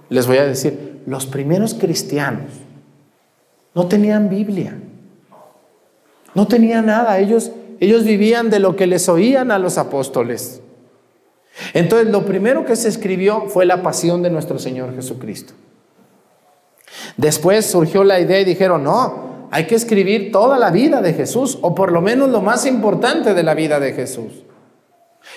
les 0.09 0.27
voy 0.27 0.37
a 0.37 0.45
decir, 0.45 1.01
los 1.05 1.25
primeros 1.25 1.73
cristianos 1.73 2.51
no 3.73 3.87
tenían 3.87 4.29
Biblia, 4.29 4.77
no 6.33 6.47
tenían 6.47 6.85
nada, 6.85 7.19
ellos 7.19 7.51
Ellos 7.79 8.05
vivían 8.05 8.49
de 8.49 8.57
lo 8.57 8.75
que 8.75 8.87
les 8.87 9.07
oían 9.07 9.51
a 9.51 9.59
los 9.59 9.77
apóstoles. 9.77 10.61
Entonces, 11.73 12.11
lo 12.11 12.25
primero 12.25 12.65
que 12.65 12.75
se 12.75 12.89
escribió 12.89 13.49
fue 13.49 13.67
la 13.67 13.83
pasión 13.83 14.23
de 14.23 14.31
nuestro 14.31 14.57
Señor 14.57 14.95
Jesucristo. 14.95 15.53
Después 17.17 17.67
surgió 17.67 18.03
la 18.03 18.19
idea 18.19 18.39
y 18.39 18.45
dijeron, 18.45 18.83
no, 18.83 19.47
hay 19.51 19.67
que 19.67 19.75
escribir 19.75 20.31
toda 20.31 20.57
la 20.57 20.71
vida 20.71 21.03
de 21.03 21.13
Jesús, 21.13 21.59
o 21.61 21.75
por 21.75 21.91
lo 21.91 22.01
menos 22.01 22.29
lo 22.29 22.41
más 22.41 22.65
importante 22.65 23.35
de 23.35 23.43
la 23.43 23.53
vida 23.53 23.79
de 23.79 23.93
Jesús. 23.93 24.43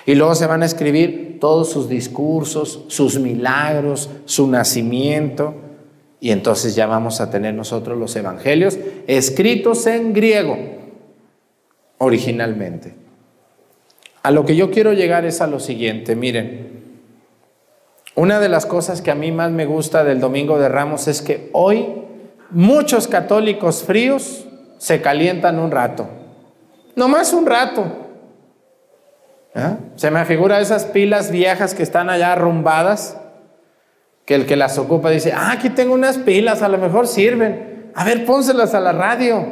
Y 0.07 0.15
luego 0.15 0.35
se 0.35 0.47
van 0.47 0.63
a 0.63 0.67
escribir 0.67 1.39
todos 1.41 1.71
sus 1.71 1.89
discursos, 1.89 2.85
sus 2.89 3.19
milagros, 3.19 4.11
su 4.25 4.47
nacimiento. 4.47 5.55
Y 6.21 6.31
entonces 6.31 6.75
ya 6.75 6.87
vamos 6.87 7.21
a 7.21 7.31
tener 7.31 7.55
nosotros 7.55 7.99
los 7.99 8.15
evangelios 8.17 8.79
escritos 9.07 9.87
en 9.87 10.13
griego 10.13 10.57
originalmente. 11.99 12.95
A 14.23 14.31
lo 14.31 14.45
que 14.45 14.55
yo 14.55 14.71
quiero 14.71 14.93
llegar 14.93 15.25
es 15.25 15.41
a 15.41 15.47
lo 15.47 15.61
siguiente, 15.61 16.15
miren, 16.15 16.81
una 18.15 18.39
de 18.39 18.49
las 18.51 18.67
cosas 18.67 19.01
que 19.01 19.11
a 19.11 19.15
mí 19.15 19.33
más 19.33 19.51
me 19.51 19.65
gusta 19.65 20.05
del 20.05 20.21
Domingo 20.21 20.59
de 20.59 20.69
Ramos 20.69 21.09
es 21.09 21.23
que 21.23 21.49
hoy 21.53 21.87
muchos 22.51 23.09
católicos 23.09 23.83
fríos 23.83 24.45
se 24.79 25.01
calientan 25.01 25.59
un 25.59 25.71
rato, 25.71 26.09
no 26.97 27.09
más 27.09 27.33
un 27.33 27.47
rato. 27.47 28.10
¿Ah? 29.55 29.79
Se 29.97 30.11
me 30.11 30.25
figura 30.25 30.61
esas 30.61 30.85
pilas 30.87 31.31
viejas 31.31 31.75
que 31.75 31.83
están 31.83 32.09
allá 32.09 32.33
arrumbadas, 32.33 33.17
que 34.25 34.35
el 34.35 34.47
que 34.47 34.57
las 34.57 34.79
ocupa 34.79 35.11
dice, 35.11 35.33
ah, 35.33 35.53
aquí 35.53 35.71
tengo 35.71 35.95
unas 35.95 36.19
pilas, 36.19 36.63
a 36.63 36.69
lo 36.69 36.79
mejor 36.79 37.09
sirven, 37.09 37.91
a 37.95 38.05
ver, 38.05 38.25
pónselas 38.25 38.75
a 38.75 38.81
la 38.81 38.93
radio, 38.93 39.45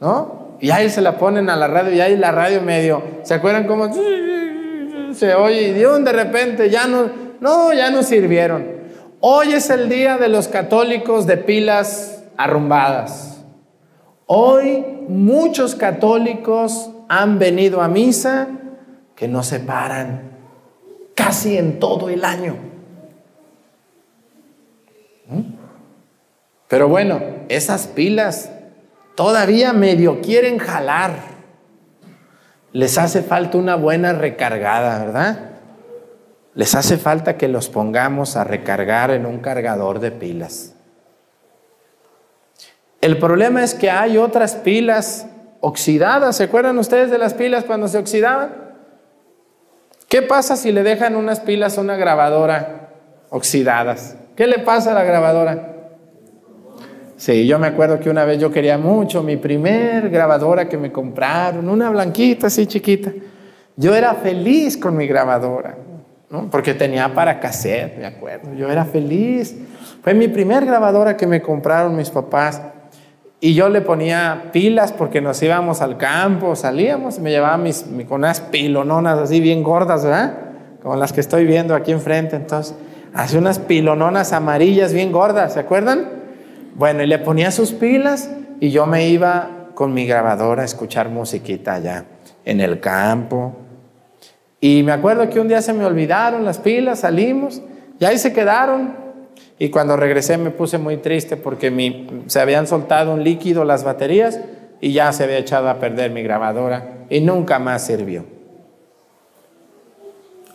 ¿no? 0.00 0.56
Y 0.60 0.70
ahí 0.70 0.88
se 0.88 1.02
la 1.02 1.18
ponen 1.18 1.50
a 1.50 1.56
la 1.56 1.68
radio 1.68 1.92
y 1.92 2.00
ahí 2.00 2.16
la 2.16 2.32
radio 2.32 2.62
medio, 2.62 3.02
¿se 3.22 3.34
acuerdan 3.34 3.66
cómo 3.66 3.90
se 5.12 5.34
oye? 5.34 5.68
Y 5.68 5.72
de 5.72 6.12
repente 6.12 6.70
ya 6.70 6.86
no, 6.86 7.10
no, 7.40 7.72
ya 7.72 7.90
no 7.90 8.02
sirvieron. 8.02 8.78
Hoy 9.20 9.52
es 9.52 9.68
el 9.70 9.88
día 9.88 10.16
de 10.16 10.28
los 10.28 10.48
católicos 10.48 11.26
de 11.26 11.36
pilas 11.36 12.24
arrumbadas. 12.36 13.44
Hoy 14.26 14.84
muchos 15.08 15.74
católicos 15.74 16.90
han 17.08 17.38
venido 17.38 17.82
a 17.82 17.88
misa 17.88 18.48
que 19.18 19.26
no 19.26 19.42
se 19.42 19.58
paran 19.58 20.30
casi 21.16 21.58
en 21.58 21.80
todo 21.80 22.08
el 22.08 22.24
año. 22.24 22.56
¿Mm? 25.26 25.40
Pero 26.68 26.86
bueno, 26.86 27.20
esas 27.48 27.88
pilas 27.88 28.52
todavía 29.16 29.72
medio 29.72 30.20
quieren 30.20 30.58
jalar. 30.58 31.16
Les 32.72 32.96
hace 32.96 33.22
falta 33.22 33.58
una 33.58 33.74
buena 33.74 34.12
recargada, 34.12 35.04
¿verdad? 35.04 35.50
Les 36.54 36.76
hace 36.76 36.96
falta 36.96 37.36
que 37.36 37.48
los 37.48 37.68
pongamos 37.68 38.36
a 38.36 38.44
recargar 38.44 39.10
en 39.10 39.26
un 39.26 39.40
cargador 39.40 39.98
de 39.98 40.12
pilas. 40.12 40.76
El 43.00 43.18
problema 43.18 43.64
es 43.64 43.74
que 43.74 43.90
hay 43.90 44.16
otras 44.16 44.54
pilas 44.54 45.26
oxidadas. 45.60 46.36
¿Se 46.36 46.44
acuerdan 46.44 46.78
ustedes 46.78 47.10
de 47.10 47.18
las 47.18 47.34
pilas 47.34 47.64
cuando 47.64 47.88
se 47.88 47.98
oxidaban? 47.98 48.67
¿Qué 50.08 50.22
pasa 50.22 50.56
si 50.56 50.72
le 50.72 50.82
dejan 50.82 51.16
unas 51.16 51.40
pilas 51.40 51.76
a 51.76 51.82
una 51.82 51.96
grabadora 51.96 52.88
oxidadas? 53.28 54.16
¿Qué 54.36 54.46
le 54.46 54.58
pasa 54.60 54.92
a 54.92 54.94
la 54.94 55.04
grabadora? 55.04 55.74
Sí, 57.16 57.46
yo 57.46 57.58
me 57.58 57.66
acuerdo 57.66 58.00
que 58.00 58.08
una 58.08 58.24
vez 58.24 58.38
yo 58.38 58.50
quería 58.50 58.78
mucho 58.78 59.22
mi 59.22 59.36
primer 59.36 60.08
grabadora 60.08 60.68
que 60.68 60.78
me 60.78 60.90
compraron, 60.90 61.68
una 61.68 61.90
blanquita 61.90 62.46
así 62.46 62.66
chiquita. 62.66 63.12
Yo 63.76 63.94
era 63.94 64.14
feliz 64.14 64.78
con 64.78 64.96
mi 64.96 65.06
grabadora, 65.06 65.76
¿no? 66.30 66.48
porque 66.48 66.72
tenía 66.72 67.12
para 67.12 67.38
cassette, 67.38 67.98
me 67.98 68.06
acuerdo. 68.06 68.54
Yo 68.54 68.70
era 68.70 68.86
feliz. 68.86 69.56
Fue 70.02 70.14
mi 70.14 70.28
primer 70.28 70.64
grabadora 70.64 71.16
que 71.18 71.26
me 71.26 71.42
compraron 71.42 71.94
mis 71.94 72.08
papás. 72.08 72.62
Y 73.40 73.54
yo 73.54 73.68
le 73.68 73.80
ponía 73.80 74.50
pilas 74.52 74.92
porque 74.92 75.20
nos 75.20 75.40
íbamos 75.42 75.80
al 75.80 75.96
campo, 75.96 76.56
salíamos 76.56 77.18
y 77.18 77.20
me 77.20 77.30
llevaba 77.30 77.56
mis, 77.56 77.84
con 78.08 78.20
unas 78.20 78.40
pilononas 78.40 79.18
así 79.18 79.40
bien 79.40 79.62
gordas, 79.62 80.04
¿verdad? 80.04 80.34
Como 80.82 80.96
las 80.96 81.12
que 81.12 81.20
estoy 81.20 81.46
viendo 81.46 81.76
aquí 81.76 81.92
enfrente. 81.92 82.34
Entonces, 82.34 82.74
hace 83.14 83.38
unas 83.38 83.60
pilononas 83.60 84.32
amarillas 84.32 84.92
bien 84.92 85.12
gordas, 85.12 85.54
¿se 85.54 85.60
acuerdan? 85.60 86.08
Bueno, 86.74 87.02
y 87.02 87.06
le 87.06 87.18
ponía 87.18 87.52
sus 87.52 87.72
pilas 87.72 88.30
y 88.60 88.70
yo 88.70 88.86
me 88.86 89.08
iba 89.08 89.68
con 89.74 89.94
mi 89.94 90.06
grabadora 90.06 90.62
a 90.62 90.64
escuchar 90.64 91.08
musiquita 91.08 91.74
allá 91.74 92.04
en 92.44 92.60
el 92.60 92.80
campo. 92.80 93.54
Y 94.60 94.82
me 94.82 94.90
acuerdo 94.90 95.30
que 95.30 95.38
un 95.38 95.46
día 95.46 95.62
se 95.62 95.72
me 95.72 95.84
olvidaron 95.84 96.44
las 96.44 96.58
pilas, 96.58 97.00
salimos 97.00 97.62
y 98.00 98.04
ahí 98.04 98.18
se 98.18 98.32
quedaron. 98.32 99.07
Y 99.58 99.70
cuando 99.70 99.96
regresé 99.96 100.38
me 100.38 100.50
puse 100.50 100.78
muy 100.78 100.98
triste 100.98 101.36
porque 101.36 102.06
se 102.26 102.40
habían 102.40 102.66
soltado 102.66 103.12
un 103.12 103.24
líquido 103.24 103.64
las 103.64 103.82
baterías 103.82 104.40
y 104.80 104.92
ya 104.92 105.12
se 105.12 105.24
había 105.24 105.38
echado 105.38 105.68
a 105.68 105.80
perder 105.80 106.12
mi 106.12 106.22
grabadora 106.22 107.06
y 107.10 107.20
nunca 107.20 107.58
más 107.58 107.84
sirvió. 107.84 108.24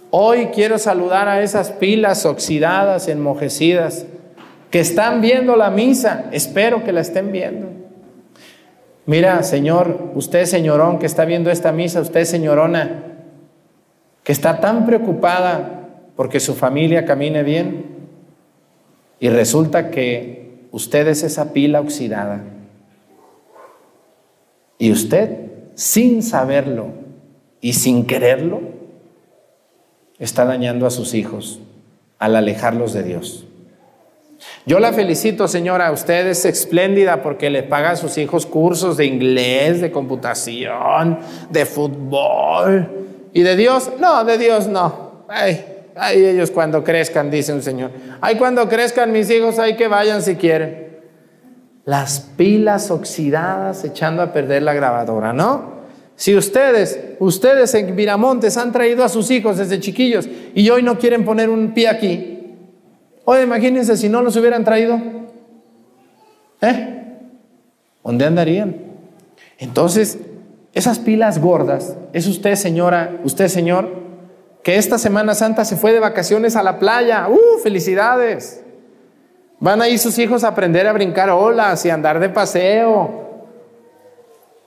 Hoy 0.10 0.48
quiero 0.54 0.78
saludar 0.78 1.28
a 1.28 1.42
esas 1.42 1.72
pilas 1.72 2.26
oxidadas, 2.26 3.08
enmojecidas, 3.08 4.06
que 4.70 4.80
están 4.80 5.22
viendo 5.22 5.56
la 5.56 5.70
misa, 5.70 6.26
espero 6.32 6.84
que 6.84 6.92
la 6.92 7.02
estén 7.02 7.32
viendo. 7.32 7.68
Mira, 9.06 9.44
Señor, 9.44 10.12
usted 10.16 10.46
señorón 10.46 10.98
que 10.98 11.08
está 11.08 11.26
viendo 11.26 11.52
esta 11.52 11.72
misa, 11.72 12.00
usted 12.00 12.24
señorona, 12.24 13.04
que 14.24 14.32
está 14.32 14.62
tan 14.62 14.86
preocupada 14.86 15.90
porque 16.16 16.40
su 16.40 16.56
familia 16.56 17.06
camine 17.06 17.44
bien 17.44 17.93
y 19.20 19.30
resulta 19.30 19.90
que 19.90 20.68
usted 20.72 21.08
es 21.08 21.24
esa 21.24 21.54
pila 21.54 21.82
oxidada 21.82 22.44
y 24.78 24.92
usted, 24.92 25.30
sin 25.76 26.24
saberlo 26.24 26.88
y 27.62 27.74
sin 27.74 28.06
quererlo, 28.06 28.62
está 30.20 30.46
dañando 30.46 30.86
a 30.86 30.92
sus 30.92 31.14
hijos 31.14 31.62
al 32.20 32.36
alejarlos 32.36 32.94
de 32.94 33.04
Dios. 33.04 33.46
Yo 34.66 34.80
la 34.80 34.92
felicito, 34.94 35.48
señora, 35.48 35.92
usted 35.92 36.28
es 36.28 36.46
espléndida 36.46 37.22
porque 37.22 37.50
le 37.50 37.64
paga 37.64 37.92
a 37.92 37.96
sus 37.96 38.18
hijos 38.18 38.46
cursos 38.46 38.98
de 38.98 39.06
inglés, 39.06 39.80
de 39.80 39.92
computación, 39.92 41.20
de 41.50 41.66
fútbol. 41.66 42.90
¿Y 43.32 43.42
de 43.42 43.56
Dios? 43.56 43.92
No, 44.00 44.24
de 44.26 44.38
Dios 44.38 44.68
no. 44.68 45.24
Ay, 45.30 45.66
ay, 45.96 46.26
ellos 46.26 46.52
cuando 46.52 46.84
crezcan, 46.84 47.30
dice 47.32 47.54
un 47.54 47.62
señor. 47.62 47.92
Ay, 48.22 48.38
cuando 48.38 48.68
crezcan 48.68 49.12
mis 49.12 49.30
hijos, 49.30 49.60
hay 49.60 49.76
que 49.76 49.88
vayan 49.88 50.22
si 50.22 50.36
quieren. 50.36 51.00
Las 51.86 52.20
pilas 52.20 52.92
oxidadas 52.92 53.84
echando 53.84 54.22
a 54.22 54.32
perder 54.32 54.64
la 54.64 54.74
grabadora, 54.74 55.34
¿no? 55.34 55.74
Si 56.16 56.36
ustedes, 56.36 57.00
ustedes 57.20 57.74
en 57.74 57.96
Viramontes 57.96 58.56
han 58.58 58.72
traído 58.72 59.04
a 59.04 59.10
sus 59.10 59.32
hijos 59.32 59.58
desde 59.58 59.80
chiquillos 59.80 60.30
y 60.54 60.70
hoy 60.70 60.84
no 60.84 60.98
quieren 60.98 61.26
poner 61.26 61.50
un 61.50 61.74
pie 61.74 61.90
aquí, 61.90 62.34
Oye, 63.26 63.44
imagínense 63.44 63.96
si 63.96 64.10
no 64.10 64.22
los 64.22 64.36
hubieran 64.36 64.64
traído. 64.64 65.00
¿Eh? 66.62 67.04
¿Dónde 68.04 68.26
andarían? 68.26 68.76
Entonces, 69.58 70.20
esas 70.74 71.00
pilas 71.00 71.40
gordas, 71.40 71.96
es 72.12 72.28
usted, 72.28 72.56
señora, 72.56 73.20
usted, 73.24 73.48
señor, 73.48 74.03
que 74.64 74.78
esta 74.78 74.98
Semana 74.98 75.36
Santa 75.36 75.66
se 75.66 75.76
fue 75.76 75.92
de 75.92 76.00
vacaciones 76.00 76.56
a 76.56 76.64
la 76.64 76.80
playa. 76.80 77.28
¡Uh, 77.30 77.60
felicidades! 77.62 78.64
Van 79.60 79.82
ahí 79.82 79.98
sus 79.98 80.18
hijos 80.18 80.44
a 80.44 80.50
aprender 80.50 80.88
a 80.88 80.94
brincar 80.94 81.30
olas 81.30 81.86
y 81.86 81.90
andar 81.90 82.20
de 82.20 82.30
paseo. 82.30 83.48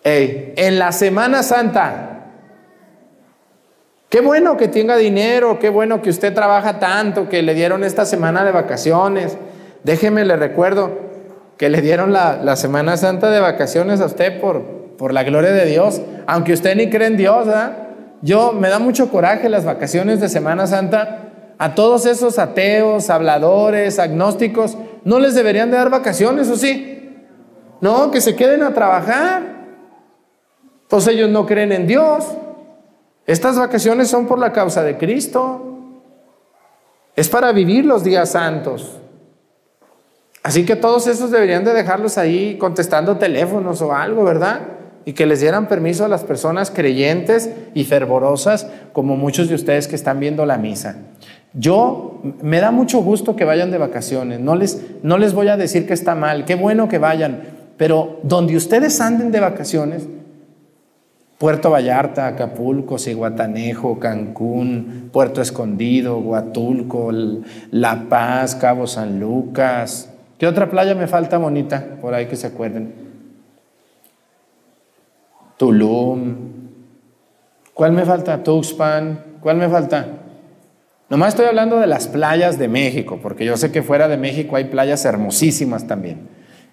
Ey, 0.04 0.54
en 0.56 0.78
la 0.78 0.92
Semana 0.92 1.42
Santa, 1.42 2.16
Qué 4.08 4.20
bueno 4.20 4.56
que 4.56 4.68
tenga 4.68 4.96
dinero, 4.96 5.58
qué 5.58 5.68
bueno 5.68 6.00
que 6.00 6.10
usted 6.10 6.32
trabaja 6.32 6.78
tanto, 6.78 7.28
que 7.28 7.42
le 7.42 7.54
dieron 7.54 7.82
esta 7.82 8.06
semana 8.06 8.44
de 8.44 8.52
vacaciones. 8.52 9.36
Déjeme, 9.82 10.24
le 10.24 10.36
recuerdo 10.36 10.92
que 11.56 11.68
le 11.68 11.80
dieron 11.80 12.12
la, 12.12 12.54
Semana 12.56 12.96
Santa 12.96 13.30
de 13.30 13.40
vacaciones 13.40 14.00
a 14.00 14.06
usted 14.06 14.40
por, 14.40 14.62
por 14.96 15.12
la 15.12 15.24
gloria 15.24 15.50
de 15.50 15.66
Dios, 15.66 16.00
aunque 16.26 16.52
usted 16.52 16.76
ni 16.76 16.88
cree 16.88 17.08
en 17.08 17.16
Dios. 17.16 17.48
Yo 18.26 18.52
me 18.52 18.68
da 18.68 18.80
mucho 18.80 19.08
coraje 19.08 19.48
las 19.48 19.64
vacaciones 19.64 20.20
de 20.20 20.28
Semana 20.28 20.66
Santa. 20.66 21.30
A 21.58 21.76
todos 21.76 22.06
esos 22.06 22.40
ateos, 22.40 23.08
habladores, 23.08 24.00
agnósticos, 24.00 24.76
no 25.04 25.20
les 25.20 25.36
deberían 25.36 25.70
de 25.70 25.76
dar 25.76 25.90
vacaciones, 25.90 26.50
¿o 26.50 26.56
sí? 26.56 27.14
No, 27.80 28.10
que 28.10 28.20
se 28.20 28.34
queden 28.34 28.64
a 28.64 28.74
trabajar. 28.74 29.44
Pues 30.88 31.06
ellos 31.06 31.30
no 31.30 31.46
creen 31.46 31.70
en 31.70 31.86
Dios. 31.86 32.26
Estas 33.26 33.60
vacaciones 33.60 34.08
son 34.08 34.26
por 34.26 34.40
la 34.40 34.52
causa 34.52 34.82
de 34.82 34.98
Cristo. 34.98 35.92
Es 37.14 37.28
para 37.28 37.52
vivir 37.52 37.84
los 37.84 38.02
días 38.02 38.32
santos. 38.32 38.98
Así 40.42 40.66
que 40.66 40.74
todos 40.74 41.06
esos 41.06 41.30
deberían 41.30 41.62
de 41.62 41.72
dejarlos 41.72 42.18
ahí 42.18 42.58
contestando 42.58 43.18
teléfonos 43.18 43.80
o 43.82 43.94
algo, 43.94 44.24
¿verdad? 44.24 44.75
Y 45.06 45.12
que 45.12 45.24
les 45.24 45.40
dieran 45.40 45.68
permiso 45.68 46.04
a 46.04 46.08
las 46.08 46.24
personas 46.24 46.72
creyentes 46.72 47.48
y 47.74 47.84
fervorosas 47.84 48.66
como 48.92 49.16
muchos 49.16 49.48
de 49.48 49.54
ustedes 49.54 49.86
que 49.86 49.94
están 49.94 50.18
viendo 50.18 50.44
la 50.44 50.58
misa. 50.58 50.96
Yo 51.54 52.20
me 52.42 52.60
da 52.60 52.72
mucho 52.72 53.00
gusto 53.00 53.36
que 53.36 53.44
vayan 53.44 53.70
de 53.70 53.78
vacaciones, 53.78 54.40
no 54.40 54.56
les, 54.56 54.82
no 55.04 55.16
les 55.16 55.32
voy 55.32 55.46
a 55.48 55.56
decir 55.56 55.86
que 55.86 55.94
está 55.94 56.16
mal, 56.16 56.44
qué 56.44 56.56
bueno 56.56 56.88
que 56.88 56.98
vayan, 56.98 57.40
pero 57.76 58.18
donde 58.24 58.56
ustedes 58.56 59.00
anden 59.00 59.30
de 59.30 59.40
vacaciones, 59.40 60.08
Puerto 61.38 61.70
Vallarta, 61.70 62.26
Acapulco, 62.26 62.98
Ciguatanejo, 62.98 64.00
Cancún, 64.00 65.10
Puerto 65.12 65.40
Escondido, 65.40 66.18
Huatulco, 66.18 67.12
La 67.70 68.06
Paz, 68.08 68.54
Cabo 68.56 68.86
San 68.86 69.20
Lucas. 69.20 70.10
¿Qué 70.38 70.46
otra 70.46 70.70
playa 70.70 70.94
me 70.94 71.06
falta 71.06 71.36
bonita? 71.36 71.84
Por 72.00 72.14
ahí 72.14 72.26
que 72.26 72.36
se 72.36 72.46
acuerden. 72.46 73.05
Tulum. 75.56 76.36
¿Cuál 77.72 77.92
me 77.92 78.04
falta? 78.04 78.42
Tuxpan. 78.42 79.38
¿Cuál 79.40 79.56
me 79.56 79.68
falta? 79.68 80.06
Nomás 81.08 81.30
estoy 81.30 81.46
hablando 81.46 81.78
de 81.78 81.86
las 81.86 82.08
playas 82.08 82.58
de 82.58 82.68
México, 82.68 83.20
porque 83.22 83.44
yo 83.44 83.56
sé 83.56 83.70
que 83.70 83.82
fuera 83.82 84.08
de 84.08 84.16
México 84.16 84.56
hay 84.56 84.64
playas 84.64 85.04
hermosísimas 85.04 85.86
también. 85.86 86.28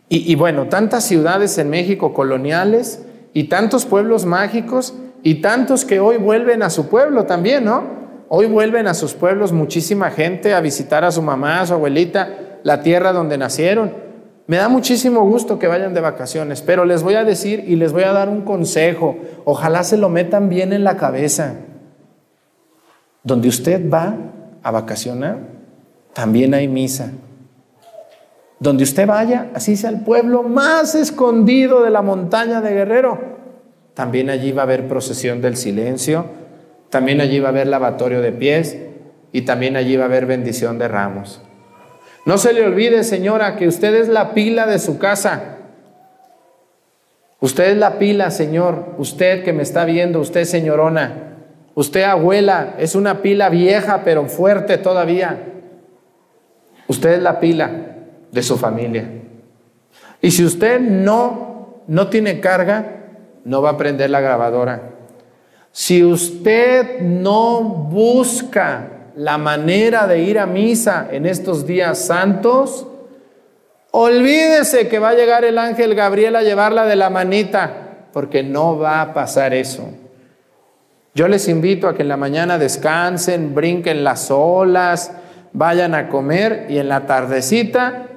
Y, 0.10 0.32
y 0.32 0.36
bueno, 0.36 0.68
tantas 0.68 1.04
ciudades 1.04 1.58
en 1.58 1.70
México 1.70 2.14
coloniales 2.14 3.06
y 3.34 3.46
tantos 3.46 3.86
pueblos 3.86 4.26
mágicos 4.26 4.96
y 5.22 5.36
tantos 5.36 5.86
que 5.86 6.00
hoy 6.00 6.18
vuelven 6.18 6.64
a 6.64 6.70
su 6.70 6.90
pueblo 6.90 7.26
también, 7.26 7.66
¿no? 7.66 8.04
Hoy 8.28 8.48
vuelven 8.48 8.88
a 8.88 8.96
sus 8.96 9.14
pueblos 9.14 9.52
muchísima 9.52 10.10
gente 10.10 10.54
a 10.54 10.62
visitar 10.62 11.04
a 11.04 11.12
su 11.12 11.22
mamá, 11.22 11.62
a 11.62 11.68
su 11.68 11.74
abuelita, 11.74 12.60
la 12.64 12.82
tierra 12.82 13.14
donde 13.14 13.38
nacieron. 13.38 14.03
Me 14.46 14.58
da 14.58 14.68
muchísimo 14.68 15.22
gusto 15.22 15.58
que 15.58 15.68
vayan 15.68 15.94
de 15.94 16.02
vacaciones, 16.02 16.62
pero 16.62 16.84
les 16.84 17.02
voy 17.02 17.16
a 17.16 17.24
decir 17.24 17.64
y 17.66 17.78
les 17.78 17.94
voy 17.94 18.04
a 18.04 18.12
dar 18.12 18.28
un 18.28 18.42
consejo. 18.42 19.18
Ojalá 19.46 19.84
se 19.84 19.96
lo 19.96 20.10
metan 20.10 20.50
bien 20.50 20.74
en 20.74 20.84
la 20.84 20.98
cabeza. 20.98 21.56
Donde 23.24 23.48
usted 23.48 23.90
va 23.90 24.16
a 24.62 24.72
vacacionar, 24.72 25.38
también 26.14 26.54
hay 26.54 26.68
misa. 26.68 27.12
Donde 28.60 28.84
usted 28.84 29.08
vaya, 29.08 29.50
así 29.54 29.78
sea 29.78 29.90
el 29.90 30.02
pueblo 30.02 30.44
más 30.44 30.94
escondido 30.96 31.84
de 31.84 31.90
la 31.90 32.02
montaña 32.02 32.62
de 32.62 32.74
Guerrero, 32.74 33.34
también 33.94 34.30
allí 34.30 34.52
va 34.52 34.64
a 34.64 34.66
haber 34.66 34.88
procesión 34.88 35.42
del 35.42 35.56
silencio, 35.56 36.26
también 36.90 37.22
allí 37.22 37.40
va 37.40 37.48
a 37.48 37.52
haber 37.52 37.68
lavatorio 37.68 38.22
de 38.22 38.32
pies 38.32 38.78
y 39.32 39.42
también 39.44 39.76
allí 39.76 39.96
va 39.96 40.04
a 40.04 40.08
haber 40.08 40.26
bendición 40.26 40.78
de 40.80 40.88
ramos. 40.88 41.42
No 42.26 42.38
se 42.38 42.54
le 42.54 42.66
olvide, 42.66 43.04
señora, 43.04 43.56
que 43.56 43.68
usted 43.68 43.94
es 43.96 44.08
la 44.08 44.34
pila 44.34 44.66
de 44.66 44.80
su 44.80 44.98
casa. 44.98 45.58
Usted 47.40 47.72
es 47.72 47.78
la 47.78 48.00
pila, 48.00 48.32
señor. 48.32 48.96
Usted 48.98 49.44
que 49.44 49.52
me 49.52 49.64
está 49.64 49.84
viendo, 49.84 50.22
usted 50.22 50.46
señorona. 50.46 51.36
Usted 51.76 52.04
abuela, 52.04 52.76
es 52.78 52.96
una 52.96 53.22
pila 53.22 53.50
vieja 53.50 54.04
pero 54.06 54.28
fuerte 54.28 54.78
todavía. 54.78 55.44
Usted 56.88 57.14
es 57.14 57.22
la 57.22 57.40
pila 57.40 57.72
de 58.32 58.44
su 58.44 58.58
familia. 58.58 59.06
Y 60.22 60.32
si 60.32 60.46
usted 60.46 60.80
no, 60.80 61.84
no 61.88 62.08
tiene 62.08 62.40
carga, 62.40 63.04
no 63.44 63.62
va 63.62 63.72
a 63.72 63.78
prender 63.78 64.10
la 64.10 64.22
grabadora. 64.22 64.92
Si 65.74 66.04
usted 66.04 67.02
no 67.02 67.62
busca 67.62 68.93
la 69.16 69.38
manera 69.38 70.08
de 70.08 70.20
ir 70.20 70.40
a 70.40 70.46
misa 70.46 71.08
en 71.12 71.26
estos 71.26 71.66
días 71.66 72.00
santos, 72.00 72.88
olvídese 73.92 74.88
que 74.88 75.00
va 75.00 75.10
a 75.10 75.14
llegar 75.16 75.46
el 75.46 75.58
ángel 75.58 75.96
Gabriel 75.96 76.36
a 76.36 76.42
llevarla 76.42 76.86
de 76.86 76.96
la 76.96 77.10
manita, 77.10 78.08
porque 78.12 78.44
no 78.44 78.78
va 78.78 79.02
a 79.02 79.14
pasar 79.14 79.54
eso. 79.54 79.88
Yo 81.16 81.28
les 81.28 81.48
invito 81.48 81.88
a 81.88 81.96
que 81.96 82.02
en 82.02 82.08
la 82.08 82.18
mañana 82.18 82.58
descansen, 82.58 83.54
brinquen 83.54 84.04
las 84.04 84.32
olas, 84.32 85.12
vayan 85.54 85.94
a 85.94 86.10
comer 86.10 86.66
y 86.70 86.80
en 86.80 86.90
la 86.90 87.06
tardecita 87.06 88.08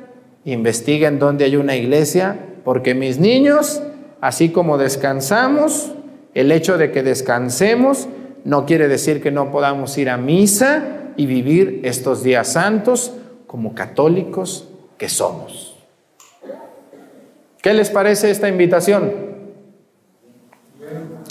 investiguen 0.46 1.18
dónde 1.18 1.44
hay 1.44 1.56
una 1.56 1.76
iglesia, 1.76 2.36
porque 2.64 2.94
mis 2.94 3.18
niños, 3.18 3.82
así 4.20 4.50
como 4.50 4.78
descansamos, 4.78 5.92
el 6.34 6.52
hecho 6.52 6.78
de 6.78 6.92
que 6.92 7.02
descansemos 7.02 8.08
no 8.44 8.66
quiere 8.66 8.88
decir 8.88 9.22
que 9.22 9.30
no 9.30 9.50
podamos 9.50 9.96
ir 9.98 10.10
a 10.10 10.16
misa 10.16 10.82
y 11.16 11.26
vivir 11.26 11.80
estos 11.84 12.22
días 12.22 12.52
santos 12.52 13.12
como 13.46 13.74
católicos 13.74 14.68
que 14.98 15.08
somos. 15.08 15.76
¿Qué 17.62 17.74
les 17.74 17.90
parece 17.90 18.30
esta 18.30 18.48
invitación? 18.48 19.12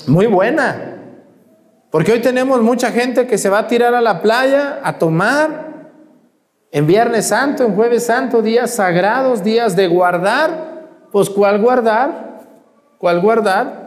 Muy 0.07 0.25
buena. 0.25 0.95
Porque 1.89 2.11
hoy 2.11 2.21
tenemos 2.21 2.61
mucha 2.61 2.91
gente 2.91 3.25
que 3.25 3.37
se 3.37 3.49
va 3.49 3.59
a 3.59 3.67
tirar 3.67 3.93
a 3.93 4.01
la 4.01 4.21
playa 4.21 4.81
a 4.83 4.97
tomar, 4.97 5.65
en 6.75 6.87
Viernes 6.87 7.27
Santo, 7.29 7.63
en 7.63 7.73
Jueves 7.73 8.05
Santo, 8.05 8.41
días 8.41 8.75
sagrados, 8.75 9.45
días 9.45 9.77
de 9.77 9.87
guardar, 9.87 11.07
pues 11.09 11.29
¿cuál 11.29 11.61
guardar? 11.61 12.41
¿Cuál 12.97 13.21
guardar? 13.21 13.84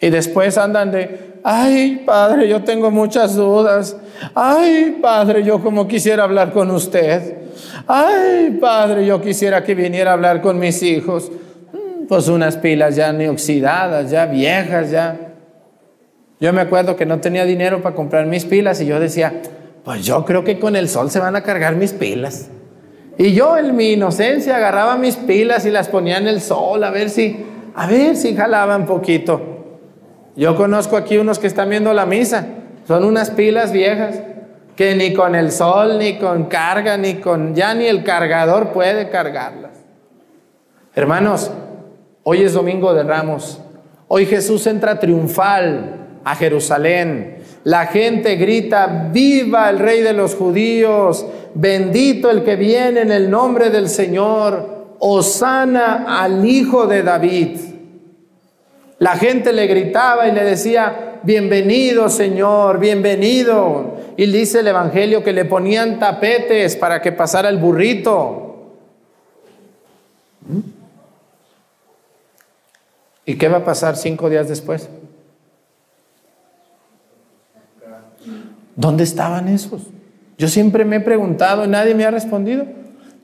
Y 0.00 0.08
después 0.08 0.56
andan 0.56 0.90
de, 0.90 1.34
ay 1.44 2.02
Padre, 2.06 2.48
yo 2.48 2.62
tengo 2.64 2.90
muchas 2.90 3.34
dudas. 3.34 3.96
Ay 4.34 4.98
Padre, 5.02 5.44
yo 5.44 5.62
como 5.62 5.86
quisiera 5.86 6.24
hablar 6.24 6.52
con 6.52 6.70
usted. 6.70 7.34
Ay 7.86 8.58
Padre, 8.60 9.04
yo 9.04 9.20
quisiera 9.20 9.62
que 9.62 9.74
viniera 9.74 10.10
a 10.10 10.14
hablar 10.14 10.40
con 10.40 10.58
mis 10.58 10.82
hijos. 10.82 11.30
Mm, 11.72 12.06
pues 12.06 12.28
unas 12.28 12.56
pilas 12.56 12.96
ya 12.96 13.12
ni 13.12 13.26
oxidadas, 13.26 14.10
ya 14.10 14.24
viejas, 14.24 14.90
ya. 14.90 15.34
Yo 16.40 16.52
me 16.54 16.62
acuerdo 16.62 16.96
que 16.96 17.04
no 17.04 17.20
tenía 17.20 17.44
dinero 17.44 17.82
para 17.82 17.94
comprar 17.94 18.24
mis 18.24 18.46
pilas 18.46 18.80
y 18.80 18.86
yo 18.86 18.98
decía, 18.98 19.42
pues 19.84 20.06
yo 20.06 20.24
creo 20.24 20.42
que 20.44 20.58
con 20.58 20.76
el 20.76 20.88
sol 20.88 21.10
se 21.10 21.18
van 21.18 21.36
a 21.36 21.42
cargar 21.42 21.76
mis 21.76 21.92
pilas. 21.92 22.48
Y 23.18 23.34
yo 23.34 23.58
en 23.58 23.76
mi 23.76 23.92
inocencia 23.92 24.56
agarraba 24.56 24.96
mis 24.96 25.16
pilas 25.16 25.66
y 25.66 25.70
las 25.70 25.88
ponía 25.88 26.16
en 26.16 26.26
el 26.26 26.40
sol 26.40 26.82
a 26.84 26.90
ver 26.90 27.10
si, 27.10 27.44
a 27.74 27.86
ver 27.86 28.16
si 28.16 28.34
jalaban 28.34 28.86
poquito. 28.86 29.59
Yo 30.36 30.56
conozco 30.56 30.96
aquí 30.96 31.18
unos 31.18 31.38
que 31.38 31.46
están 31.46 31.68
viendo 31.70 31.92
la 31.92 32.06
misa. 32.06 32.46
Son 32.86 33.04
unas 33.04 33.30
pilas 33.30 33.72
viejas 33.72 34.20
que 34.76 34.94
ni 34.94 35.12
con 35.12 35.34
el 35.34 35.52
sol, 35.52 35.98
ni 35.98 36.18
con 36.18 36.44
carga, 36.44 36.96
ni 36.96 37.16
con, 37.16 37.54
ya 37.54 37.74
ni 37.74 37.86
el 37.86 38.02
cargador 38.02 38.72
puede 38.72 39.10
cargarlas. 39.10 39.72
Hermanos, 40.94 41.50
hoy 42.22 42.42
es 42.42 42.54
domingo 42.54 42.94
de 42.94 43.02
ramos. 43.02 43.60
Hoy 44.08 44.26
Jesús 44.26 44.66
entra 44.66 44.98
triunfal 44.98 46.18
a 46.24 46.34
Jerusalén. 46.34 47.38
La 47.64 47.86
gente 47.86 48.36
grita, 48.36 49.08
viva 49.12 49.68
el 49.68 49.78
rey 49.78 50.00
de 50.00 50.14
los 50.14 50.34
judíos, 50.34 51.26
bendito 51.54 52.30
el 52.30 52.42
que 52.42 52.56
viene 52.56 53.02
en 53.02 53.12
el 53.12 53.30
nombre 53.30 53.70
del 53.70 53.88
Señor, 53.88 54.96
osana 54.98 56.06
al 56.22 56.44
hijo 56.44 56.86
de 56.86 57.02
David. 57.02 57.58
La 59.00 59.16
gente 59.16 59.54
le 59.54 59.66
gritaba 59.66 60.28
y 60.28 60.32
le 60.32 60.44
decía, 60.44 61.20
bienvenido 61.22 62.10
Señor, 62.10 62.78
bienvenido. 62.78 63.96
Y 64.18 64.26
dice 64.26 64.60
el 64.60 64.68
Evangelio 64.68 65.24
que 65.24 65.32
le 65.32 65.46
ponían 65.46 65.98
tapetes 65.98 66.76
para 66.76 67.00
que 67.00 67.10
pasara 67.10 67.48
el 67.48 67.56
burrito. 67.56 68.74
¿Y 73.24 73.36
qué 73.36 73.48
va 73.48 73.58
a 73.58 73.64
pasar 73.64 73.96
cinco 73.96 74.28
días 74.28 74.50
después? 74.50 74.90
¿Dónde 78.76 79.04
estaban 79.04 79.48
esos? 79.48 79.80
Yo 80.36 80.46
siempre 80.46 80.84
me 80.84 80.96
he 80.96 81.00
preguntado 81.00 81.64
y 81.64 81.68
nadie 81.68 81.94
me 81.94 82.04
ha 82.04 82.10
respondido. 82.10 82.66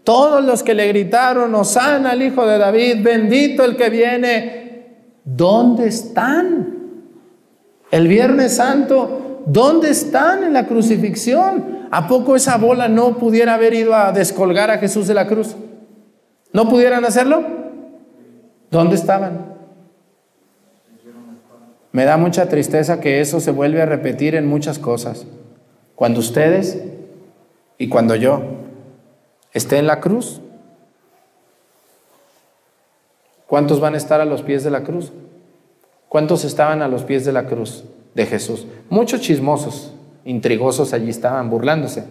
Todos 0.04 0.42
los 0.42 0.62
que 0.62 0.72
le 0.72 0.88
gritaron, 0.88 1.54
Osana 1.54 2.12
al 2.12 2.22
hijo 2.22 2.46
de 2.46 2.56
David, 2.56 3.02
bendito 3.02 3.62
el 3.62 3.76
que 3.76 3.90
viene, 3.90 4.65
¿dónde 5.26 5.88
están? 5.88 6.74
El 7.90 8.08
Viernes 8.08 8.56
Santo, 8.56 9.42
¿dónde 9.44 9.90
están 9.90 10.42
en 10.42 10.54
la 10.54 10.66
crucifixión? 10.66 11.86
¿A 11.90 12.08
poco 12.08 12.34
esa 12.34 12.56
bola 12.56 12.88
no 12.88 13.18
pudiera 13.18 13.54
haber 13.54 13.74
ido 13.74 13.94
a 13.94 14.12
descolgar 14.12 14.70
a 14.70 14.78
Jesús 14.78 15.06
de 15.06 15.14
la 15.14 15.26
cruz? 15.26 15.54
¿No 16.52 16.68
pudieran 16.68 17.04
hacerlo? 17.04 17.44
¿Dónde 18.70 18.96
estaban? 18.96 19.54
Me 21.92 22.04
da 22.04 22.16
mucha 22.16 22.48
tristeza 22.48 23.00
que 23.00 23.20
eso 23.20 23.40
se 23.40 23.50
vuelve 23.50 23.82
a 23.82 23.86
repetir 23.86 24.34
en 24.34 24.46
muchas 24.46 24.78
cosas. 24.78 25.26
Cuando 25.94 26.20
ustedes 26.20 26.82
y 27.78 27.88
cuando 27.88 28.16
yo 28.16 28.42
esté 29.52 29.78
en 29.78 29.86
la 29.86 30.00
cruz, 30.00 30.42
¿cuántos 33.46 33.80
van 33.80 33.94
a 33.94 33.96
estar 33.96 34.20
a 34.20 34.24
los 34.24 34.42
pies 34.42 34.64
de 34.64 34.70
la 34.70 34.82
cruz? 34.82 35.12
¿Cuántos 36.08 36.44
estaban 36.44 36.82
a 36.82 36.88
los 36.88 37.02
pies 37.02 37.24
de 37.24 37.32
la 37.32 37.46
cruz 37.46 37.84
de 38.14 38.26
Jesús? 38.26 38.66
Muchos 38.88 39.20
chismosos, 39.20 39.92
intrigosos 40.24 40.92
allí 40.92 41.10
estaban 41.10 41.50
burlándose. 41.50 42.04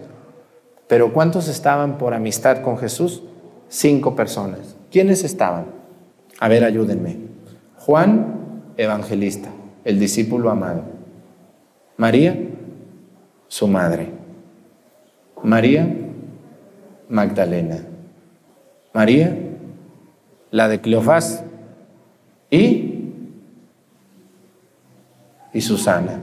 Pero 0.87 1.13
¿cuántos 1.13 1.47
estaban 1.47 1.97
por 1.97 2.13
amistad 2.13 2.61
con 2.61 2.77
Jesús? 2.77 3.23
Cinco 3.67 4.15
personas. 4.15 4.75
¿Quiénes 4.91 5.23
estaban? 5.23 5.65
A 6.39 6.47
ver, 6.47 6.63
ayúdenme. 6.63 7.17
Juan, 7.77 8.71
evangelista, 8.77 9.49
el 9.83 9.99
discípulo 9.99 10.49
amado. 10.49 10.83
María, 11.97 12.37
su 13.47 13.67
madre. 13.67 14.09
María 15.43 15.87
Magdalena. 17.09 17.77
María, 18.93 19.37
la 20.55 20.69
de 20.69 20.79
Cleofás 20.79 21.43
y, 22.49 23.11
y 25.51 25.59
Susana. 25.59 26.21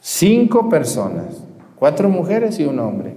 Cinco 0.00 0.66
personas, 0.66 1.36
cuatro 1.78 2.08
mujeres 2.08 2.58
y 2.58 2.64
un 2.64 2.78
hombre. 2.78 3.14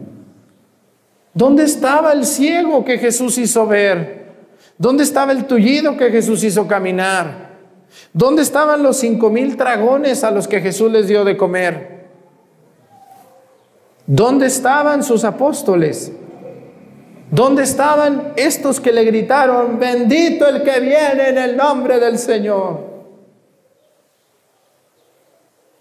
¿Dónde 1.33 1.63
estaba 1.63 2.11
el 2.11 2.25
ciego 2.25 2.83
que 2.83 2.97
Jesús 2.97 3.37
hizo 3.37 3.65
ver? 3.65 4.33
¿Dónde 4.77 5.03
estaba 5.03 5.31
el 5.31 5.45
tullido 5.45 5.95
que 5.95 6.11
Jesús 6.11 6.43
hizo 6.43 6.67
caminar? 6.67 7.51
¿Dónde 8.11 8.41
estaban 8.41 8.83
los 8.83 8.97
cinco 8.97 9.29
mil 9.29 9.55
dragones 9.55 10.25
a 10.25 10.31
los 10.31 10.49
que 10.49 10.59
Jesús 10.59 10.91
les 10.91 11.07
dio 11.07 11.23
de 11.23 11.37
comer? 11.37 12.09
¿Dónde 14.05 14.47
estaban 14.47 15.01
sus 15.01 15.23
apóstoles? 15.23 16.11
¿Dónde 17.31 17.63
estaban 17.63 18.33
estos 18.35 18.79
que 18.79 18.91
le 18.91 19.03
gritaron, 19.03 19.77
bendito 19.77 20.47
el 20.47 20.63
que 20.63 20.79
viene 20.79 21.29
en 21.29 21.37
el 21.37 21.57
nombre 21.57 21.99
del 21.99 22.17
Señor? 22.17 22.89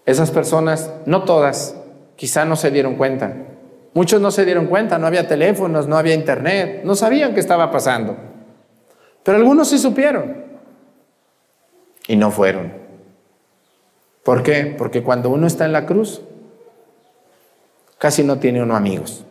Esas 0.05 0.29
personas, 0.31 0.91
no 1.05 1.23
todas, 1.23 1.75
quizá 2.15 2.45
no 2.45 2.55
se 2.55 2.69
dieron 2.71 2.95
cuenta. 2.95 3.33
Muchos 3.93 4.21
no 4.21 4.29
se 4.29 4.45
dieron 4.45 4.67
cuenta, 4.67 4.99
no 4.99 5.07
había 5.07 5.27
teléfonos, 5.27 5.87
no 5.87 5.97
había 5.97 6.13
internet, 6.13 6.81
no 6.83 6.95
sabían 6.95 7.33
qué 7.33 7.39
estaba 7.39 7.71
pasando. 7.71 8.15
Pero 9.23 9.37
algunos 9.37 9.69
sí 9.69 9.79
supieron 9.79 10.45
y 12.07 12.15
no 12.15 12.31
fueron. 12.31 12.73
¿Por 14.23 14.43
qué? 14.43 14.75
Porque 14.77 15.01
cuando 15.01 15.29
uno 15.29 15.47
está 15.47 15.65
en 15.65 15.73
la 15.73 15.85
cruz, 15.87 16.21
casi 17.97 18.23
no 18.23 18.37
tiene 18.37 18.61
uno 18.61 18.75
amigos. 18.75 19.25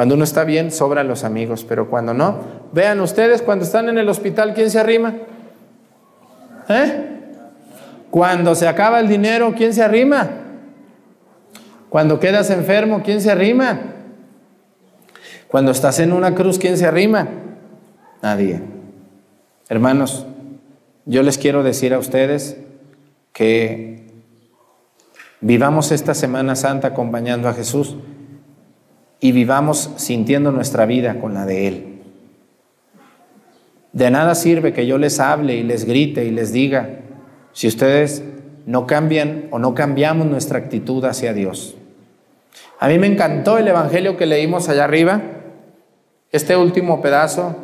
Cuando 0.00 0.14
uno 0.14 0.24
está 0.24 0.44
bien, 0.44 0.70
sobran 0.70 1.08
los 1.08 1.24
amigos, 1.24 1.66
pero 1.68 1.90
cuando 1.90 2.14
no, 2.14 2.38
vean 2.72 3.00
ustedes 3.00 3.42
cuando 3.42 3.66
están 3.66 3.90
en 3.90 3.98
el 3.98 4.08
hospital, 4.08 4.54
¿quién 4.54 4.70
se 4.70 4.80
arrima? 4.80 5.12
¿Eh? 6.70 7.20
Cuando 8.10 8.54
se 8.54 8.66
acaba 8.66 8.98
el 8.98 9.08
dinero, 9.08 9.52
¿quién 9.54 9.74
se 9.74 9.82
arrima? 9.82 10.26
Cuando 11.90 12.18
quedas 12.18 12.48
enfermo, 12.48 13.02
¿quién 13.04 13.20
se 13.20 13.30
arrima? 13.30 13.78
Cuando 15.48 15.70
estás 15.70 15.98
en 15.98 16.14
una 16.14 16.34
cruz, 16.34 16.58
¿quién 16.58 16.78
se 16.78 16.86
arrima? 16.86 17.28
Nadie. 18.22 18.62
Hermanos, 19.68 20.24
yo 21.04 21.22
les 21.22 21.36
quiero 21.36 21.62
decir 21.62 21.92
a 21.92 21.98
ustedes 21.98 22.56
que 23.34 24.06
vivamos 25.42 25.92
esta 25.92 26.14
Semana 26.14 26.56
Santa 26.56 26.88
acompañando 26.88 27.50
a 27.50 27.52
Jesús 27.52 27.98
y 29.20 29.32
vivamos 29.32 29.90
sintiendo 29.96 30.50
nuestra 30.50 30.86
vida 30.86 31.20
con 31.20 31.34
la 31.34 31.46
de 31.46 31.68
Él. 31.68 31.86
De 33.92 34.10
nada 34.10 34.34
sirve 34.34 34.72
que 34.72 34.86
yo 34.86 34.98
les 34.98 35.20
hable 35.20 35.56
y 35.56 35.62
les 35.62 35.84
grite 35.84 36.24
y 36.24 36.30
les 36.30 36.52
diga 36.52 37.00
si 37.52 37.68
ustedes 37.68 38.22
no 38.66 38.86
cambian 38.86 39.46
o 39.50 39.58
no 39.58 39.74
cambiamos 39.74 40.26
nuestra 40.26 40.58
actitud 40.58 41.04
hacia 41.04 41.32
Dios. 41.32 41.76
A 42.78 42.88
mí 42.88 42.98
me 42.98 43.06
encantó 43.06 43.58
el 43.58 43.68
Evangelio 43.68 44.16
que 44.16 44.26
leímos 44.26 44.68
allá 44.68 44.84
arriba, 44.84 45.20
este 46.30 46.56
último 46.56 47.02
pedazo, 47.02 47.56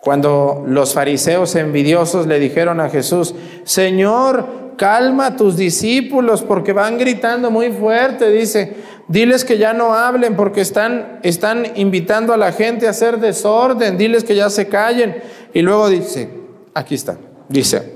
cuando 0.00 0.64
los 0.66 0.94
fariseos 0.94 1.54
envidiosos 1.54 2.26
le 2.26 2.38
dijeron 2.38 2.80
a 2.80 2.88
Jesús, 2.88 3.34
Señor, 3.64 4.74
calma 4.76 5.26
a 5.26 5.36
tus 5.36 5.56
discípulos 5.56 6.42
porque 6.42 6.72
van 6.72 6.98
gritando 6.98 7.50
muy 7.50 7.70
fuerte, 7.70 8.30
dice, 8.30 8.74
Diles 9.08 9.46
que 9.46 9.56
ya 9.56 9.72
no 9.72 9.94
hablen 9.94 10.36
porque 10.36 10.60
están, 10.60 11.18
están 11.22 11.64
invitando 11.76 12.34
a 12.34 12.36
la 12.36 12.52
gente 12.52 12.86
a 12.86 12.90
hacer 12.90 13.18
desorden. 13.18 13.96
Diles 13.96 14.22
que 14.22 14.34
ya 14.34 14.50
se 14.50 14.68
callen. 14.68 15.16
Y 15.54 15.62
luego 15.62 15.88
dice, 15.88 16.28
aquí 16.74 16.94
está, 16.94 17.16
dice, 17.48 17.94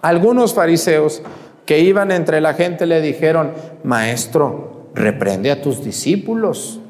algunos 0.00 0.52
fariseos 0.52 1.22
que 1.64 1.78
iban 1.78 2.10
entre 2.10 2.40
la 2.40 2.54
gente 2.54 2.86
le 2.86 3.00
dijeron, 3.00 3.52
maestro, 3.84 4.90
reprende 4.94 5.52
a 5.52 5.62
tus 5.62 5.84
discípulos. 5.84 6.80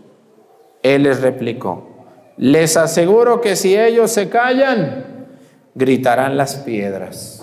Él 0.83 1.05
les 1.05 1.21
replicó, 1.21 2.07
les 2.39 2.79
aseguro 2.79 3.43
que 3.43 3.55
si 3.55 3.77
ellos 3.77 4.11
se 4.11 4.31
callan, 4.31 5.27
gritarán 5.75 6.39
las 6.39 6.57
piedras. 6.57 7.43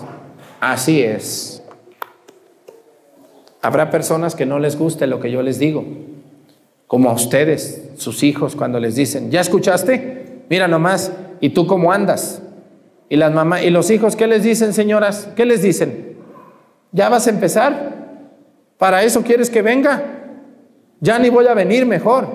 Así 0.60 1.02
es. 1.02 1.59
Habrá 3.62 3.90
personas 3.90 4.34
que 4.34 4.46
no 4.46 4.58
les 4.58 4.78
guste 4.78 5.06
lo 5.06 5.20
que 5.20 5.30
yo 5.30 5.42
les 5.42 5.58
digo, 5.58 5.84
como 6.86 7.10
a 7.10 7.12
ustedes, 7.12 7.90
sus 7.96 8.22
hijos, 8.22 8.56
cuando 8.56 8.80
les 8.80 8.94
dicen, 8.94 9.30
¿ya 9.30 9.40
escuchaste? 9.40 10.44
Mira 10.48 10.66
nomás, 10.66 11.12
¿y 11.40 11.50
tú 11.50 11.66
cómo 11.66 11.92
andas? 11.92 12.42
Y 13.08 13.16
las 13.16 13.32
mamás, 13.32 13.62
y 13.62 13.70
los 13.70 13.90
hijos, 13.90 14.16
¿qué 14.16 14.26
les 14.26 14.42
dicen, 14.42 14.72
señoras? 14.72 15.28
¿Qué 15.36 15.44
les 15.44 15.62
dicen? 15.62 16.16
¿Ya 16.92 17.08
vas 17.08 17.26
a 17.26 17.30
empezar? 17.30 18.00
¿Para 18.78 19.02
eso 19.02 19.22
quieres 19.22 19.50
que 19.50 19.62
venga? 19.62 20.02
Ya 21.00 21.18
ni 21.18 21.28
voy 21.28 21.46
a 21.46 21.54
venir 21.54 21.86
mejor. 21.86 22.28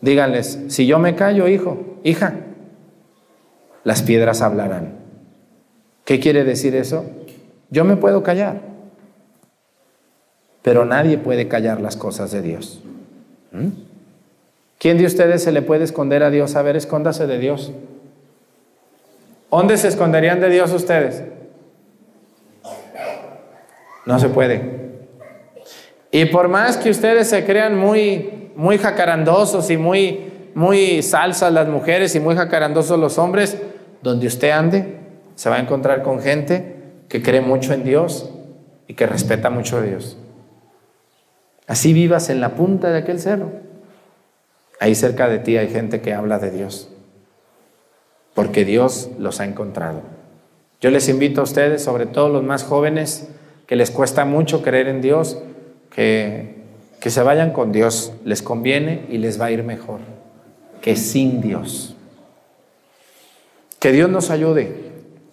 Díganles, 0.00 0.60
si 0.68 0.86
yo 0.86 0.98
me 0.98 1.16
callo, 1.16 1.48
hijo, 1.48 1.98
hija, 2.04 2.34
las 3.82 4.02
piedras 4.02 4.42
hablarán. 4.42 4.98
¿Qué 6.04 6.20
quiere 6.20 6.44
decir 6.44 6.76
eso? 6.76 7.04
Yo 7.70 7.84
me 7.84 7.96
puedo 7.96 8.22
callar 8.22 8.68
pero 10.68 10.84
nadie 10.84 11.16
puede 11.16 11.48
callar 11.48 11.80
las 11.80 11.96
cosas 11.96 12.30
de 12.30 12.42
Dios. 12.42 12.82
¿Mm? 13.52 13.68
¿Quién 14.78 14.98
de 14.98 15.06
ustedes 15.06 15.42
se 15.42 15.50
le 15.50 15.62
puede 15.62 15.84
esconder 15.84 16.22
a 16.22 16.28
Dios? 16.28 16.56
A 16.56 16.60
ver, 16.60 16.76
escóndase 16.76 17.26
de 17.26 17.38
Dios. 17.38 17.72
¿Dónde 19.50 19.78
se 19.78 19.88
esconderían 19.88 20.40
de 20.40 20.50
Dios 20.50 20.70
ustedes? 20.74 21.22
No 24.04 24.18
se 24.18 24.28
puede. 24.28 24.90
Y 26.10 26.26
por 26.26 26.48
más 26.48 26.76
que 26.76 26.90
ustedes 26.90 27.30
se 27.30 27.46
crean 27.46 27.74
muy, 27.74 28.50
muy 28.54 28.76
jacarandosos 28.76 29.70
y 29.70 29.78
muy, 29.78 30.50
muy 30.54 31.02
salsas 31.02 31.50
las 31.50 31.66
mujeres 31.68 32.14
y 32.14 32.20
muy 32.20 32.36
jacarandosos 32.36 32.98
los 32.98 33.16
hombres, 33.16 33.56
donde 34.02 34.26
usted 34.26 34.50
ande, 34.50 34.98
se 35.34 35.48
va 35.48 35.56
a 35.56 35.60
encontrar 35.60 36.02
con 36.02 36.20
gente 36.20 36.76
que 37.08 37.22
cree 37.22 37.40
mucho 37.40 37.72
en 37.72 37.84
Dios 37.84 38.28
y 38.86 38.92
que 38.92 39.06
respeta 39.06 39.48
mucho 39.48 39.78
a 39.78 39.80
Dios. 39.80 40.18
Así 41.68 41.92
vivas 41.92 42.30
en 42.30 42.40
la 42.40 42.56
punta 42.56 42.90
de 42.90 42.98
aquel 42.98 43.20
cerro. 43.20 43.52
Ahí 44.80 44.96
cerca 44.96 45.28
de 45.28 45.38
ti 45.38 45.56
hay 45.56 45.68
gente 45.68 46.00
que 46.00 46.14
habla 46.14 46.40
de 46.40 46.50
Dios, 46.50 46.88
porque 48.34 48.64
Dios 48.64 49.10
los 49.18 49.38
ha 49.38 49.44
encontrado. 49.44 50.02
Yo 50.80 50.90
les 50.90 51.08
invito 51.08 51.40
a 51.40 51.44
ustedes, 51.44 51.82
sobre 51.82 52.06
todo 52.06 52.28
los 52.28 52.42
más 52.42 52.64
jóvenes, 52.64 53.28
que 53.66 53.76
les 53.76 53.90
cuesta 53.92 54.24
mucho 54.24 54.62
creer 54.62 54.88
en 54.88 55.00
Dios, 55.00 55.38
que, 55.90 56.56
que 57.00 57.10
se 57.10 57.22
vayan 57.22 57.52
con 57.52 57.70
Dios, 57.70 58.12
les 58.24 58.42
conviene 58.42 59.04
y 59.08 59.18
les 59.18 59.40
va 59.40 59.46
a 59.46 59.50
ir 59.50 59.62
mejor 59.62 60.00
que 60.80 60.96
sin 60.96 61.40
Dios. 61.40 61.94
Que 63.78 63.92
Dios 63.92 64.10
nos 64.10 64.30
ayude 64.30 64.87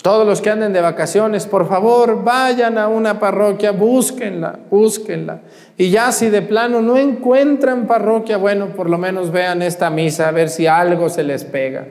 todos 0.06 0.28
los 0.28 0.40
que 0.40 0.52
anden 0.52 0.72
de 0.72 0.82
vacaciones, 0.82 1.48
por 1.48 1.68
favor, 1.68 2.24
vayan 2.24 2.78
a 2.78 2.88
una 2.88 3.20
parroquia, 3.20 3.72
búsquenla, 3.72 4.60
búsquenla. 4.70 5.42
Y 5.80 5.90
ya 5.90 6.12
si 6.12 6.30
de 6.30 6.44
plano 6.44 6.80
no 6.80 6.96
encuentran 6.96 7.88
parroquia, 7.88 8.38
bueno, 8.38 8.68
por 8.68 8.88
lo 8.88 9.00
menos 9.00 9.32
vean 9.32 9.64
esta 9.64 9.90
misa 9.90 10.28
a 10.28 10.32
ver 10.32 10.50
si 10.50 10.68
algo 10.68 11.10
se 11.10 11.24
les 11.24 11.44
pega. 11.44 11.88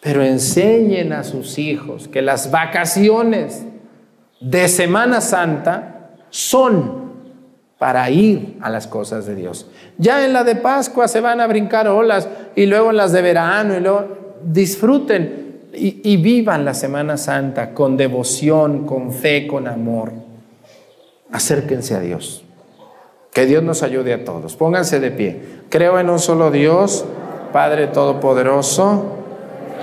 Pero 0.00 0.22
enseñen 0.22 1.12
a 1.12 1.22
sus 1.22 1.58
hijos 1.58 2.08
que 2.08 2.22
las 2.22 2.50
vacaciones 2.50 3.62
de 4.40 4.66
Semana 4.68 5.20
Santa 5.20 6.12
son 6.30 7.12
para 7.76 8.08
ir 8.08 8.56
a 8.62 8.70
las 8.70 8.86
cosas 8.86 9.26
de 9.26 9.34
Dios. 9.34 9.68
Ya 9.98 10.24
en 10.24 10.32
la 10.32 10.44
de 10.44 10.56
Pascua 10.56 11.08
se 11.08 11.20
van 11.20 11.42
a 11.42 11.46
brincar 11.46 11.88
olas 11.88 12.26
y 12.56 12.64
luego 12.64 12.88
en 12.88 12.96
las 12.96 13.12
de 13.12 13.20
verano 13.20 13.76
y 13.76 13.80
luego 13.80 14.38
disfruten 14.42 15.42
y, 15.74 16.16
vivan 16.18 16.64
la 16.64 16.74
Semana 16.74 17.16
Santa 17.16 17.72
con 17.72 17.96
devoción, 17.96 18.86
con 18.86 19.12
fe, 19.12 19.46
con 19.46 19.66
amor. 19.66 20.12
Acérquense 21.30 21.94
a 21.94 22.00
Dios. 22.00 22.44
Que 23.32 23.46
Dios 23.46 23.62
nos 23.62 23.82
ayude 23.82 24.12
a 24.12 24.24
todos. 24.24 24.56
Pónganse 24.56 25.00
de 25.00 25.10
pie. 25.10 25.40
Creo 25.70 25.98
en 25.98 26.10
un 26.10 26.18
solo 26.18 26.50
Dios, 26.50 27.06
Padre 27.52 27.86
Todopoderoso, 27.86 29.18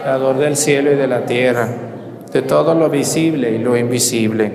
Creador 0.02 0.38
del 0.38 0.56
cielo 0.56 0.92
y 0.92 0.96
de 0.96 1.08
la 1.08 1.26
tierra, 1.26 1.68
de 2.32 2.42
todo 2.44 2.76
lo 2.76 2.90
visible 2.90 3.52
y 3.52 3.58
lo 3.58 3.76
invisible. 3.76 4.52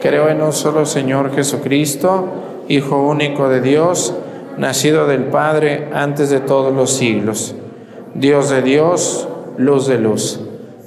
Creo 0.00 0.28
en 0.28 0.40
un 0.40 0.52
solo 0.52 0.86
Señor 0.86 1.34
Jesucristo, 1.34 2.26
Hijo 2.68 3.02
único 3.02 3.48
de 3.48 3.60
Dios, 3.60 4.14
nacido 4.56 5.06
del 5.06 5.24
Padre 5.24 5.88
antes 5.92 6.30
de 6.30 6.40
todos 6.40 6.72
los 6.72 6.92
siglos. 6.92 7.54
Dios 8.14 8.48
de 8.50 8.62
Dios, 8.62 9.28
luz 9.58 9.86
de 9.86 9.98
luz 9.98 10.40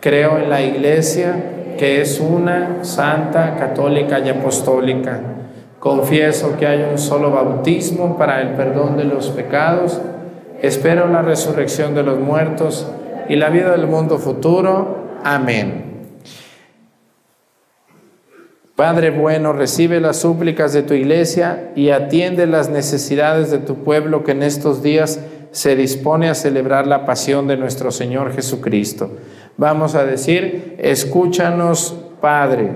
Creo 0.00 0.38
en 0.38 0.48
la 0.48 0.62
iglesia 0.62 1.74
que 1.78 2.00
es 2.00 2.20
una, 2.20 2.84
santa, 2.84 3.56
católica 3.56 4.18
y 4.18 4.28
apostólica. 4.28 5.20
Confieso 5.78 6.56
que 6.58 6.66
hay 6.66 6.86
un 6.90 6.98
solo 6.98 7.30
bautismo 7.30 8.16
para 8.18 8.40
el 8.40 8.50
perdón 8.50 8.96
de 8.96 9.04
los 9.04 9.28
pecados. 9.30 10.00
Espero 10.62 11.08
la 11.08 11.22
resurrección 11.22 11.94
de 11.94 12.02
los 12.02 12.18
muertos 12.18 12.86
y 13.28 13.36
la 13.36 13.48
vida 13.50 13.72
del 13.72 13.86
mundo 13.86 14.18
futuro. 14.18 15.18
Amén. 15.22 15.90
Padre 18.76 19.10
bueno, 19.10 19.52
recibe 19.52 20.00
las 20.00 20.16
súplicas 20.16 20.72
de 20.72 20.82
tu 20.82 20.94
iglesia 20.94 21.72
y 21.76 21.90
atiende 21.90 22.46
las 22.46 22.70
necesidades 22.70 23.50
de 23.50 23.58
tu 23.58 23.84
pueblo 23.84 24.24
que 24.24 24.32
en 24.32 24.42
estos 24.42 24.82
días 24.82 25.20
se 25.50 25.76
dispone 25.76 26.30
a 26.30 26.34
celebrar 26.34 26.86
la 26.86 27.04
pasión 27.04 27.46
de 27.46 27.56
nuestro 27.56 27.90
Señor 27.90 28.32
Jesucristo. 28.32 29.10
Vamos 29.60 29.94
a 29.94 30.06
decir, 30.06 30.76
escúchanos, 30.78 31.94
Padre. 32.18 32.70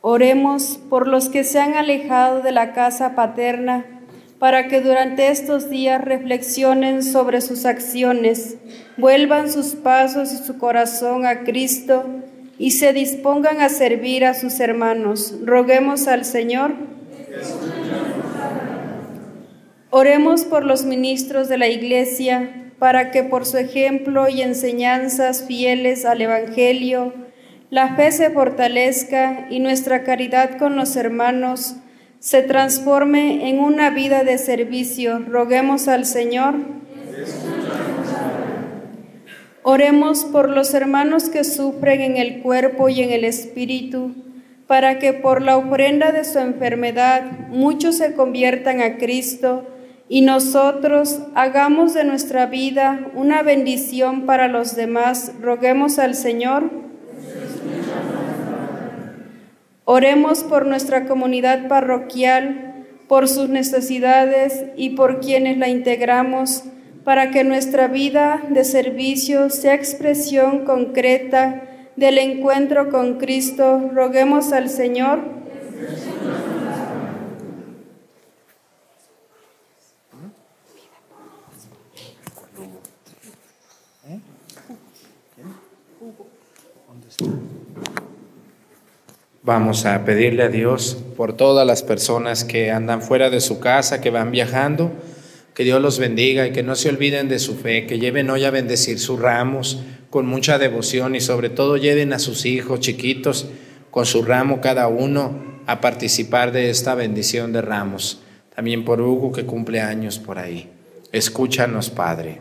Oremos 0.00 0.78
por 0.88 1.06
los 1.06 1.28
que 1.28 1.44
se 1.44 1.60
han 1.60 1.74
alejado 1.74 2.40
de 2.40 2.52
la 2.52 2.72
casa 2.72 3.14
paterna 3.14 3.84
para 4.38 4.68
que 4.68 4.80
durante 4.80 5.28
estos 5.28 5.68
días 5.68 6.02
reflexionen 6.02 7.02
sobre 7.02 7.42
sus 7.42 7.66
acciones, 7.66 8.56
vuelvan 8.96 9.50
sus 9.50 9.74
pasos 9.74 10.32
y 10.32 10.36
su 10.36 10.58
corazón 10.58 11.26
a 11.26 11.40
Cristo 11.40 12.04
y 12.58 12.72
se 12.72 12.92
dispongan 12.92 13.60
a 13.60 13.68
servir 13.68 14.24
a 14.24 14.34
sus 14.34 14.60
hermanos. 14.60 15.34
Roguemos 15.44 16.06
al 16.06 16.24
Señor. 16.24 16.72
Oremos 19.90 20.44
por 20.44 20.64
los 20.64 20.84
ministros 20.84 21.48
de 21.48 21.58
la 21.58 21.68
Iglesia, 21.68 22.72
para 22.78 23.10
que 23.10 23.22
por 23.22 23.46
su 23.46 23.58
ejemplo 23.58 24.28
y 24.28 24.42
enseñanzas 24.42 25.44
fieles 25.46 26.04
al 26.04 26.20
Evangelio, 26.20 27.14
la 27.70 27.96
fe 27.96 28.12
se 28.12 28.30
fortalezca 28.30 29.46
y 29.50 29.60
nuestra 29.60 30.02
caridad 30.02 30.58
con 30.58 30.76
los 30.76 30.96
hermanos 30.96 31.76
se 32.18 32.42
transforme 32.42 33.48
en 33.48 33.58
una 33.58 33.90
vida 33.90 34.24
de 34.24 34.38
servicio. 34.38 35.18
Roguemos 35.18 35.88
al 35.88 36.06
Señor. 36.06 36.54
Oremos 39.66 40.26
por 40.26 40.50
los 40.50 40.74
hermanos 40.74 41.30
que 41.30 41.42
sufren 41.42 42.02
en 42.02 42.16
el 42.18 42.42
cuerpo 42.42 42.90
y 42.90 43.00
en 43.00 43.12
el 43.12 43.24
espíritu, 43.24 44.14
para 44.66 44.98
que 44.98 45.14
por 45.14 45.40
la 45.40 45.56
ofrenda 45.56 46.12
de 46.12 46.24
su 46.24 46.38
enfermedad 46.38 47.48
muchos 47.48 47.96
se 47.96 48.12
conviertan 48.12 48.82
a 48.82 48.98
Cristo 48.98 49.66
y 50.06 50.20
nosotros 50.20 51.20
hagamos 51.34 51.94
de 51.94 52.04
nuestra 52.04 52.44
vida 52.44 53.10
una 53.14 53.42
bendición 53.42 54.26
para 54.26 54.48
los 54.48 54.76
demás. 54.76 55.32
Roguemos 55.40 55.98
al 55.98 56.14
Señor. 56.14 56.70
Oremos 59.86 60.44
por 60.44 60.66
nuestra 60.66 61.06
comunidad 61.06 61.68
parroquial, 61.68 62.84
por 63.08 63.28
sus 63.28 63.48
necesidades 63.48 64.66
y 64.76 64.90
por 64.90 65.20
quienes 65.20 65.56
la 65.56 65.68
integramos, 65.68 66.64
para 67.04 67.30
que 67.30 67.44
nuestra 67.44 67.86
vida 67.86 68.42
de 68.48 68.64
servicio 68.64 69.50
sea 69.50 69.74
expresión 69.74 70.64
concreta 70.64 71.62
del 71.96 72.18
encuentro 72.18 72.90
con 72.90 73.18
Cristo. 73.18 73.90
Roguemos 73.92 74.52
al 74.52 74.68
Señor. 74.70 75.44
Vamos 89.46 89.84
a 89.84 90.06
pedirle 90.06 90.44
a 90.44 90.48
Dios 90.48 90.96
por 91.18 91.34
todas 91.34 91.66
las 91.66 91.82
personas 91.82 92.44
que 92.44 92.70
andan 92.70 93.02
fuera 93.02 93.28
de 93.28 93.42
su 93.42 93.60
casa, 93.60 94.00
que 94.00 94.08
van 94.08 94.30
viajando, 94.30 94.90
que 95.54 95.64
Dios 95.64 95.80
los 95.80 95.98
bendiga 95.98 96.46
y 96.46 96.52
que 96.52 96.62
no 96.62 96.74
se 96.74 96.88
olviden 96.88 97.28
de 97.28 97.38
su 97.38 97.54
fe, 97.54 97.86
que 97.86 97.98
lleven 97.98 98.28
hoy 98.28 98.44
a 98.44 98.50
bendecir 98.50 98.98
sus 98.98 99.20
ramos 99.20 99.80
con 100.10 100.26
mucha 100.26 100.58
devoción 100.58 101.14
y 101.14 101.20
sobre 101.20 101.48
todo 101.48 101.76
lleven 101.76 102.12
a 102.12 102.18
sus 102.18 102.44
hijos 102.44 102.80
chiquitos 102.80 103.46
con 103.90 104.06
su 104.06 104.22
ramo 104.22 104.60
cada 104.60 104.88
uno 104.88 105.54
a 105.66 105.80
participar 105.80 106.52
de 106.52 106.70
esta 106.70 106.94
bendición 106.94 107.52
de 107.52 107.62
ramos. 107.62 108.20
También 108.54 108.84
por 108.84 109.00
Hugo 109.00 109.32
que 109.32 109.46
cumple 109.46 109.80
años 109.80 110.18
por 110.18 110.38
ahí. 110.38 110.68
Escúchanos, 111.12 111.90
Padre. 111.90 112.40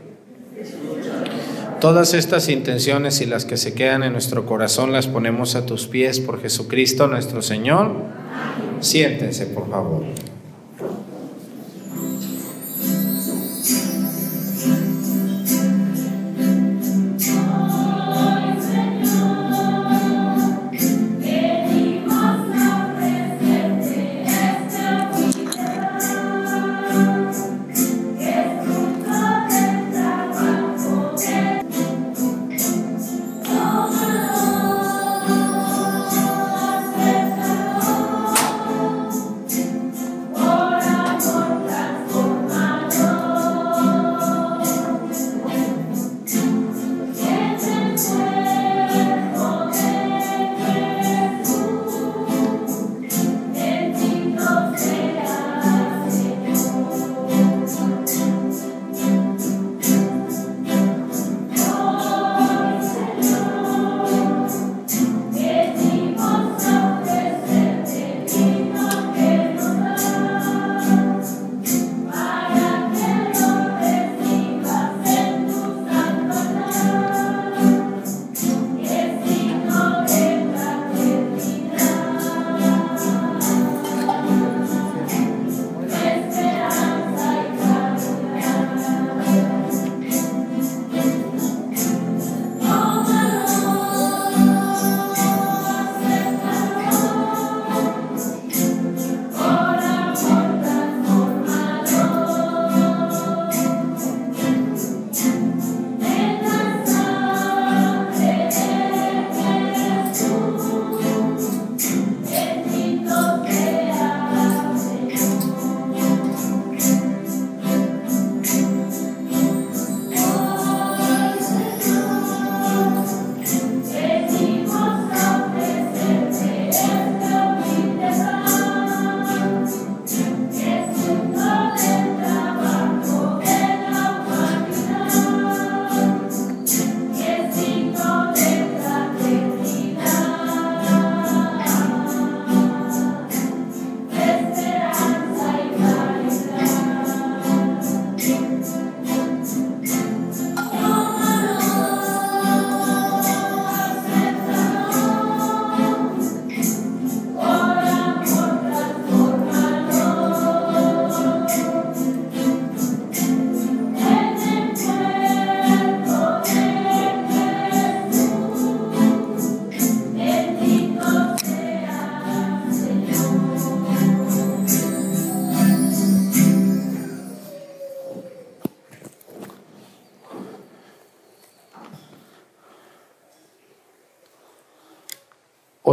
Todas 1.80 2.14
estas 2.14 2.50
intenciones 2.50 3.22
y 3.22 3.26
las 3.26 3.46
que 3.46 3.58
se 3.58 3.74
quedan 3.74 4.04
en 4.04 4.14
nuestro 4.14 4.46
corazón 4.46 4.92
las 4.92 5.08
ponemos 5.08 5.56
a 5.56 5.66
tus 5.66 5.88
pies 5.88 6.20
por 6.20 6.42
Jesucristo 6.42 7.08
nuestro 7.08 7.42
Señor. 7.42 7.92
Siéntense, 8.80 9.48
por 9.48 9.70
favor. 9.70 10.04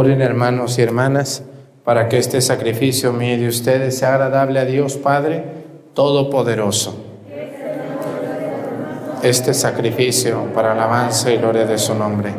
Hermanos 0.09 0.79
y 0.79 0.81
hermanas 0.81 1.43
para 1.83 2.09
que 2.09 2.17
este 2.17 2.41
sacrificio 2.41 3.13
mío 3.13 3.37
de 3.37 3.47
ustedes 3.47 3.99
sea 3.99 4.15
agradable 4.15 4.59
a 4.59 4.65
Dios 4.65 4.97
Padre 4.97 5.43
Todopoderoso. 5.93 7.05
Este 9.21 9.53
sacrificio 9.53 10.45
para 10.55 10.71
alabanza 10.71 11.31
y 11.31 11.37
gloria 11.37 11.65
de 11.65 11.77
su 11.77 11.93
nombre, 11.93 12.31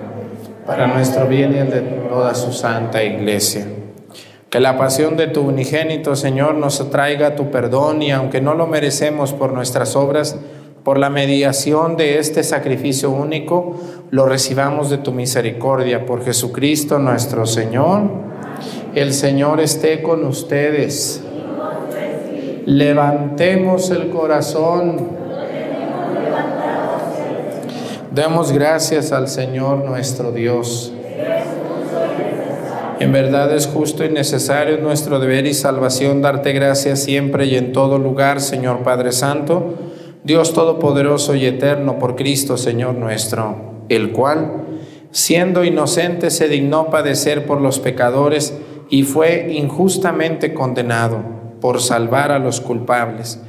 para 0.66 0.88
nuestro 0.88 1.28
bien 1.28 1.54
y 1.54 1.58
el 1.58 1.70
de 1.70 1.80
toda 1.82 2.34
su 2.34 2.52
santa 2.52 3.04
iglesia. 3.04 3.64
Que 4.50 4.58
la 4.58 4.76
pasión 4.76 5.16
de 5.16 5.28
tu 5.28 5.42
unigénito, 5.42 6.16
Señor, 6.16 6.56
nos 6.56 6.90
traiga 6.90 7.36
tu 7.36 7.52
perdón 7.52 8.02
y 8.02 8.10
aunque 8.10 8.40
no 8.40 8.54
lo 8.54 8.66
merecemos 8.66 9.32
por 9.32 9.52
nuestras 9.52 9.94
obras, 9.94 10.36
por 10.82 10.98
la 10.98 11.10
mediación 11.10 11.96
de 11.96 12.18
este 12.18 12.42
sacrificio 12.42 13.10
único, 13.10 13.76
lo 14.12 14.26
recibamos 14.26 14.90
de 14.90 14.98
tu 14.98 15.10
misericordia 15.10 16.04
por 16.04 16.22
Jesucristo 16.22 16.98
nuestro 16.98 17.46
Señor. 17.46 18.02
El 18.94 19.14
Señor 19.14 19.58
esté 19.58 20.02
con 20.02 20.26
ustedes. 20.26 21.24
Levantemos 22.66 23.90
el 23.90 24.10
corazón. 24.10 25.08
Demos 28.14 28.52
gracias 28.52 29.12
al 29.12 29.28
Señor 29.28 29.82
nuestro 29.86 30.30
Dios. 30.30 30.92
En 33.00 33.12
verdad 33.12 33.50
es 33.56 33.66
justo 33.66 34.04
y 34.04 34.10
necesario 34.10 34.76
nuestro 34.76 35.20
deber 35.20 35.46
y 35.46 35.54
salvación 35.54 36.20
darte 36.20 36.52
gracias 36.52 37.02
siempre 37.02 37.46
y 37.46 37.56
en 37.56 37.72
todo 37.72 37.96
lugar, 37.96 38.42
Señor 38.42 38.82
Padre 38.82 39.12
Santo 39.12 39.74
Dios 40.24 40.52
Todopoderoso 40.52 41.34
y 41.34 41.46
Eterno 41.46 41.98
por 41.98 42.14
Cristo 42.14 42.56
Señor 42.56 42.94
nuestro, 42.94 43.56
el 43.88 44.12
cual, 44.12 44.64
siendo 45.10 45.64
inocente, 45.64 46.30
se 46.30 46.48
dignó 46.48 46.90
padecer 46.90 47.46
por 47.46 47.60
los 47.60 47.78
pecadores 47.78 48.58
y 48.88 49.04
fue 49.04 49.52
injustamente 49.52 50.54
condenado 50.54 51.18
por 51.60 51.80
salvar 51.80 52.32
a 52.32 52.38
los 52.38 52.60
culpables. 52.60 53.40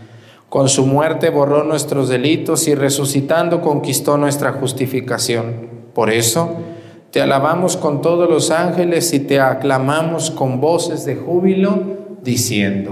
Con 0.50 0.70
su 0.70 0.86
muerte 0.86 1.30
borró 1.30 1.64
nuestros 1.64 2.10
delitos 2.10 2.68
y 2.68 2.76
resucitando 2.76 3.62
conquistó 3.62 4.18
nuestra 4.18 4.54
justificación. 4.54 5.70
Por 5.96 6.12
eso, 6.12 6.58
te 7.12 7.22
alabamos 7.22 7.76
con 7.76 8.02
todos 8.02 8.30
los 8.30 8.52
ángeles 8.52 9.14
y 9.14 9.20
te 9.20 9.40
aclamamos 9.40 10.32
con 10.32 10.62
voces 10.62 11.06
de 11.06 11.16
júbilo, 11.16 11.82
diciendo, 12.24 12.92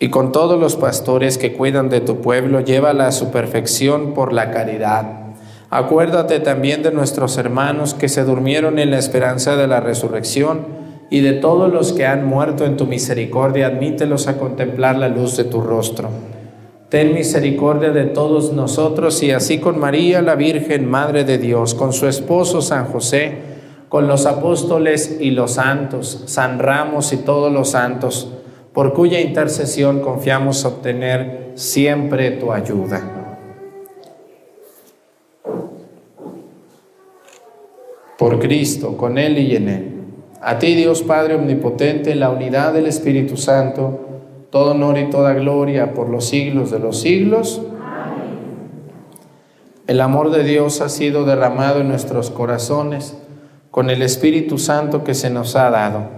y 0.00 0.10
con 0.10 0.32
todos 0.32 0.60
los 0.60 0.76
pastores 0.76 1.38
que 1.38 1.54
cuidan 1.54 1.88
de 1.88 2.00
tu 2.00 2.20
pueblo, 2.20 2.60
llévala 2.60 3.08
a 3.08 3.12
su 3.12 3.30
perfección 3.30 4.14
por 4.14 4.32
la 4.32 4.50
caridad. 4.50 5.28
Acuérdate 5.70 6.40
también 6.40 6.82
de 6.82 6.92
nuestros 6.92 7.36
hermanos 7.36 7.94
que 7.94 8.08
se 8.08 8.24
durmieron 8.24 8.78
en 8.78 8.90
la 8.90 8.98
esperanza 8.98 9.56
de 9.56 9.66
la 9.66 9.80
resurrección 9.80 10.66
y 11.10 11.20
de 11.20 11.32
todos 11.32 11.72
los 11.72 11.92
que 11.92 12.06
han 12.06 12.24
muerto 12.24 12.64
en 12.64 12.76
tu 12.76 12.86
misericordia, 12.86 13.66
admítelos 13.66 14.28
a 14.28 14.38
contemplar 14.38 14.96
la 14.96 15.08
luz 15.08 15.36
de 15.36 15.44
tu 15.44 15.60
rostro. 15.60 16.10
Ten 16.88 17.12
misericordia 17.12 17.90
de 17.90 18.04
todos 18.04 18.54
nosotros 18.54 19.22
y 19.22 19.30
así 19.30 19.58
con 19.58 19.78
María, 19.78 20.22
la 20.22 20.36
Virgen, 20.36 20.88
Madre 20.88 21.24
de 21.24 21.36
Dios, 21.36 21.74
con 21.74 21.92
su 21.92 22.06
esposo 22.06 22.62
San 22.62 22.86
José, 22.86 23.36
con 23.90 24.06
los 24.06 24.24
apóstoles 24.24 25.18
y 25.20 25.32
los 25.32 25.52
santos, 25.52 26.22
San 26.26 26.58
Ramos 26.58 27.12
y 27.12 27.18
todos 27.18 27.52
los 27.52 27.70
santos, 27.70 28.32
por 28.72 28.92
cuya 28.92 29.20
intercesión 29.20 30.00
confiamos 30.00 30.64
obtener 30.64 31.52
siempre 31.54 32.32
tu 32.32 32.52
ayuda. 32.52 33.02
Por 38.18 38.38
Cristo, 38.38 38.96
con 38.96 39.18
Él 39.18 39.38
y 39.38 39.56
en 39.56 39.68
Él. 39.68 39.94
A 40.40 40.58
ti, 40.58 40.74
Dios 40.74 41.02
Padre 41.02 41.34
Omnipotente, 41.34 42.14
la 42.14 42.30
unidad 42.30 42.72
del 42.72 42.86
Espíritu 42.86 43.36
Santo, 43.36 44.00
todo 44.50 44.70
honor 44.72 44.98
y 44.98 45.10
toda 45.10 45.34
gloria 45.34 45.94
por 45.94 46.08
los 46.08 46.26
siglos 46.26 46.70
de 46.70 46.78
los 46.78 47.00
siglos. 47.00 47.62
El 49.86 50.00
amor 50.00 50.30
de 50.30 50.44
Dios 50.44 50.80
ha 50.80 50.88
sido 50.88 51.24
derramado 51.24 51.80
en 51.80 51.88
nuestros 51.88 52.30
corazones 52.30 53.16
con 53.70 53.90
el 53.90 54.02
Espíritu 54.02 54.58
Santo 54.58 55.02
que 55.02 55.14
se 55.14 55.30
nos 55.30 55.56
ha 55.56 55.70
dado. 55.70 56.17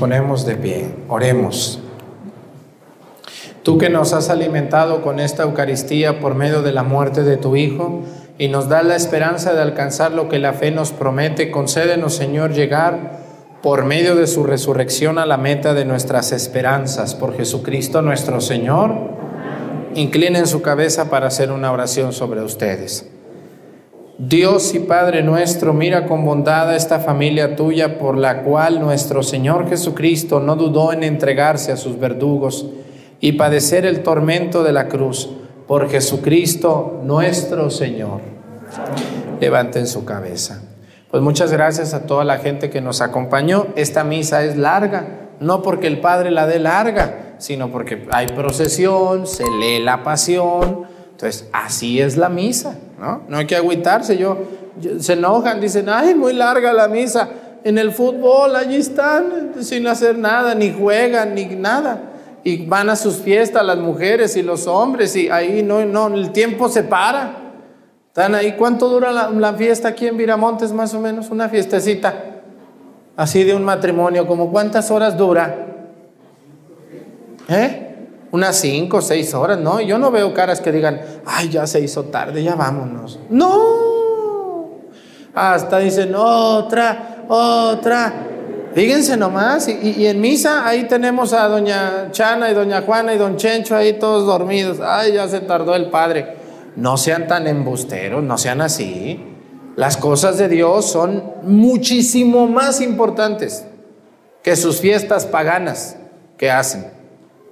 Ponemos 0.00 0.46
de 0.46 0.56
pie, 0.56 0.86
oremos. 1.08 1.78
Tú 3.62 3.76
que 3.76 3.90
nos 3.90 4.14
has 4.14 4.30
alimentado 4.30 5.02
con 5.02 5.20
esta 5.20 5.42
Eucaristía 5.42 6.20
por 6.20 6.34
medio 6.34 6.62
de 6.62 6.72
la 6.72 6.82
muerte 6.82 7.22
de 7.22 7.36
tu 7.36 7.54
Hijo 7.54 8.00
y 8.38 8.48
nos 8.48 8.70
da 8.70 8.82
la 8.82 8.96
esperanza 8.96 9.52
de 9.52 9.60
alcanzar 9.60 10.12
lo 10.12 10.30
que 10.30 10.38
la 10.38 10.54
fe 10.54 10.70
nos 10.70 10.92
promete, 10.92 11.50
concédenos, 11.50 12.14
Señor, 12.14 12.52
llegar 12.52 13.20
por 13.62 13.84
medio 13.84 14.16
de 14.16 14.26
su 14.26 14.42
resurrección 14.42 15.18
a 15.18 15.26
la 15.26 15.36
meta 15.36 15.74
de 15.74 15.84
nuestras 15.84 16.32
esperanzas. 16.32 17.14
Por 17.14 17.36
Jesucristo 17.36 18.00
nuestro 18.00 18.40
Señor, 18.40 18.94
inclinen 19.94 20.46
su 20.46 20.62
cabeza 20.62 21.10
para 21.10 21.26
hacer 21.26 21.52
una 21.52 21.70
oración 21.70 22.14
sobre 22.14 22.40
ustedes. 22.40 23.06
Dios 24.22 24.74
y 24.74 24.80
Padre 24.80 25.22
nuestro, 25.22 25.72
mira 25.72 26.06
con 26.06 26.26
bondad 26.26 26.68
a 26.68 26.76
esta 26.76 27.00
familia 27.00 27.56
tuya 27.56 27.96
por 27.96 28.18
la 28.18 28.42
cual 28.42 28.78
nuestro 28.78 29.22
Señor 29.22 29.66
Jesucristo 29.66 30.40
no 30.40 30.56
dudó 30.56 30.92
en 30.92 31.04
entregarse 31.04 31.72
a 31.72 31.78
sus 31.78 31.98
verdugos 31.98 32.66
y 33.18 33.32
padecer 33.32 33.86
el 33.86 34.02
tormento 34.02 34.62
de 34.62 34.72
la 34.72 34.88
cruz. 34.88 35.30
Por 35.66 35.88
Jesucristo 35.88 37.00
nuestro 37.02 37.70
Señor. 37.70 38.20
Levanten 39.40 39.86
su 39.86 40.04
cabeza. 40.04 40.64
Pues 41.10 41.22
muchas 41.22 41.50
gracias 41.50 41.94
a 41.94 42.02
toda 42.02 42.24
la 42.24 42.36
gente 42.40 42.68
que 42.68 42.82
nos 42.82 43.00
acompañó. 43.00 43.68
Esta 43.74 44.04
misa 44.04 44.44
es 44.44 44.58
larga, 44.58 45.30
no 45.40 45.62
porque 45.62 45.86
el 45.86 45.98
Padre 45.98 46.30
la 46.30 46.46
dé 46.46 46.58
larga, 46.58 47.36
sino 47.38 47.70
porque 47.70 48.06
hay 48.10 48.26
procesión, 48.26 49.26
se 49.26 49.44
lee 49.44 49.82
la 49.82 50.02
pasión, 50.02 50.90
entonces, 51.20 51.50
así 51.52 52.00
es 52.00 52.16
la 52.16 52.30
misa, 52.30 52.78
¿no? 53.00 53.22
No 53.28 53.36
hay 53.38 53.46
que 53.46 53.56
agüitarse. 53.56 54.16
Yo, 54.16 54.36
se 55.00 55.14
enojan, 55.14 55.60
dicen, 55.60 55.88
ay, 55.88 56.14
muy 56.14 56.32
larga 56.32 56.72
la 56.72 56.86
misa. 56.86 57.28
En 57.64 57.78
el 57.78 57.92
fútbol, 57.92 58.54
allí 58.54 58.76
están 58.76 59.52
sin 59.60 59.86
hacer 59.86 60.16
nada, 60.16 60.54
ni 60.54 60.72
juegan, 60.72 61.34
ni 61.34 61.46
nada. 61.46 62.00
Y 62.44 62.66
van 62.66 62.88
a 62.90 62.96
sus 62.96 63.16
fiestas 63.16 63.64
las 63.64 63.78
mujeres 63.78 64.36
y 64.36 64.42
los 64.42 64.66
hombres, 64.66 65.16
y 65.16 65.28
ahí 65.28 65.62
no, 65.62 65.84
no, 65.84 66.08
el 66.08 66.30
tiempo 66.30 66.68
se 66.68 66.84
para. 66.84 67.36
Están 68.08 68.34
ahí. 68.34 68.54
¿Cuánto 68.56 68.88
dura 68.88 69.12
la, 69.12 69.30
la 69.30 69.54
fiesta 69.54 69.88
aquí 69.88 70.06
en 70.06 70.16
Viramontes, 70.16 70.72
más 70.72 70.94
o 70.94 71.00
menos? 71.00 71.30
Una 71.30 71.48
fiestecita 71.48 72.30
así 73.16 73.44
de 73.44 73.54
un 73.54 73.64
matrimonio, 73.64 74.26
¿como 74.26 74.50
cuántas 74.50 74.90
horas 74.90 75.16
dura? 75.16 75.66
¿Eh? 77.48 77.89
Unas 78.32 78.56
cinco 78.56 79.00
seis 79.00 79.34
horas, 79.34 79.58
¿no? 79.58 79.80
Yo 79.80 79.98
no 79.98 80.10
veo 80.10 80.32
caras 80.32 80.60
que 80.60 80.72
digan, 80.72 81.00
ay, 81.26 81.48
ya 81.48 81.66
se 81.66 81.80
hizo 81.80 82.04
tarde, 82.04 82.42
ya 82.42 82.54
vámonos. 82.54 83.18
No. 83.28 84.70
Hasta 85.34 85.78
dicen, 85.78 86.14
otra, 86.14 87.24
otra. 87.28 88.26
Fíjense 88.74 89.16
nomás, 89.16 89.68
y, 89.68 90.06
en 90.06 90.20
misa 90.20 90.66
ahí 90.66 90.84
tenemos 90.84 91.32
a 91.32 91.48
doña 91.48 92.10
Chana 92.12 92.50
y 92.50 92.54
doña 92.54 92.82
Juana 92.82 93.12
y 93.12 93.18
don 93.18 93.36
Chencho 93.36 93.74
ahí 93.74 93.94
todos 93.94 94.26
dormidos. 94.26 94.78
Ay, 94.80 95.14
ya 95.14 95.26
se 95.26 95.40
tardó 95.40 95.74
el 95.74 95.90
padre. 95.90 96.36
No 96.76 96.96
sean 96.96 97.26
tan 97.26 97.48
embusteros, 97.48 98.22
no 98.22 98.38
sean 98.38 98.60
así. 98.60 99.20
Las 99.74 99.96
cosas 99.96 100.38
de 100.38 100.48
Dios 100.48 100.86
son 100.86 101.24
muchísimo 101.42 102.46
más 102.46 102.80
importantes 102.80 103.64
que 104.42 104.54
sus 104.54 104.80
fiestas 104.80 105.26
paganas 105.26 105.96
que 106.36 106.50
hacen. 106.50 106.86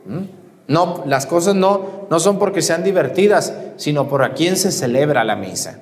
¿Mm? 0.07 0.38
No, 0.69 1.03
las 1.07 1.25
cosas 1.25 1.55
no, 1.55 2.07
no 2.11 2.21
son 2.21 2.39
porque 2.39 2.61
sean 2.61 2.85
divertidas, 2.85 3.55
sino 3.77 4.07
por 4.07 4.23
a 4.23 4.35
quién 4.35 4.57
se 4.57 4.71
celebra 4.71 5.25
la 5.25 5.35
misa. 5.35 5.81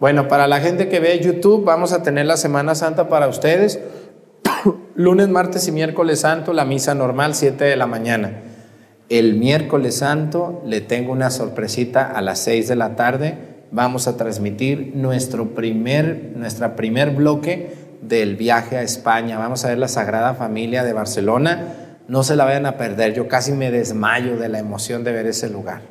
Bueno, 0.00 0.28
para 0.28 0.46
la 0.46 0.60
gente 0.60 0.88
que 0.88 0.98
ve 0.98 1.20
YouTube, 1.20 1.64
vamos 1.64 1.92
a 1.92 2.02
tener 2.02 2.24
la 2.24 2.38
Semana 2.38 2.74
Santa 2.74 3.10
para 3.10 3.28
ustedes. 3.28 3.78
Lunes, 4.94 5.28
martes 5.28 5.68
y 5.68 5.72
miércoles 5.72 6.20
santo, 6.20 6.54
la 6.54 6.64
misa 6.64 6.94
normal, 6.94 7.34
7 7.34 7.62
de 7.64 7.76
la 7.76 7.86
mañana. 7.86 8.32
El 9.10 9.34
miércoles 9.34 9.96
santo 9.96 10.62
le 10.64 10.80
tengo 10.80 11.12
una 11.12 11.30
sorpresita 11.30 12.10
a 12.10 12.22
las 12.22 12.38
6 12.38 12.66
de 12.68 12.76
la 12.76 12.96
tarde. 12.96 13.36
Vamos 13.72 14.08
a 14.08 14.16
transmitir 14.16 14.92
nuestro 14.94 15.54
primer, 15.54 16.32
nuestra 16.34 16.76
primer 16.76 17.10
bloque 17.10 17.74
del 18.00 18.36
viaje 18.36 18.78
a 18.78 18.82
España. 18.82 19.36
Vamos 19.38 19.66
a 19.66 19.68
ver 19.68 19.78
la 19.78 19.88
Sagrada 19.88 20.32
Familia 20.32 20.82
de 20.82 20.94
Barcelona 20.94 21.87
no 22.08 22.22
se 22.22 22.34
la 22.36 22.44
vayan 22.44 22.66
a 22.66 22.76
perder. 22.76 23.14
Yo 23.14 23.28
casi 23.28 23.52
me 23.52 23.70
desmayo 23.70 24.36
de 24.36 24.48
la 24.48 24.58
emoción 24.58 25.04
de 25.04 25.12
ver 25.12 25.26
ese 25.26 25.48
lugar. 25.48 25.82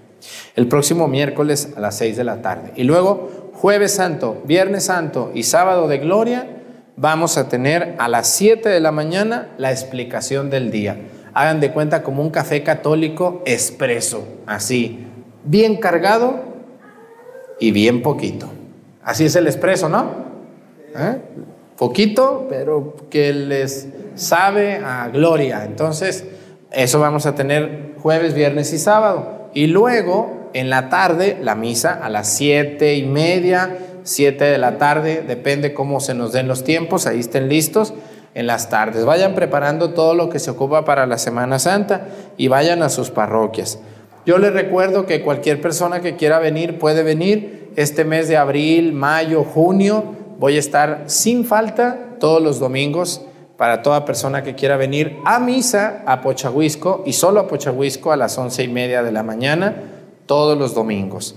El 0.55 0.67
próximo 0.67 1.07
miércoles 1.07 1.69
a 1.77 1.79
las 1.79 1.95
6 1.97 2.17
de 2.17 2.23
la 2.23 2.41
tarde. 2.41 2.73
Y 2.75 2.83
luego, 2.83 3.51
jueves 3.53 3.93
santo, 3.93 4.41
viernes 4.45 4.85
santo 4.85 5.31
y 5.33 5.43
sábado 5.43 5.87
de 5.87 5.99
gloria, 5.99 6.47
vamos 6.95 7.37
a 7.37 7.47
tener 7.47 7.95
a 7.99 8.09
las 8.09 8.27
7 8.29 8.67
de 8.67 8.79
la 8.79 8.91
mañana 8.91 9.49
la 9.57 9.71
explicación 9.71 10.49
del 10.49 10.71
día. 10.71 10.97
Hagan 11.33 11.59
de 11.59 11.71
cuenta 11.71 12.01
como 12.01 12.23
un 12.23 12.31
café 12.31 12.63
católico 12.63 13.43
expreso, 13.45 14.27
así, 14.47 15.05
bien 15.43 15.77
cargado 15.77 16.43
y 17.59 17.71
bien 17.71 18.01
poquito. 18.01 18.49
Así 19.03 19.25
es 19.25 19.35
el 19.35 19.45
expreso, 19.45 19.87
¿no? 19.87 20.25
¿Eh? 20.95 21.21
Poquito, 21.77 22.47
pero 22.49 22.95
que 23.09 23.33
les 23.33 23.87
sabe 24.15 24.77
a 24.77 25.09
gloria. 25.09 25.63
Entonces, 25.63 26.25
eso 26.71 26.99
vamos 26.99 27.25
a 27.25 27.35
tener 27.35 27.93
jueves, 28.01 28.33
viernes 28.33 28.73
y 28.73 28.79
sábado. 28.79 29.49
Y 29.53 29.67
luego, 29.67 30.49
en 30.53 30.69
la 30.69 30.89
tarde, 30.89 31.37
la 31.41 31.55
misa 31.55 31.93
a 31.93 32.09
las 32.09 32.29
siete 32.29 32.95
y 32.95 33.05
media, 33.05 33.77
siete 34.03 34.45
de 34.45 34.57
la 34.57 34.77
tarde, 34.77 35.23
depende 35.27 35.73
cómo 35.73 35.99
se 35.99 36.13
nos 36.13 36.33
den 36.33 36.47
los 36.47 36.63
tiempos, 36.63 37.05
ahí 37.05 37.19
estén 37.19 37.47
listos 37.47 37.93
en 38.33 38.47
las 38.47 38.69
tardes. 38.69 39.05
Vayan 39.05 39.35
preparando 39.35 39.91
todo 39.91 40.13
lo 40.13 40.29
que 40.29 40.39
se 40.39 40.51
ocupa 40.51 40.85
para 40.85 41.05
la 41.05 41.17
Semana 41.17 41.59
Santa 41.59 42.07
y 42.37 42.47
vayan 42.47 42.83
a 42.83 42.89
sus 42.89 43.11
parroquias. 43.11 43.79
Yo 44.25 44.37
les 44.37 44.51
recuerdo 44.51 45.05
que 45.05 45.21
cualquier 45.21 45.61
persona 45.61 46.01
que 46.01 46.15
quiera 46.15 46.39
venir 46.39 46.79
puede 46.79 47.01
venir 47.01 47.71
este 47.75 48.03
mes 48.03 48.27
de 48.27 48.37
abril, 48.37 48.93
mayo, 48.93 49.43
junio. 49.43 50.03
Voy 50.39 50.55
a 50.55 50.59
estar 50.59 51.03
sin 51.07 51.45
falta 51.45 52.15
todos 52.19 52.41
los 52.41 52.59
domingos 52.59 53.21
para 53.57 53.81
toda 53.81 54.05
persona 54.05 54.43
que 54.43 54.53
quiera 54.55 54.77
venir 54.77 55.17
a 55.25 55.39
misa 55.39 56.03
a 56.05 56.21
Pochahuisco 56.21 57.03
y 57.05 57.13
solo 57.13 57.39
a 57.39 57.47
Pochahuisco 57.47 58.11
a 58.11 58.17
las 58.17 58.37
once 58.37 58.63
y 58.63 58.67
media 58.67 59.01
de 59.01 59.11
la 59.11 59.23
mañana 59.23 59.75
todos 60.27 60.57
los 60.57 60.75
domingos. 60.75 61.35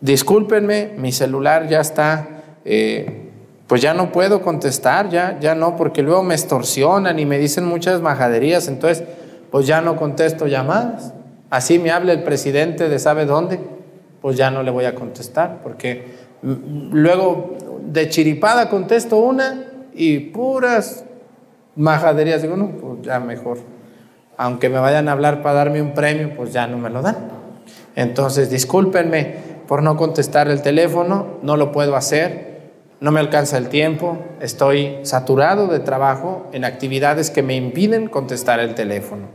Discúlpenme, 0.00 0.92
mi 0.96 1.10
celular 1.10 1.66
ya 1.68 1.80
está, 1.80 2.58
eh, 2.64 3.30
pues 3.66 3.82
ya 3.82 3.94
no 3.94 4.12
puedo 4.12 4.42
contestar, 4.42 5.08
ya, 5.08 5.38
ya 5.40 5.54
no, 5.54 5.76
porque 5.76 6.02
luego 6.02 6.22
me 6.22 6.34
extorsionan 6.34 7.18
y 7.18 7.26
me 7.26 7.38
dicen 7.38 7.64
muchas 7.64 8.00
majaderías, 8.00 8.68
entonces 8.68 9.02
pues 9.50 9.66
ya 9.66 9.80
no 9.80 9.96
contesto 9.96 10.46
llamadas. 10.46 11.14
Así 11.50 11.78
me 11.78 11.90
habla 11.90 12.12
el 12.12 12.22
presidente 12.22 12.88
de 12.88 12.98
sabe 12.98 13.24
dónde, 13.26 13.58
pues 14.20 14.36
ya 14.36 14.50
no 14.50 14.62
le 14.62 14.70
voy 14.70 14.84
a 14.84 14.94
contestar, 14.94 15.60
porque 15.62 16.04
luego 16.42 17.56
de 17.84 18.08
chiripada 18.08 18.68
contesto 18.68 19.18
una 19.18 19.64
y 19.94 20.18
puras 20.18 21.04
majaderías. 21.76 22.42
Digo, 22.42 22.56
no, 22.56 22.68
pues 22.68 23.02
ya 23.02 23.20
mejor. 23.20 23.58
Aunque 24.36 24.68
me 24.68 24.78
vayan 24.78 25.08
a 25.08 25.12
hablar 25.12 25.42
para 25.42 25.56
darme 25.56 25.80
un 25.80 25.94
premio, 25.94 26.34
pues 26.36 26.52
ya 26.52 26.66
no 26.66 26.78
me 26.78 26.90
lo 26.90 27.02
dan. 27.02 27.16
Entonces, 27.94 28.50
discúlpenme 28.50 29.36
por 29.68 29.82
no 29.82 29.96
contestar 29.96 30.48
el 30.48 30.62
teléfono, 30.62 31.38
no 31.42 31.56
lo 31.56 31.72
puedo 31.72 31.96
hacer, 31.96 32.54
no 33.00 33.12
me 33.12 33.20
alcanza 33.20 33.58
el 33.58 33.68
tiempo, 33.68 34.18
estoy 34.40 34.98
saturado 35.02 35.68
de 35.68 35.78
trabajo 35.78 36.48
en 36.52 36.64
actividades 36.64 37.30
que 37.30 37.42
me 37.42 37.54
impiden 37.54 38.08
contestar 38.08 38.60
el 38.60 38.74
teléfono. 38.74 39.26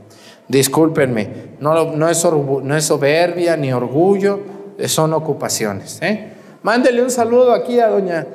Discúlpenme, 0.47 1.29
no, 1.59 1.95
no, 1.95 2.09
es, 2.09 2.25
no 2.25 2.75
es 2.75 2.83
soberbia 2.83 3.55
ni 3.55 3.71
orgullo, 3.71 4.39
son 4.87 5.13
ocupaciones. 5.13 5.99
¿eh? 6.01 6.33
Mándele 6.61 7.01
un 7.01 7.09
saludo 7.09 7.53
aquí 7.53 7.79
a 7.79 7.87
doña 7.87 8.27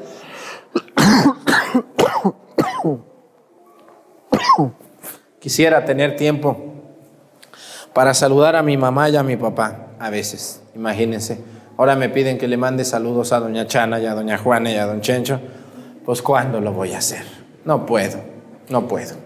Quisiera 5.39 5.85
tener 5.85 6.17
tiempo 6.17 6.57
para 7.93 8.15
saludar 8.15 8.57
a 8.57 8.63
mi 8.63 8.77
mamá 8.77 9.11
y 9.11 9.17
a 9.17 9.23
mi 9.23 9.37
papá 9.37 9.89
a 9.99 10.11
veces, 10.11 10.63
imagínense. 10.75 11.39
Ahora 11.77 11.97
me 11.97 12.09
piden 12.09 12.39
que 12.39 12.49
le 12.49 12.57
mande 12.57 12.85
saludos 12.85 13.33
a 13.33 13.41
doña 13.41 13.67
Chana 13.67 13.99
y 14.01 14.07
a 14.07 14.15
doña 14.15 14.39
Juana 14.39 14.71
y 14.71 14.77
a 14.77 14.87
don 14.87 15.01
Chencho. 15.01 15.41
Pues 16.05 16.23
¿cuándo 16.23 16.61
lo 16.61 16.73
voy 16.73 16.93
a 16.93 16.99
hacer? 16.99 17.25
No 17.65 17.87
puedo, 17.87 18.19
no 18.69 18.87
puedo. 18.87 19.24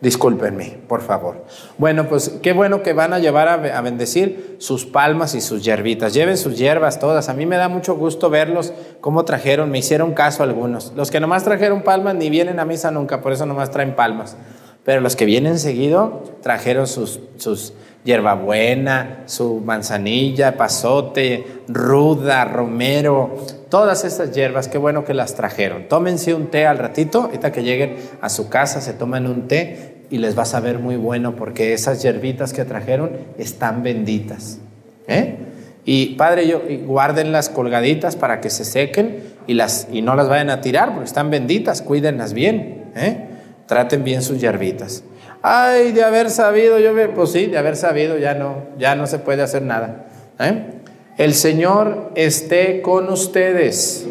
Discúlpenme, 0.00 0.78
por 0.86 1.02
favor. 1.02 1.44
Bueno, 1.76 2.08
pues 2.08 2.38
qué 2.40 2.52
bueno 2.52 2.84
que 2.84 2.92
van 2.92 3.12
a 3.12 3.18
llevar 3.18 3.48
a, 3.48 3.80
bendecir 3.80 4.56
sus 4.60 4.86
palmas 4.86 5.34
y 5.34 5.40
sus 5.40 5.64
hierbitas. 5.64 6.14
Lleven 6.14 6.36
sus 6.36 6.56
hierbas 6.56 7.00
todas. 7.00 7.28
A 7.28 7.34
mí 7.34 7.46
me 7.46 7.56
da 7.56 7.68
mucho 7.68 7.96
gusto 7.96 8.30
verlos 8.30 8.72
cómo 9.00 9.24
trajeron, 9.24 9.70
me 9.70 9.78
hicieron 9.78 10.14
caso 10.14 10.44
algunos. 10.44 10.92
Los 10.94 11.10
que 11.10 11.18
nomás 11.18 11.42
trajeron 11.42 11.82
palmas 11.82 12.14
ni 12.14 12.30
vienen 12.30 12.60
a 12.60 12.64
misa 12.64 12.92
nunca, 12.92 13.20
por 13.20 13.32
eso 13.32 13.44
nomás 13.44 13.72
traen 13.72 13.96
palmas. 13.96 14.36
Pero 14.84 15.00
los 15.00 15.16
que 15.16 15.24
vienen 15.24 15.58
seguido 15.58 16.22
trajeron 16.42 16.86
sus, 16.86 17.20
sus 17.36 17.72
hierbabuena, 18.04 19.24
su 19.26 19.60
manzanilla, 19.64 20.56
pasote, 20.56 21.62
ruda, 21.66 22.44
romero, 22.44 23.34
todas 23.68 24.04
estas 24.04 24.32
hierbas, 24.32 24.68
qué 24.68 24.78
bueno 24.78 25.04
que 25.04 25.14
las 25.14 25.34
trajeron. 25.34 25.88
Tómense 25.88 26.34
un 26.34 26.48
té 26.48 26.66
al 26.66 26.78
ratito, 26.78 27.22
ahorita 27.22 27.52
que 27.52 27.62
lleguen 27.62 27.96
a 28.20 28.28
su 28.28 28.48
casa, 28.48 28.80
se 28.80 28.92
toman 28.92 29.26
un 29.26 29.48
té 29.48 30.04
y 30.10 30.18
les 30.18 30.36
va 30.38 30.42
a 30.42 30.46
saber 30.46 30.78
muy 30.78 30.96
bueno 30.96 31.36
porque 31.36 31.72
esas 31.72 32.02
hierbitas 32.02 32.52
que 32.52 32.64
trajeron 32.64 33.10
están 33.38 33.82
benditas. 33.82 34.58
¿eh? 35.06 35.36
Y 35.84 36.14
Padre, 36.16 36.46
yo, 36.46 36.62
guárdenlas 36.86 37.48
colgaditas 37.48 38.16
para 38.16 38.40
que 38.40 38.50
se 38.50 38.64
sequen 38.64 39.22
y, 39.46 39.54
las, 39.54 39.88
y 39.90 40.02
no 40.02 40.14
las 40.14 40.28
vayan 40.28 40.50
a 40.50 40.60
tirar 40.60 40.90
porque 40.92 41.06
están 41.06 41.30
benditas, 41.30 41.82
cuídenlas 41.82 42.32
bien. 42.32 42.90
¿eh? 42.94 43.26
Traten 43.66 44.04
bien 44.04 44.22
sus 44.22 44.40
hierbitas. 44.40 45.04
Ay, 45.42 45.92
de 45.92 46.02
haber 46.02 46.30
sabido, 46.30 46.78
yo 46.78 46.92
pues 47.14 47.32
sí, 47.32 47.46
de 47.46 47.58
haber 47.58 47.76
sabido 47.76 48.18
ya 48.18 48.34
no, 48.34 48.64
ya 48.78 48.96
no 48.96 49.06
se 49.06 49.18
puede 49.18 49.42
hacer 49.42 49.62
nada. 49.62 50.06
¿eh? 50.40 50.77
El 51.18 51.34
Señor 51.34 52.12
esté 52.14 52.80
con 52.80 53.10
ustedes. 53.10 54.06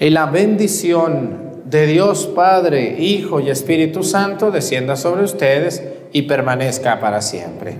Y 0.00 0.08
la 0.08 0.24
bendición 0.24 1.60
de 1.66 1.86
Dios 1.86 2.26
Padre, 2.34 2.96
Hijo 2.98 3.38
y 3.38 3.50
Espíritu 3.50 4.04
Santo 4.04 4.50
descienda 4.50 4.96
sobre 4.96 5.24
ustedes 5.24 5.82
y 6.12 6.22
permanezca 6.22 6.98
para 6.98 7.20
siempre. 7.20 7.76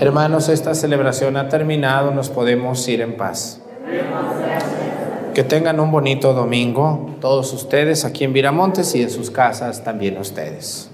Hermanos, 0.00 0.48
esta 0.48 0.74
celebración 0.74 1.36
ha 1.36 1.50
terminado, 1.50 2.12
nos 2.12 2.30
podemos 2.30 2.88
ir 2.88 3.02
en 3.02 3.18
paz. 3.18 3.60
Que 5.34 5.44
tengan 5.44 5.80
un 5.80 5.92
bonito 5.92 6.32
domingo, 6.32 7.10
todos 7.20 7.52
ustedes 7.52 8.06
aquí 8.06 8.24
en 8.24 8.32
Viramontes 8.32 8.94
y 8.94 9.02
en 9.02 9.10
sus 9.10 9.30
casas 9.30 9.84
también 9.84 10.16
ustedes. 10.16 10.89